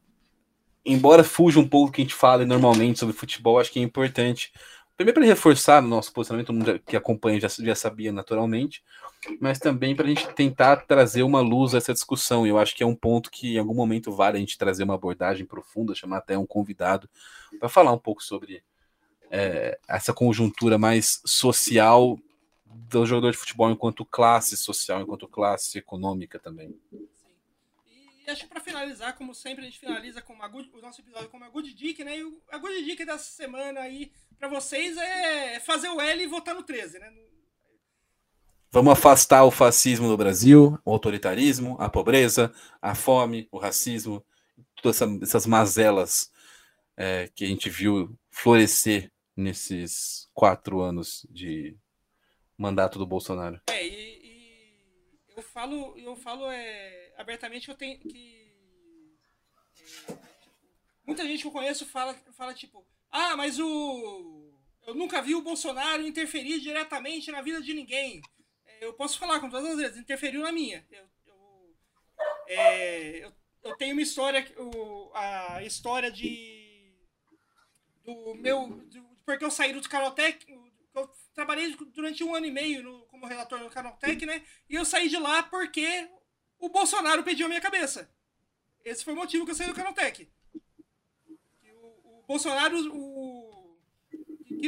embora 0.86 1.24
fuja 1.24 1.60
um 1.60 1.68
pouco 1.68 1.92
do 1.92 1.94
que 1.94 2.02
a 2.02 2.04
gente 2.04 2.16
fala 2.16 2.46
normalmente 2.46 3.00
sobre 3.00 3.16
futebol, 3.16 3.60
acho 3.60 3.72
que 3.72 3.80
é 3.80 3.84
importante. 3.84 4.52
Primeiro 5.00 5.18
para 5.18 5.28
reforçar 5.28 5.82
nosso 5.82 6.12
posicionamento, 6.12 6.52
mundo 6.52 6.78
que 6.86 6.98
acompanha 6.98 7.40
já, 7.40 7.48
já 7.48 7.74
sabia 7.74 8.12
naturalmente, 8.12 8.84
mas 9.40 9.58
também 9.58 9.96
para 9.96 10.04
a 10.04 10.10
gente 10.10 10.28
tentar 10.34 10.76
trazer 10.76 11.24
uma 11.24 11.40
luz 11.40 11.74
a 11.74 11.78
essa 11.78 11.94
discussão. 11.94 12.46
Eu 12.46 12.60
acho 12.60 12.76
que 12.76 12.84
é 12.84 12.86
um 12.86 12.94
ponto 12.94 13.32
que 13.32 13.56
em 13.56 13.58
algum 13.58 13.74
momento 13.74 14.12
vale 14.12 14.36
a 14.36 14.40
gente 14.42 14.58
trazer 14.58 14.84
uma 14.84 14.96
abordagem 14.96 15.46
profunda, 15.46 15.96
chamar 15.96 16.18
até 16.18 16.38
um 16.38 16.46
convidado 16.46 17.10
para 17.62 17.70
falar 17.70 17.94
um 17.94 17.98
pouco 17.98 18.22
sobre 18.22 18.62
é, 19.32 19.80
essa 19.88 20.12
conjuntura 20.12 20.78
mais 20.78 21.22
social 21.26 22.20
do 22.66 23.06
jogador 23.06 23.32
de 23.32 23.38
futebol 23.38 23.72
enquanto 23.72 24.04
classe 24.04 24.58
social, 24.58 25.02
enquanto 25.02 25.30
classe 25.30 25.78
econômica 25.78 26.38
também 26.38 26.76
acho 28.30 28.44
que 28.44 28.50
para 28.50 28.62
finalizar, 28.62 29.16
como 29.16 29.34
sempre, 29.34 29.64
a 29.64 29.66
gente 29.66 29.80
finaliza 29.80 30.22
com 30.22 30.36
good, 30.50 30.70
o 30.74 30.82
nosso 30.82 31.02
episódio 31.02 31.30
com 31.30 31.38
uma 31.38 31.50
Good 31.50 31.74
Dick, 31.74 32.04
né? 32.04 32.18
E 32.18 32.24
o, 32.24 32.42
a 32.50 32.58
Good 32.58 32.84
Dick 32.84 33.06
dessa 33.06 33.32
semana 33.32 33.82
aí 33.82 34.12
para 34.38 34.48
vocês 34.48 34.98
é 34.98 35.60
fazer 35.60 35.90
o 35.90 36.00
L 36.00 36.24
e 36.24 36.28
votar 36.28 36.56
no 36.56 36.64
13, 36.64 37.00
né? 37.00 37.12
Vamos 38.72 38.94
afastar 38.94 39.44
o 39.44 39.52
fascismo 39.52 40.08
no 40.08 40.16
Brasil, 40.16 40.78
o 40.86 40.92
autoritarismo, 40.92 41.76
a 41.80 41.90
pobreza, 41.90 42.54
a 42.80 42.94
fome, 42.94 43.48
o 43.52 43.58
racismo, 43.58 44.24
todas 44.82 45.02
essas 45.24 45.46
mazelas 45.46 46.32
é, 46.96 47.30
que 47.34 47.46
a 47.46 47.48
gente 47.48 47.70
viu 47.70 48.16
florescer 48.30 49.12
nesses 49.36 50.30
quatro 50.34 50.82
anos 50.82 51.26
de 51.32 51.76
mandato 52.58 53.00
do 53.00 53.08
Bolsonaro. 53.08 53.60
É, 53.70 53.79
e, 53.79 53.79
e 53.79 53.79
eu 55.40 55.44
falo, 55.44 55.98
eu 55.98 56.16
falo 56.18 56.52
é, 56.52 57.14
abertamente 57.18 57.70
eu 57.70 57.76
tenho 57.76 57.98
que. 58.00 58.54
É, 60.10 60.18
muita 61.06 61.26
gente 61.26 61.42
que 61.42 61.48
eu 61.48 61.52
conheço 61.52 61.86
fala, 61.86 62.14
fala 62.34 62.54
tipo, 62.54 62.86
ah, 63.10 63.36
mas 63.38 63.58
o. 63.60 64.54
Eu 64.86 64.94
nunca 64.96 65.22
vi 65.22 65.36
o 65.36 65.42
Bolsonaro 65.42 66.06
interferir 66.06 66.60
diretamente 66.60 67.32
na 67.32 67.42
vida 67.42 67.62
de 67.62 67.74
ninguém. 67.74 68.22
É, 68.66 68.86
eu 68.86 68.94
posso 68.94 69.18
falar 69.18 69.40
com 69.40 69.50
todas 69.50 69.72
as 69.72 69.78
vezes, 69.78 69.98
interferiu 69.98 70.42
na 70.42 70.52
minha. 70.52 70.86
Eu, 70.92 71.06
eu, 71.28 71.76
é, 72.48 73.26
eu, 73.26 73.34
eu 73.64 73.78
tenho 73.78 73.94
uma 73.94 74.02
história, 74.02 74.46
o, 74.58 75.12
a 75.14 75.64
história 75.64 76.12
de. 76.12 76.94
do 78.04 78.36
meu. 78.36 78.68
Do, 78.68 79.10
porque 79.26 79.46
eu 79.46 79.52
saí 79.52 79.72
do 79.72 79.88
Canaltech. 79.88 80.46
Eu 80.96 81.10
trabalhei 81.34 81.74
durante 81.94 82.24
um 82.24 82.36
ano 82.36 82.48
e 82.48 82.52
meio 82.52 82.84
no, 82.84 83.08
como 83.20 83.30
relator 83.30 83.60
no 83.60 83.70
Canaltech, 83.70 84.26
né? 84.26 84.42
E 84.70 84.76
eu 84.76 84.86
saí 84.86 85.10
de 85.10 85.18
lá 85.18 85.44
porque 85.44 86.10
o 86.58 86.70
Bolsonaro 86.70 87.24
pediu 87.24 87.46
a 87.46 87.50
minha 87.50 87.62
cabeça. 87.62 88.10
Esse 88.84 89.04
foi 89.04 89.14
o 89.14 89.18
motivo 89.18 89.46
que 89.46 89.52
eu 89.52 89.56
saí 89.56 89.68
do 89.68 89.76
Canaltech. 89.76 90.28
O, 91.74 92.20
o 92.20 92.24
Bolsonaro, 92.28 92.78
o, 92.96 93.78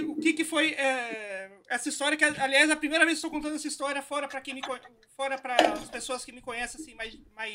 o 0.10 0.16
que, 0.18 0.34
que 0.34 0.44
foi 0.44 0.74
é, 0.74 1.52
essa 1.70 1.90
história? 1.90 2.18
Que, 2.18 2.26
aliás, 2.26 2.70
é 2.70 2.74
a 2.74 2.78
primeira 2.78 3.06
vez 3.06 3.18
que 3.18 3.26
estou 3.26 3.32
contando 3.32 3.56
essa 3.56 3.68
história 3.68 4.02
fora 4.02 4.28
para 4.28 4.42
quem 4.42 4.54
me 4.54 4.62
fora 5.16 5.38
para 5.38 5.56
as 5.74 5.90
pessoas 5.90 6.26
que 6.26 6.32
me 6.32 6.42
conhecem 6.42 6.82
assim 6.82 6.96
mais 6.96 7.18
mais, 7.34 7.54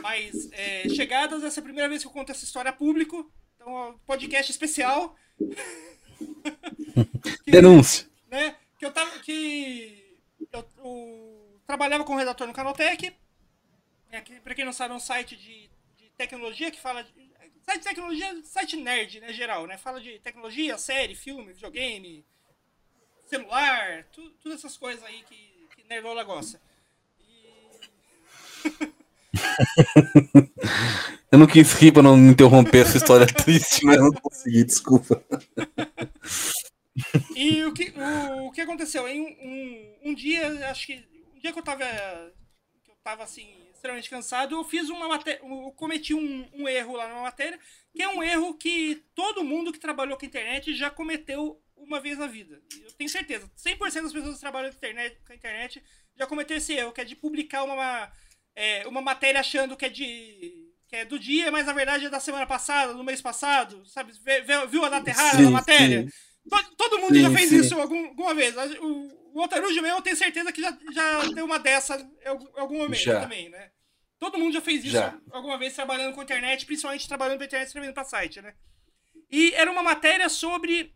mais 0.00 0.52
é, 0.52 0.88
chegadas. 0.88 1.44
Essa 1.44 1.60
é 1.60 1.62
a 1.62 1.64
primeira 1.64 1.88
vez 1.88 2.02
que 2.02 2.08
eu 2.08 2.12
conto 2.12 2.32
essa 2.32 2.44
história 2.44 2.70
a 2.70 2.74
público. 2.74 3.30
Então, 3.54 4.00
podcast 4.06 4.50
especial. 4.50 5.16
Denúncia. 7.46 8.15
Que 8.78 8.84
eu 8.84 8.92
tava 8.92 9.18
que 9.20 10.20
eu, 10.52 10.60
o, 10.78 11.60
trabalhava 11.66 12.04
como 12.04 12.18
redator 12.18 12.46
no 12.46 12.52
Canaltech. 12.52 13.16
É, 14.10 14.20
para 14.20 14.54
quem 14.54 14.64
não 14.64 14.72
sabe, 14.72 14.92
é 14.92 14.96
um 14.96 15.00
site 15.00 15.36
de, 15.36 15.70
de 15.96 16.10
tecnologia 16.16 16.70
que 16.70 16.80
fala. 16.80 17.02
De, 17.02 17.10
site 17.64 17.78
de 17.78 17.84
tecnologia, 17.84 18.44
site 18.44 18.76
nerd, 18.76 19.20
né, 19.20 19.32
geral, 19.32 19.66
né? 19.66 19.76
Fala 19.76 20.00
de 20.00 20.18
tecnologia, 20.20 20.78
série, 20.78 21.14
filme, 21.14 21.52
videogame, 21.52 22.24
celular, 23.26 24.04
tu, 24.12 24.30
todas 24.42 24.58
essas 24.58 24.76
coisas 24.76 25.02
aí 25.04 25.22
que, 25.24 25.68
que 25.74 25.84
Nerdola 25.88 26.22
gosta. 26.22 26.60
E... 27.20 28.92
eu 31.30 31.38
não 31.38 31.46
quis 31.46 31.72
rir 31.74 31.92
para 31.92 32.02
não 32.02 32.16
interromper 32.16 32.78
essa 32.78 32.96
história 32.96 33.26
triste, 33.44 33.84
mas 33.84 33.98
não 33.98 34.12
consegui, 34.12 34.64
desculpa. 34.64 35.22
E 37.34 37.64
o 37.64 37.72
que, 37.72 37.92
o, 37.96 38.46
o 38.46 38.52
que 38.52 38.60
aconteceu? 38.60 39.06
Em 39.06 39.20
um, 39.20 39.26
um, 39.26 40.10
um 40.10 40.14
dia, 40.14 40.70
acho 40.70 40.86
que 40.86 41.16
dia 41.46 41.52
que 41.52 41.58
eu 41.58 41.62
tava. 41.62 41.84
Que 42.84 42.90
eu 42.90 42.96
tava 43.02 43.22
assim, 43.22 43.48
extremamente 43.72 44.10
cansado, 44.10 44.54
eu 44.54 44.64
fiz 44.64 44.88
uma 44.88 45.08
matéria. 45.08 45.40
Eu 45.42 45.72
cometi 45.72 46.14
um, 46.14 46.48
um 46.52 46.68
erro 46.68 46.96
lá 46.96 47.08
na 47.08 47.22
matéria, 47.22 47.58
que 47.94 48.02
é 48.02 48.08
um 48.08 48.22
erro 48.22 48.54
que 48.54 49.02
todo 49.14 49.44
mundo 49.44 49.72
que 49.72 49.78
trabalhou 49.78 50.16
com 50.16 50.24
a 50.24 50.28
internet 50.28 50.74
já 50.74 50.90
cometeu 50.90 51.60
uma 51.76 52.00
vez 52.00 52.18
na 52.18 52.26
vida. 52.26 52.60
Eu 52.82 52.92
tenho 52.92 53.10
certeza. 53.10 53.50
100% 53.56 54.02
das 54.02 54.12
pessoas 54.12 54.34
que 54.34 54.40
trabalham 54.40 54.70
com 54.70 54.74
a 54.74 54.78
internet, 54.78 55.18
com 55.24 55.32
a 55.32 55.36
internet 55.36 55.82
já 56.16 56.26
cometeram 56.26 56.58
esse 56.58 56.72
erro, 56.72 56.92
que 56.92 57.00
é 57.00 57.04
de 57.04 57.14
publicar 57.14 57.62
uma, 57.62 58.10
é, 58.54 58.86
uma 58.88 59.00
matéria 59.00 59.40
achando 59.40 59.76
que 59.76 59.86
é 59.86 59.88
de. 59.88 60.64
Que 60.88 60.96
é 60.96 61.04
do 61.04 61.18
dia, 61.18 61.50
mas 61.50 61.66
na 61.66 61.72
verdade 61.72 62.06
é 62.06 62.08
da 62.08 62.20
semana 62.20 62.46
passada, 62.46 62.94
do 62.94 63.02
mês 63.02 63.20
passado, 63.20 63.84
sabe? 63.86 64.12
Viu 64.70 64.84
a 64.84 64.88
data 64.88 65.10
errada 65.10 65.42
na 65.42 65.50
matéria? 65.50 66.08
Sim. 66.08 66.12
Todo, 66.48 66.76
todo 66.76 66.98
mundo 67.00 67.14
sim, 67.14 67.22
já 67.22 67.30
fez 67.30 67.48
sim. 67.48 67.60
isso 67.60 67.80
algum, 67.80 68.06
alguma 68.06 68.34
vez. 68.34 68.54
O, 68.80 69.30
o 69.34 69.42
Otarujo 69.42 69.82
mesmo, 69.82 69.98
eu 69.98 70.02
tenho 70.02 70.16
certeza 70.16 70.52
que 70.52 70.60
já, 70.60 70.76
já 70.92 71.22
deu 71.34 71.44
uma 71.44 71.58
dessa 71.58 71.96
em 72.24 72.60
algum 72.60 72.78
momento 72.78 73.02
já. 73.02 73.20
também, 73.20 73.48
né? 73.48 73.70
Todo 74.18 74.38
mundo 74.38 74.54
já 74.54 74.60
fez 74.60 74.82
isso 74.82 74.92
já. 74.94 75.18
alguma 75.30 75.58
vez 75.58 75.74
trabalhando 75.74 76.14
com 76.14 76.22
internet, 76.22 76.64
principalmente 76.64 77.06
trabalhando 77.06 77.38
com 77.38 77.44
internet 77.44 77.66
escrevendo 77.66 77.92
para 77.92 78.04
site, 78.04 78.40
né? 78.40 78.54
E 79.30 79.52
era 79.54 79.70
uma 79.70 79.82
matéria 79.82 80.28
sobre 80.28 80.94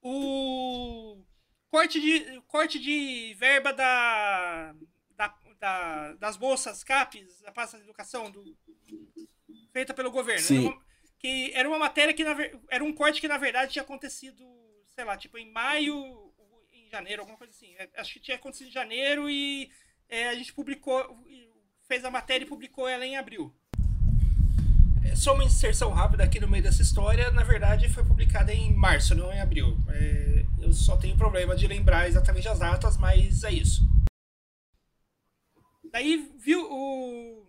o 0.00 1.22
corte 1.70 2.00
de, 2.00 2.40
corte 2.48 2.78
de 2.78 3.34
verba 3.38 3.72
da, 3.72 4.74
da, 5.16 5.34
da 5.60 6.12
das 6.14 6.36
bolsas 6.36 6.82
CAPES, 6.82 7.42
da 7.42 7.52
pasta 7.52 7.76
de 7.76 7.84
educação, 7.84 8.30
do, 8.30 8.42
feita 9.72 9.94
pelo 9.94 10.10
governo. 10.10 10.44
Era 10.44 10.60
uma, 10.60 10.82
que 11.18 11.52
era 11.54 11.68
uma 11.68 11.78
matéria 11.78 12.12
que 12.12 12.24
na, 12.24 12.36
era 12.68 12.82
um 12.84 12.92
corte 12.92 13.20
que 13.20 13.28
na 13.28 13.38
verdade 13.38 13.72
tinha 13.72 13.82
acontecido, 13.82 14.44
sei 14.94 15.04
lá, 15.04 15.16
tipo 15.16 15.38
em 15.38 15.50
maio, 15.50 16.32
em 16.72 16.88
janeiro, 16.90 17.22
alguma 17.22 17.38
coisa 17.38 17.52
assim. 17.52 17.74
É, 17.76 17.88
acho 17.96 18.12
que 18.12 18.20
tinha 18.20 18.36
acontecido 18.36 18.68
em 18.68 18.72
janeiro 18.72 19.28
e 19.28 19.70
é, 20.08 20.28
a 20.28 20.34
gente 20.34 20.52
publicou, 20.52 21.18
fez 21.88 22.04
a 22.04 22.10
matéria 22.10 22.44
e 22.44 22.48
publicou 22.48 22.88
ela 22.88 23.04
em 23.04 23.16
abril. 23.16 23.54
É, 25.04 25.16
só 25.16 25.34
uma 25.34 25.44
inserção 25.44 25.90
rápida 25.90 26.24
aqui 26.24 26.38
no 26.38 26.48
meio 26.48 26.62
dessa 26.62 26.82
história, 26.82 27.30
na 27.30 27.42
verdade 27.42 27.88
foi 27.88 28.04
publicada 28.04 28.52
em 28.52 28.72
março, 28.72 29.14
não 29.14 29.32
em 29.32 29.40
abril. 29.40 29.76
É, 29.88 30.44
eu 30.60 30.72
só 30.72 30.96
tenho 30.96 31.16
problema 31.16 31.56
de 31.56 31.66
lembrar 31.66 32.08
exatamente 32.08 32.48
as 32.48 32.58
datas, 32.58 32.96
mas 32.96 33.42
é 33.42 33.52
isso. 33.52 33.82
Daí 35.90 36.30
viu 36.38 36.66
o 36.70 37.46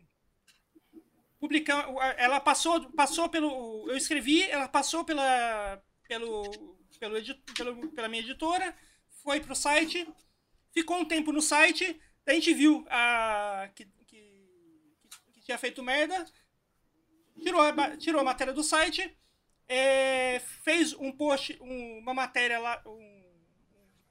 publicar 1.40 1.86
ela 2.18 2.40
passou 2.40 2.90
passou 2.92 3.30
pelo 3.30 3.86
eu 3.90 3.98
escrevi, 3.98 4.44
ela 4.44 4.68
passou 4.68 5.04
pela 5.06 5.82
pelo, 6.08 6.44
pelo, 7.04 7.36
pelo 7.56 7.88
pela 7.90 8.08
minha 8.08 8.22
editora, 8.22 8.76
foi 9.24 9.40
pro 9.40 9.56
site, 9.56 10.08
ficou 10.72 10.98
um 10.98 11.06
tempo 11.06 11.32
no 11.32 11.42
site, 11.42 12.00
a 12.26 12.34
gente 12.34 12.54
viu 12.54 12.86
a 12.90 13.70
que, 13.76 13.86
que, 14.06 14.48
que 15.34 15.42
tinha 15.42 15.58
feito 15.58 15.84
merda, 15.84 16.26
tirou 17.42 17.62
a, 17.62 17.98
tirou 17.98 18.22
a 18.22 18.24
matéria 18.24 18.54
do 18.54 18.64
site, 18.64 19.16
é, 19.68 20.40
fez 20.64 20.94
um 20.94 21.12
post, 21.12 21.58
um, 21.62 22.00
uma 22.00 22.14
matéria 22.14 22.60
lá, 22.60 22.82
um, 22.86 23.24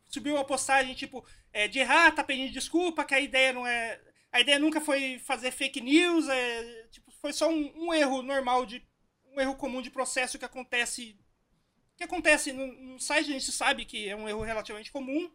subiu 0.06 0.34
uma 0.34 0.44
postagem 0.44 0.94
tipo 0.94 1.24
é, 1.52 1.68
de 1.68 1.78
errar, 1.78 2.12
pedindo 2.24 2.52
desculpa, 2.52 3.04
que 3.04 3.14
a 3.14 3.20
ideia 3.20 3.52
não 3.52 3.66
é. 3.66 4.00
A 4.30 4.40
ideia 4.40 4.58
nunca 4.58 4.80
foi 4.80 5.18
fazer 5.18 5.50
fake 5.50 5.80
news, 5.80 6.26
é, 6.26 6.86
tipo, 6.90 7.10
foi 7.20 7.32
só 7.32 7.50
um, 7.50 7.72
um, 7.76 7.94
erro 7.94 8.22
normal 8.22 8.64
de. 8.64 8.82
um 9.26 9.40
erro 9.40 9.54
comum 9.56 9.82
de 9.82 9.90
processo 9.90 10.38
que 10.38 10.44
acontece. 10.44 11.18
Que 11.96 12.04
acontece 12.04 12.52
no, 12.52 12.66
no 12.66 13.00
site, 13.00 13.30
a 13.30 13.32
gente 13.32 13.52
sabe 13.52 13.84
que 13.84 14.08
é 14.08 14.16
um 14.16 14.28
erro 14.28 14.42
relativamente 14.42 14.90
comum. 14.90 15.30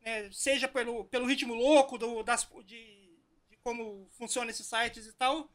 Né, 0.00 0.30
seja 0.30 0.68
pelo, 0.68 1.04
pelo 1.06 1.26
ritmo 1.26 1.54
louco 1.54 1.98
do, 1.98 2.22
das, 2.22 2.48
de, 2.64 3.10
de 3.50 3.56
como 3.62 4.08
funciona 4.12 4.50
esses 4.50 4.66
sites 4.66 5.06
e 5.06 5.12
tal 5.12 5.50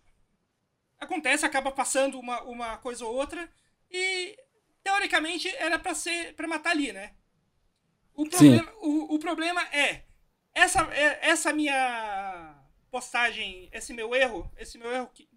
acontece, 1.02 1.46
acaba 1.46 1.72
passando 1.72 2.20
uma, 2.20 2.44
uma 2.44 2.78
coisa 2.78 3.04
ou 3.04 3.14
outra 3.14 3.52
e 3.90 4.38
teoricamente 4.84 5.50
era 5.58 5.80
para 5.80 5.96
ser 5.96 6.36
para 6.36 6.48
matar 6.48 6.72
ali, 6.72 6.94
né? 6.94 7.16
O 8.14 8.30
problema, 8.30 8.72
o, 8.82 9.16
o, 9.16 9.20
problema 9.20 9.64
é 9.74 10.04
essa 10.54 10.82
é, 10.94 11.30
essa 11.30 11.52
minha 11.52 12.56
postagem, 12.92 13.68
esse 13.72 13.94
meu 13.94 14.14
erro, 14.14 14.50
esse 14.58 14.78
meu 14.78 14.92
erro 14.92 15.10
que, 15.14 15.28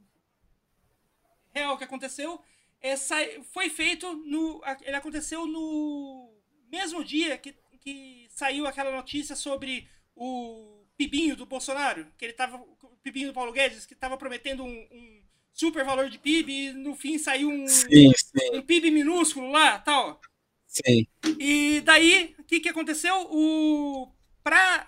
real 1.51 1.79
que 1.79 1.85
aconteceu, 1.85 2.43
essa 2.85 3.17
foi 3.51 3.71
feito 3.71 4.13
no 4.13 4.61
ele 4.83 4.95
aconteceu 4.95 5.47
no 5.47 6.31
mesmo 6.71 7.03
dia 7.03 7.39
que, 7.39 7.55
que 7.81 8.27
saiu 8.29 8.67
aquela 8.67 8.93
notícia 8.93 9.35
sobre 9.35 9.89
o 10.15 10.85
Pibinho 10.95 11.35
do 11.35 11.47
Bolsonaro, 11.47 12.07
que 12.19 12.27
ele 12.27 12.35
tava 12.35 12.59
o 12.59 12.99
Pibinho 13.03 13.29
do 13.29 13.35
Paulo 13.35 13.53
Guedes, 13.53 13.87
que 13.87 13.95
estava 13.95 14.19
prometendo 14.19 14.63
um, 14.63 14.89
um 14.93 15.23
super 15.55 15.83
valor 15.83 16.11
de 16.11 16.19
PIB 16.19 16.53
e 16.53 16.73
no 16.75 16.95
fim 16.95 17.17
saiu 17.17 17.49
um, 17.49 17.67
sim, 17.67 18.13
sim. 18.15 18.51
um 18.53 18.61
PIB 18.61 18.91
minúsculo 18.91 19.51
lá, 19.51 19.79
tal. 19.79 20.21
Sim. 20.67 21.07
E 21.39 21.81
daí, 21.81 22.37
o 22.39 22.45
que, 22.45 22.61
que 22.61 22.69
aconteceu? 22.69 23.29
O 23.31 24.13
pra, 24.43 24.87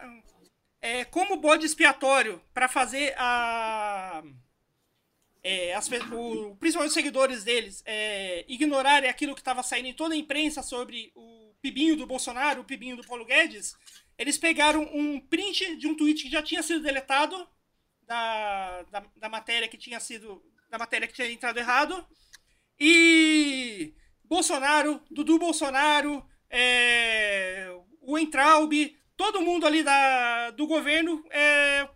é, 0.82 1.04
como 1.06 1.38
bode 1.38 1.64
expiatório 1.64 2.42
para 2.52 2.68
fazer 2.68 3.14
a 3.16 4.22
é, 5.46 5.74
as, 5.74 5.88
o, 6.12 6.56
principalmente 6.56 6.88
os 6.88 6.94
seguidores 6.94 7.44
deles 7.44 7.80
é, 7.86 8.44
ignorarem 8.48 9.08
aquilo 9.08 9.32
que 9.32 9.40
estava 9.40 9.62
saindo 9.62 9.86
em 9.86 9.94
toda 9.94 10.12
a 10.12 10.18
imprensa 10.18 10.60
sobre 10.60 11.12
o 11.14 11.54
pibinho 11.62 11.96
do 11.96 12.04
Bolsonaro, 12.04 12.62
o 12.62 12.64
pibinho 12.64 12.96
do 12.96 13.06
Paulo 13.06 13.24
Guedes, 13.24 13.76
eles 14.18 14.36
pegaram 14.36 14.82
um 14.92 15.20
print 15.20 15.76
de 15.76 15.86
um 15.86 15.96
tweet 15.96 16.24
que 16.24 16.30
já 16.30 16.42
tinha 16.42 16.64
sido 16.64 16.82
deletado 16.82 17.46
da, 18.02 18.82
da, 18.90 19.04
da 19.14 19.28
matéria 19.28 19.68
que 19.68 19.78
tinha 19.78 20.00
sido 20.00 20.42
da 20.68 20.78
matéria 20.78 21.06
que 21.06 21.14
tinha 21.14 21.30
entrado 21.30 21.58
errado. 21.58 22.04
E 22.78 23.94
Bolsonaro, 24.24 25.00
Dudu 25.08 25.38
Bolsonaro, 25.38 26.26
é, 26.50 27.72
o 28.00 28.18
Entraub, 28.18 28.72
todo 29.16 29.42
mundo 29.42 29.64
ali 29.64 29.84
da, 29.84 30.50
do 30.50 30.66
governo 30.66 31.24
é, 31.30 31.88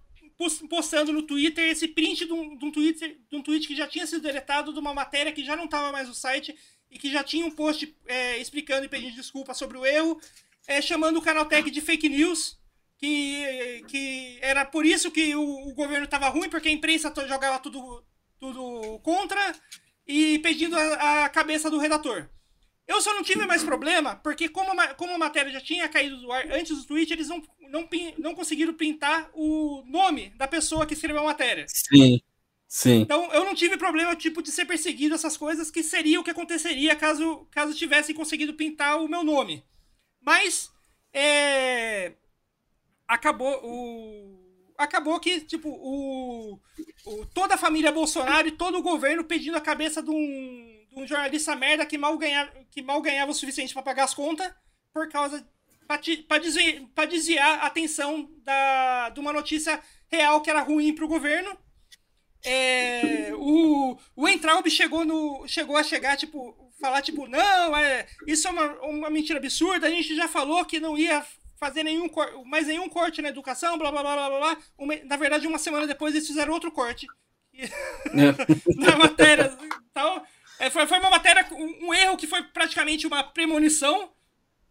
postando 0.68 1.12
no 1.12 1.22
Twitter 1.22 1.68
esse 1.70 1.88
print 1.88 2.26
de 2.26 2.32
um, 2.32 2.56
de, 2.56 2.64
um 2.64 2.72
Twitter, 2.72 3.18
de 3.28 3.36
um 3.36 3.42
tweet 3.42 3.66
que 3.66 3.76
já 3.76 3.86
tinha 3.86 4.06
sido 4.06 4.22
deletado, 4.22 4.72
de 4.72 4.78
uma 4.78 4.94
matéria 4.94 5.32
que 5.32 5.44
já 5.44 5.56
não 5.56 5.64
estava 5.64 5.92
mais 5.92 6.08
no 6.08 6.14
site 6.14 6.56
e 6.90 6.98
que 6.98 7.10
já 7.10 7.22
tinha 7.22 7.46
um 7.46 7.50
post 7.50 7.94
é, 8.06 8.38
explicando 8.38 8.84
e 8.84 8.88
pedindo 8.88 9.14
desculpa 9.14 9.54
sobre 9.54 9.78
o 9.78 9.86
erro, 9.86 10.20
é, 10.66 10.80
chamando 10.80 11.18
o 11.18 11.22
Canaltech 11.22 11.70
de 11.70 11.80
fake 11.80 12.08
news, 12.08 12.58
que, 12.98 13.84
que 13.88 14.38
era 14.42 14.64
por 14.64 14.84
isso 14.84 15.10
que 15.10 15.34
o, 15.34 15.68
o 15.68 15.74
governo 15.74 16.04
estava 16.04 16.28
ruim, 16.28 16.48
porque 16.48 16.68
a 16.68 16.72
imprensa 16.72 17.12
jogava 17.26 17.58
tudo, 17.58 18.04
tudo 18.38 18.98
contra 19.00 19.54
e 20.06 20.38
pedindo 20.40 20.76
a, 20.76 21.24
a, 21.24 21.28
cabeça 21.28 21.70
do 21.70 21.78
redator. 21.78 22.28
Eu 22.90 23.00
só 23.00 23.14
não 23.14 23.22
tive 23.22 23.46
mais 23.46 23.62
problema, 23.62 24.16
porque 24.16 24.48
como 24.48 24.72
a, 24.72 24.94
como 24.94 25.14
a 25.14 25.18
matéria 25.18 25.52
já 25.52 25.60
tinha 25.60 25.88
caído 25.88 26.16
do 26.16 26.32
ar 26.32 26.50
antes 26.50 26.76
do 26.76 26.84
tweet, 26.84 27.12
eles 27.12 27.28
não, 27.28 27.40
não, 27.68 27.88
não 28.18 28.34
conseguiram 28.34 28.74
printar 28.74 29.30
o 29.32 29.84
nome 29.86 30.30
da 30.30 30.48
pessoa 30.48 30.84
que 30.84 30.94
escreveu 30.94 31.22
a 31.22 31.26
matéria. 31.26 31.66
Sim. 31.68 32.20
Sim. 32.66 33.00
Então 33.00 33.32
eu 33.32 33.44
não 33.44 33.54
tive 33.54 33.76
problema 33.76 34.16
tipo 34.16 34.42
de 34.42 34.50
ser 34.50 34.64
perseguido 34.64 35.14
essas 35.14 35.36
coisas 35.36 35.70
que 35.70 35.84
seria 35.84 36.18
o 36.18 36.24
que 36.24 36.30
aconteceria 36.30 36.96
caso 36.96 37.46
caso 37.52 37.74
tivessem 37.74 38.12
conseguido 38.12 38.54
pintar 38.54 39.00
o 39.00 39.08
meu 39.08 39.22
nome. 39.22 39.64
Mas 40.20 40.68
é, 41.12 42.14
acabou 43.06 43.60
o 43.62 44.40
acabou 44.76 45.20
que, 45.20 45.40
tipo, 45.42 45.68
o, 45.68 46.58
o, 47.06 47.26
toda 47.26 47.54
a 47.54 47.58
família 47.58 47.92
Bolsonaro 47.92 48.48
e 48.48 48.52
todo 48.52 48.78
o 48.78 48.82
governo 48.82 49.22
pedindo 49.22 49.56
a 49.56 49.60
cabeça 49.60 50.02
de 50.02 50.10
um, 50.10 50.79
de 50.90 51.00
um 51.00 51.06
jornalista 51.06 51.54
merda 51.54 51.86
que 51.86 51.96
mal, 51.96 52.16
ganha, 52.18 52.46
que 52.70 52.82
mal 52.82 53.00
ganhava 53.00 53.30
o 53.30 53.34
suficiente 53.34 53.72
para 53.72 53.82
pagar 53.82 54.04
as 54.04 54.14
contas 54.14 54.52
por 54.92 55.08
causa. 55.08 55.46
para 55.86 56.38
desviar, 56.38 57.06
desviar 57.08 57.60
a 57.60 57.66
atenção 57.66 58.30
da, 58.42 59.10
de 59.10 59.20
uma 59.20 59.32
notícia 59.32 59.80
real 60.10 60.40
que 60.40 60.50
era 60.50 60.60
ruim 60.60 60.94
para 60.94 61.04
o 61.04 61.08
governo. 61.08 61.56
É, 62.42 63.32
o, 63.34 63.98
o 64.16 64.28
Entraub 64.28 64.68
chegou, 64.70 65.04
no, 65.04 65.46
chegou 65.46 65.76
a 65.76 65.82
chegar, 65.82 66.16
tipo, 66.16 66.56
falar, 66.80 67.02
tipo, 67.02 67.26
não, 67.28 67.76
é, 67.76 68.06
isso 68.26 68.48
é 68.48 68.50
uma, 68.50 68.66
uma 68.80 69.10
mentira 69.10 69.38
absurda, 69.38 69.86
a 69.86 69.90
gente 69.90 70.16
já 70.16 70.26
falou 70.26 70.64
que 70.64 70.80
não 70.80 70.96
ia 70.96 71.24
fazer 71.58 71.82
nenhum 71.82 72.08
mais 72.46 72.66
nenhum 72.66 72.88
corte 72.88 73.20
na 73.20 73.28
educação, 73.28 73.76
blá 73.76 73.90
blá 73.92 74.02
blá 74.02 74.16
blá 74.16 74.38
blá. 74.38 74.58
Uma, 74.78 74.96
na 75.04 75.16
verdade, 75.18 75.46
uma 75.46 75.58
semana 75.58 75.86
depois 75.86 76.14
eles 76.14 76.26
fizeram 76.26 76.54
outro 76.54 76.72
corte 76.72 77.06
é. 77.54 77.68
na 78.74 78.96
matéria. 78.96 79.52
Então, 79.90 80.22
é, 80.60 80.68
foi, 80.68 80.86
foi 80.86 80.98
uma 80.98 81.08
matéria, 81.08 81.46
um, 81.52 81.86
um, 81.88 81.94
erro 81.94 82.18
que 82.18 82.26
foi 82.26 82.42
praticamente 82.42 83.06
uma 83.06 83.24
premonição. 83.24 84.12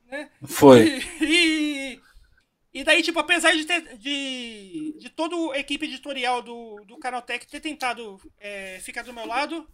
Né? 0.05 0.29
Foi. 0.45 1.03
E, 1.19 1.25
e, 1.25 2.01
e, 2.71 2.83
daí, 2.83 3.01
tipo, 3.01 3.17
apesar 3.17 3.53
de, 3.53 3.65
ter, 3.65 3.97
de, 3.97 4.95
de 4.99 5.09
toda 5.09 5.55
a 5.55 5.59
equipe 5.59 5.87
editorial 5.87 6.43
do, 6.43 6.85
do 6.85 6.97
Canaltech 6.99 7.47
ter 7.47 7.59
tentado 7.59 8.21
é, 8.39 8.79
ficar 8.81 9.03
do 9.03 9.11
meu 9.11 9.25
lado, 9.25 9.67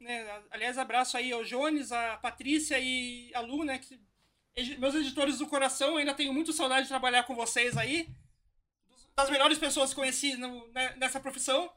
né? 0.00 0.26
aliás, 0.50 0.78
abraço 0.78 1.18
aí 1.18 1.32
ao 1.32 1.44
Jones, 1.44 1.92
a 1.92 2.16
Patrícia 2.16 2.78
e 2.80 3.30
a 3.34 3.40
Lu, 3.40 3.62
né, 3.62 3.78
que 3.78 4.00
meus 4.78 4.94
editores 4.94 5.38
do 5.38 5.46
coração, 5.46 5.98
ainda 5.98 6.14
tenho 6.14 6.32
muito 6.32 6.52
saudade 6.52 6.84
de 6.84 6.88
trabalhar 6.88 7.24
com 7.24 7.34
vocês 7.34 7.76
aí. 7.76 8.08
Das 9.14 9.30
melhores 9.30 9.58
pessoas 9.58 9.90
que 9.90 9.96
conheci 9.96 10.34
no, 10.36 10.66
né, 10.72 10.94
nessa 10.96 11.20
profissão. 11.20 11.70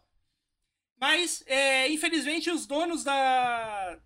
Mas, 1.01 1.43
é, 1.47 1.89
infelizmente, 1.89 2.51
os 2.51 2.67
donos 2.67 3.03
da. 3.03 3.99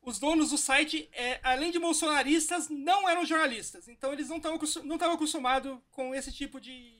Os 0.00 0.18
donos 0.20 0.50
do 0.50 0.58
site, 0.58 1.08
é, 1.12 1.40
além 1.42 1.72
de 1.72 1.78
bolsonaristas, 1.78 2.68
não 2.68 3.08
eram 3.08 3.24
jornalistas. 3.24 3.88
Então 3.88 4.12
eles 4.12 4.28
não 4.28 4.36
estavam 4.36 4.60
não 4.84 4.96
acostumados 4.96 5.78
com 5.90 6.14
esse 6.14 6.30
tipo 6.30 6.60
de, 6.60 6.94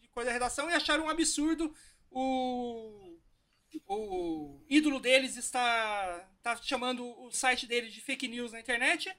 de 0.00 0.08
coisa 0.08 0.30
da 0.30 0.32
redação 0.32 0.68
e 0.68 0.72
acharam 0.72 1.04
um 1.04 1.10
absurdo 1.10 1.72
o, 2.10 3.18
o 3.86 4.60
ídolo 4.68 4.98
deles 4.98 5.36
está, 5.36 6.26
está 6.38 6.56
chamando 6.56 7.04
o 7.22 7.30
site 7.30 7.66
dele 7.66 7.88
de 7.88 8.00
fake 8.00 8.26
news 8.26 8.52
na 8.52 8.60
internet. 8.60 9.14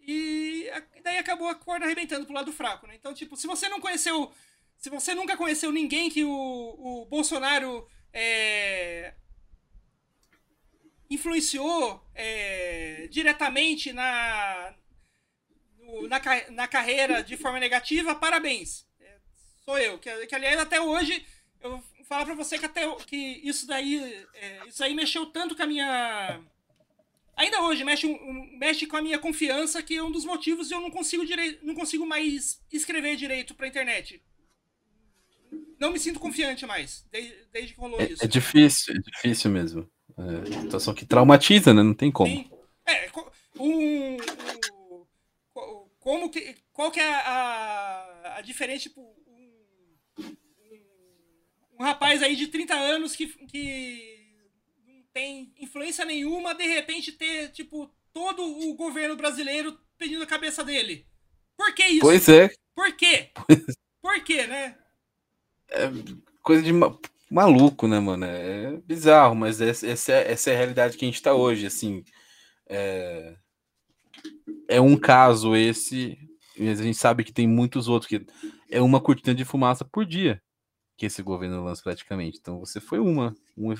E 0.00 0.68
daí 1.02 1.18
acabou 1.18 1.48
a 1.48 1.54
corda 1.54 1.84
arrebentando 1.84 2.26
pro 2.26 2.34
lado 2.34 2.52
fraco, 2.52 2.86
né? 2.86 2.94
Então, 2.94 3.14
tipo, 3.14 3.36
se 3.36 3.46
você 3.46 3.68
não 3.68 3.80
conheceu. 3.80 4.32
Se 4.76 4.90
você 4.90 5.14
nunca 5.14 5.36
conheceu 5.38 5.72
ninguém 5.72 6.10
que 6.10 6.22
o, 6.22 6.30
o 6.30 7.06
Bolsonaro 7.06 7.88
é, 8.18 9.12
influenciou 11.10 12.02
é, 12.14 13.08
diretamente 13.10 13.92
na, 13.92 14.74
na, 16.08 16.50
na 16.50 16.66
carreira 16.66 17.22
de 17.22 17.36
forma 17.36 17.60
negativa, 17.60 18.14
parabéns. 18.14 18.86
É, 18.98 19.18
sou 19.66 19.78
eu. 19.78 19.98
Que, 19.98 20.26
que 20.26 20.34
aliás, 20.34 20.58
até 20.58 20.80
hoje, 20.80 21.26
eu 21.60 21.82
falar 22.08 22.24
pra 22.24 22.34
você 22.34 22.58
que, 22.58 22.64
até, 22.64 22.90
que 23.06 23.16
isso 23.44 23.66
daí 23.66 24.26
é, 24.32 24.66
isso 24.66 24.82
aí 24.82 24.94
mexeu 24.94 25.26
tanto 25.26 25.54
com 25.54 25.62
a 25.62 25.66
minha. 25.66 26.40
Ainda 27.36 27.60
hoje 27.64 27.84
mexe, 27.84 28.08
mexe 28.58 28.86
com 28.86 28.96
a 28.96 29.02
minha 29.02 29.18
confiança, 29.18 29.82
que 29.82 29.94
é 29.94 30.02
um 30.02 30.10
dos 30.10 30.24
motivos 30.24 30.70
eu 30.70 30.80
não 30.80 30.90
consigo, 30.90 31.26
direi, 31.26 31.58
não 31.62 31.74
consigo 31.74 32.06
mais 32.06 32.64
escrever 32.72 33.14
direito 33.14 33.54
pra 33.54 33.68
internet 33.68 34.22
não 35.78 35.92
me 35.92 35.98
sinto 35.98 36.20
confiante 36.20 36.66
mais, 36.66 37.06
desde, 37.10 37.34
desde 37.52 37.74
que 37.74 37.80
rolou 37.80 38.00
é, 38.00 38.04
isso. 38.04 38.24
É 38.24 38.26
difícil, 38.26 38.94
é 38.94 38.98
difícil 38.98 39.50
mesmo. 39.50 39.90
É, 40.18 40.62
situação 40.62 40.94
que 40.94 41.04
traumatiza, 41.04 41.74
né? 41.74 41.82
Não 41.82 41.94
tem 41.94 42.10
como. 42.10 42.30
Sim. 42.30 42.50
É, 42.86 43.10
um, 43.58 44.16
um, 44.16 45.86
como 45.98 46.30
que, 46.30 46.56
qual 46.72 46.90
que 46.90 47.00
é 47.00 47.14
a, 47.14 48.36
a 48.36 48.40
diferença, 48.40 48.84
tipo, 48.84 49.02
um, 49.26 50.36
um, 51.78 51.82
rapaz 51.82 52.22
aí 52.22 52.36
de 52.36 52.46
30 52.46 52.74
anos 52.74 53.14
que, 53.14 53.26
que 53.26 54.34
não 54.86 55.02
tem 55.12 55.52
influência 55.58 56.04
nenhuma, 56.04 56.54
de 56.54 56.66
repente 56.66 57.12
ter, 57.12 57.50
tipo, 57.50 57.92
todo 58.12 58.42
o 58.42 58.74
governo 58.74 59.16
brasileiro 59.16 59.78
pedindo 59.98 60.22
a 60.22 60.26
cabeça 60.26 60.64
dele. 60.64 61.06
Por 61.56 61.74
que 61.74 61.84
isso? 61.84 62.00
Pois 62.00 62.28
é. 62.28 62.50
Por 62.74 62.92
quê? 62.96 63.32
Por 64.00 64.22
quê, 64.22 64.46
né? 64.46 64.78
É 65.70 65.90
coisa 66.42 66.62
de 66.62 66.72
maluco, 67.30 67.88
né, 67.88 67.98
mano? 67.98 68.24
É 68.24 68.76
bizarro, 68.86 69.34
mas 69.34 69.60
essa, 69.60 69.86
é, 70.12 70.32
essa 70.32 70.50
é 70.50 70.54
a 70.54 70.56
realidade 70.56 70.96
que 70.96 71.04
a 71.04 71.08
gente 71.08 71.22
tá 71.22 71.34
hoje, 71.34 71.66
assim. 71.66 72.04
É, 72.68 73.36
é 74.68 74.80
um 74.80 74.96
caso 74.96 75.54
esse, 75.54 76.18
mas 76.58 76.80
a 76.80 76.84
gente 76.84 76.98
sabe 76.98 77.24
que 77.24 77.32
tem 77.32 77.46
muitos 77.48 77.88
outros, 77.88 78.08
que 78.08 78.26
é 78.70 78.80
uma 78.80 79.00
cortina 79.00 79.34
de 79.34 79.44
fumaça 79.44 79.84
por 79.84 80.04
dia 80.04 80.42
que 80.96 81.06
esse 81.06 81.22
governo 81.22 81.62
lança 81.64 81.82
praticamente. 81.82 82.38
Então 82.40 82.58
você 82.58 82.80
foi 82.80 82.98
uma, 82.98 83.34
um, 83.56 83.72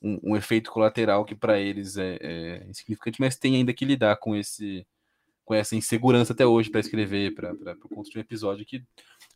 um, 0.00 0.20
um 0.22 0.36
efeito 0.36 0.70
colateral 0.70 1.24
que 1.24 1.34
para 1.34 1.58
eles 1.58 1.96
é, 1.96 2.18
é 2.20 2.66
insignificante, 2.68 3.20
mas 3.20 3.36
tem 3.36 3.56
ainda 3.56 3.72
que 3.72 3.84
lidar 3.84 4.16
com 4.16 4.36
esse 4.36 4.86
com 5.44 5.52
essa 5.52 5.76
insegurança 5.76 6.32
até 6.32 6.46
hoje 6.46 6.70
para 6.70 6.80
escrever, 6.80 7.34
para 7.34 7.76
construir 7.94 8.20
um 8.20 8.24
episódio 8.24 8.64
que 8.64 8.82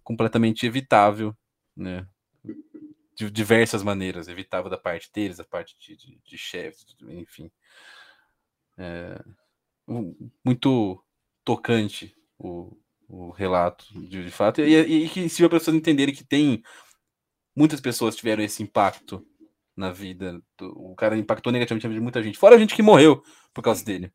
completamente 0.08 0.64
evitável, 0.64 1.36
né? 1.76 2.08
De 3.14 3.30
diversas 3.30 3.82
maneiras, 3.82 4.26
evitável 4.26 4.70
da 4.70 4.78
parte 4.78 5.10
deles, 5.12 5.36
da 5.36 5.44
parte 5.44 5.76
de, 5.78 5.94
de, 5.94 6.18
de 6.24 6.38
chefes, 6.38 6.96
enfim. 7.02 7.50
É, 8.78 9.22
muito 10.42 11.04
tocante 11.44 12.16
o, 12.38 12.74
o 13.06 13.30
relato, 13.32 13.84
de, 13.92 14.24
de 14.24 14.30
fato, 14.30 14.62
e, 14.62 14.72
e, 14.74 15.04
e 15.04 15.08
que 15.10 15.28
se 15.28 15.44
as 15.44 15.50
pessoas 15.50 15.76
entenderem 15.76 16.14
que 16.14 16.24
tem 16.24 16.62
muitas 17.54 17.78
pessoas 17.78 18.16
tiveram 18.16 18.42
esse 18.42 18.62
impacto 18.62 19.26
na 19.76 19.92
vida, 19.92 20.40
do, 20.56 20.70
o 20.90 20.94
cara 20.96 21.18
impactou 21.18 21.52
negativamente 21.52 21.86
a 21.86 21.90
vida 21.90 22.00
de 22.00 22.02
muita 22.02 22.22
gente, 22.22 22.38
fora 22.38 22.56
a 22.56 22.58
gente 22.58 22.74
que 22.74 22.82
morreu 22.82 23.22
por 23.52 23.60
causa 23.60 23.84
dele. 23.84 24.10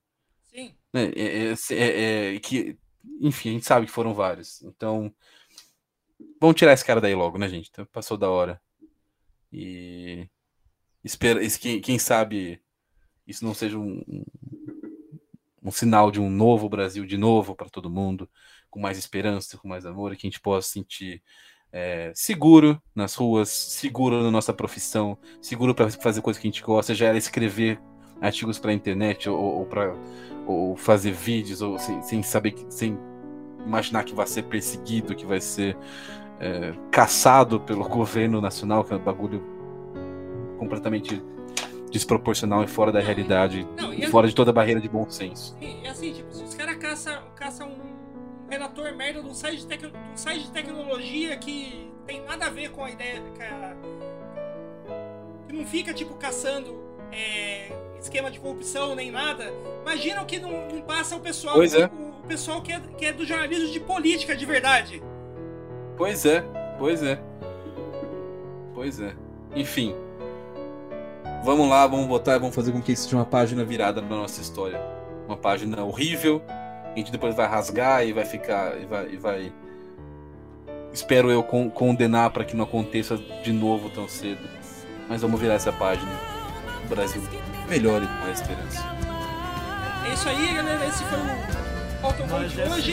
Sim. 0.48 0.74
É, 0.92 1.04
é, 1.04 1.54
é, 1.72 2.36
é 2.36 2.40
que, 2.40 2.80
enfim, 3.22 3.50
a 3.50 3.52
gente 3.54 3.66
sabe 3.66 3.86
que 3.86 3.92
foram 3.92 4.16
vários. 4.16 4.64
Então, 4.64 5.14
Vamos 6.40 6.58
tirar 6.58 6.74
esse 6.74 6.86
cara 6.86 7.00
daí 7.00 7.16
logo, 7.16 7.38
né, 7.38 7.48
gente? 7.48 7.70
Então, 7.72 7.86
passou 7.86 8.18
da 8.18 8.30
hora. 8.30 8.62
E 9.52 10.28
espera, 11.04 11.40
quem, 11.60 11.80
quem 11.80 12.00
sabe 12.00 12.62
isso 13.26 13.46
não 13.46 13.54
seja 13.54 13.78
um, 13.78 14.04
um, 15.64 15.72
sinal 15.72 16.12
de 16.12 16.20
um 16.20 16.30
novo 16.30 16.68
Brasil 16.68 17.06
de 17.06 17.18
novo 17.18 17.56
para 17.56 17.70
todo 17.70 17.90
mundo, 17.90 18.30
com 18.70 18.80
mais 18.80 18.98
esperança, 18.98 19.58
com 19.58 19.68
mais 19.68 19.86
amor, 19.86 20.12
e 20.12 20.18
que 20.18 20.28
a 20.28 20.30
gente 20.30 20.42
possa 20.42 20.68
sentir 20.68 21.22
é, 21.72 22.12
seguro 22.14 22.82
nas 22.94 23.16
ruas, 23.16 23.50
seguro 23.50 24.22
na 24.22 24.32
nossa 24.32 24.54
profissão, 24.54 25.18
seguro 25.42 25.74
para 25.74 25.90
fazer 25.90 26.22
coisas 26.22 26.42
que 26.42 26.48
a 26.48 26.52
gente 26.52 26.64
gosta, 26.64 26.94
já 26.94 27.08
era 27.08 27.18
escrever 27.18 27.80
artigos 28.22 28.60
para 28.60 28.72
a 28.72 28.74
internet 28.74 29.30
ou, 29.30 29.40
ou 29.40 29.66
para 29.66 29.94
fazer 30.78 31.12
vídeos 31.12 31.62
ou 31.62 31.78
sem, 31.80 32.02
sem 32.02 32.24
saber 32.24 32.54
sem 32.70 32.98
imaginar 33.66 34.04
que 34.04 34.14
vai 34.14 34.28
ser 34.28 34.44
perseguido, 34.44 35.16
que 35.16 35.26
vai 35.26 35.42
ser 35.42 35.78
é, 36.40 36.74
caçado 36.92 37.60
pelo 37.60 37.88
governo 37.90 38.42
nacional, 38.42 38.84
que 38.84 38.94
é 38.94 38.98
um 38.98 39.00
bagulho 39.00 39.44
completamente 40.58 41.22
desproporcional 41.92 42.64
e 42.64 42.68
fora 42.68 42.92
da 42.92 43.00
realidade, 43.00 43.68
não, 43.78 43.94
e 43.94 44.08
fora 44.08 44.26
assim, 44.26 44.32
de 44.32 44.36
toda 44.36 44.50
a 44.50 44.54
barreira 44.54 44.82
de 44.82 44.90
bom 44.90 45.08
senso. 45.10 45.56
E, 45.62 45.88
assim, 45.88 46.12
tipo, 46.12 46.34
se 46.34 46.44
os 46.44 46.56
caras 46.56 46.76
caçam 46.78 47.22
caça 47.36 47.66
um 47.66 47.94
relator 48.50 48.96
merda 48.96 49.22
de 49.22 49.28
um 49.28 49.34
site 49.34 49.60
de, 49.60 49.68
tec, 49.68 49.86
um 49.86 50.18
site 50.18 50.44
de 50.44 50.52
tecnologia 50.52 51.38
que 51.38 51.92
tem 52.06 52.24
nada 52.24 52.48
a 52.48 52.50
ver 52.50 52.72
com 52.72 52.84
a 52.84 52.90
ideia. 52.90 53.22
A, 53.40 53.76
que 55.48 55.54
não 55.54 55.66
fica, 55.66 55.94
tipo, 55.94 56.16
caçando 56.16 56.84
é, 57.12 57.72
esquema 58.00 58.32
de 58.32 58.40
corrupção 58.40 58.96
nem 58.96 59.12
nada. 59.12 59.54
Imagina 59.82 60.22
o 60.22 60.26
que 60.26 60.40
não, 60.40 60.68
não 60.68 60.82
passa 60.82 61.16
o 61.16 61.20
pessoal. 61.20 61.56
Pois 61.56 61.74
é. 61.74 61.86
o, 61.86 62.13
o 62.24 62.28
pessoal 62.28 62.62
que 62.62 62.72
é, 62.72 62.80
que 62.98 63.06
é 63.06 63.14
do 63.14 63.26
jornalismo 63.26 63.72
de 63.72 63.80
política 63.80 64.36
de 64.36 64.46
verdade. 64.46 65.04
Pois 65.98 66.26
é, 66.26 66.42
pois 66.80 67.04
é. 67.04 67.20
Pois 68.74 69.00
é. 69.00 69.14
Enfim. 69.56 69.96
Vamos 71.44 71.70
lá, 71.70 71.86
vamos 71.86 72.08
votar, 72.08 72.40
vamos 72.40 72.56
fazer 72.56 72.72
com 72.72 72.82
que 72.82 72.94
isso 72.94 73.04
seja 73.04 73.18
uma 73.18 73.26
página 73.26 73.64
virada 73.66 74.02
na 74.02 74.08
nossa 74.08 74.42
história. 74.42 74.80
Uma 75.28 75.38
página 75.38 75.84
horrível. 75.84 76.42
A 76.48 76.98
gente 76.98 77.12
depois 77.12 77.36
vai 77.36 77.48
rasgar 77.48 78.06
e 78.06 78.14
vai 78.14 78.26
ficar. 78.26 78.80
E 78.82 78.86
vai. 78.86 79.10
E 79.10 79.18
vai 79.18 79.54
espero 80.94 81.32
eu 81.32 81.44
condenar 81.44 82.30
para 82.30 82.46
que 82.46 82.56
não 82.56 82.64
aconteça 82.64 83.18
de 83.18 83.52
novo 83.52 83.90
tão 83.90 84.08
cedo. 84.08 84.48
Mas 85.10 85.22
vamos 85.22 85.40
virar 85.40 85.56
essa 85.56 85.74
página. 85.74 86.12
O 86.86 86.88
Brasil 86.88 87.22
melhore 87.68 88.08
com 88.08 88.28
a 88.28 88.32
esperança. 88.32 88.84
É 90.08 90.14
isso 90.14 90.30
aí, 90.30 90.54
galera. 90.54 90.86
Esse 90.86 91.04
foi 91.04 91.18
o 91.18 91.63
Autobom 92.04 92.44
de 92.48 92.62
hoje. 92.62 92.92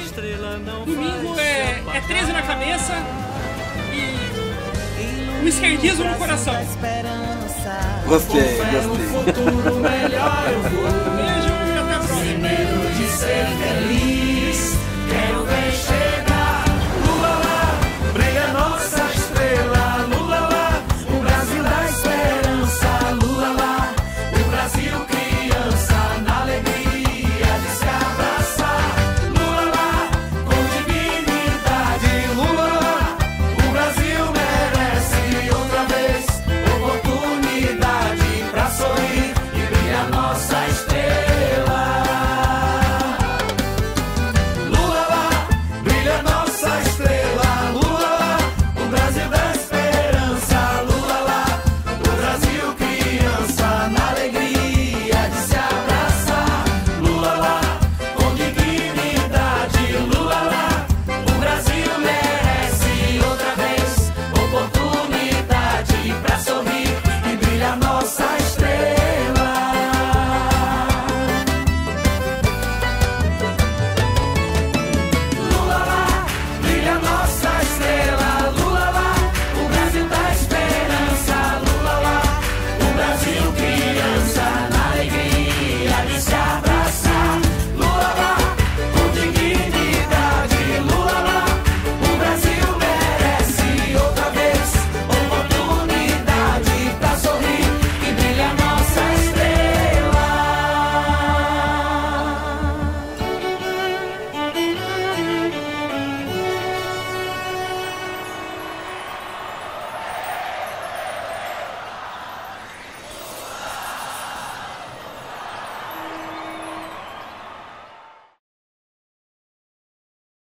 Domingo 0.86 1.38
é, 1.40 1.82
é 1.96 2.00
13 2.06 2.32
na 2.32 2.42
cabeça 2.42 2.92
e 3.92 5.44
o 5.44 5.48
esquerdismo 5.48 6.04
no 6.04 6.14
coração. 6.16 6.54
Gostei, 8.06 8.40
gostei. 8.82 9.06
Beijo 11.16 11.48
e 11.48 11.78
até 11.78 11.94
a 11.94 11.98
próxima. 11.98 12.40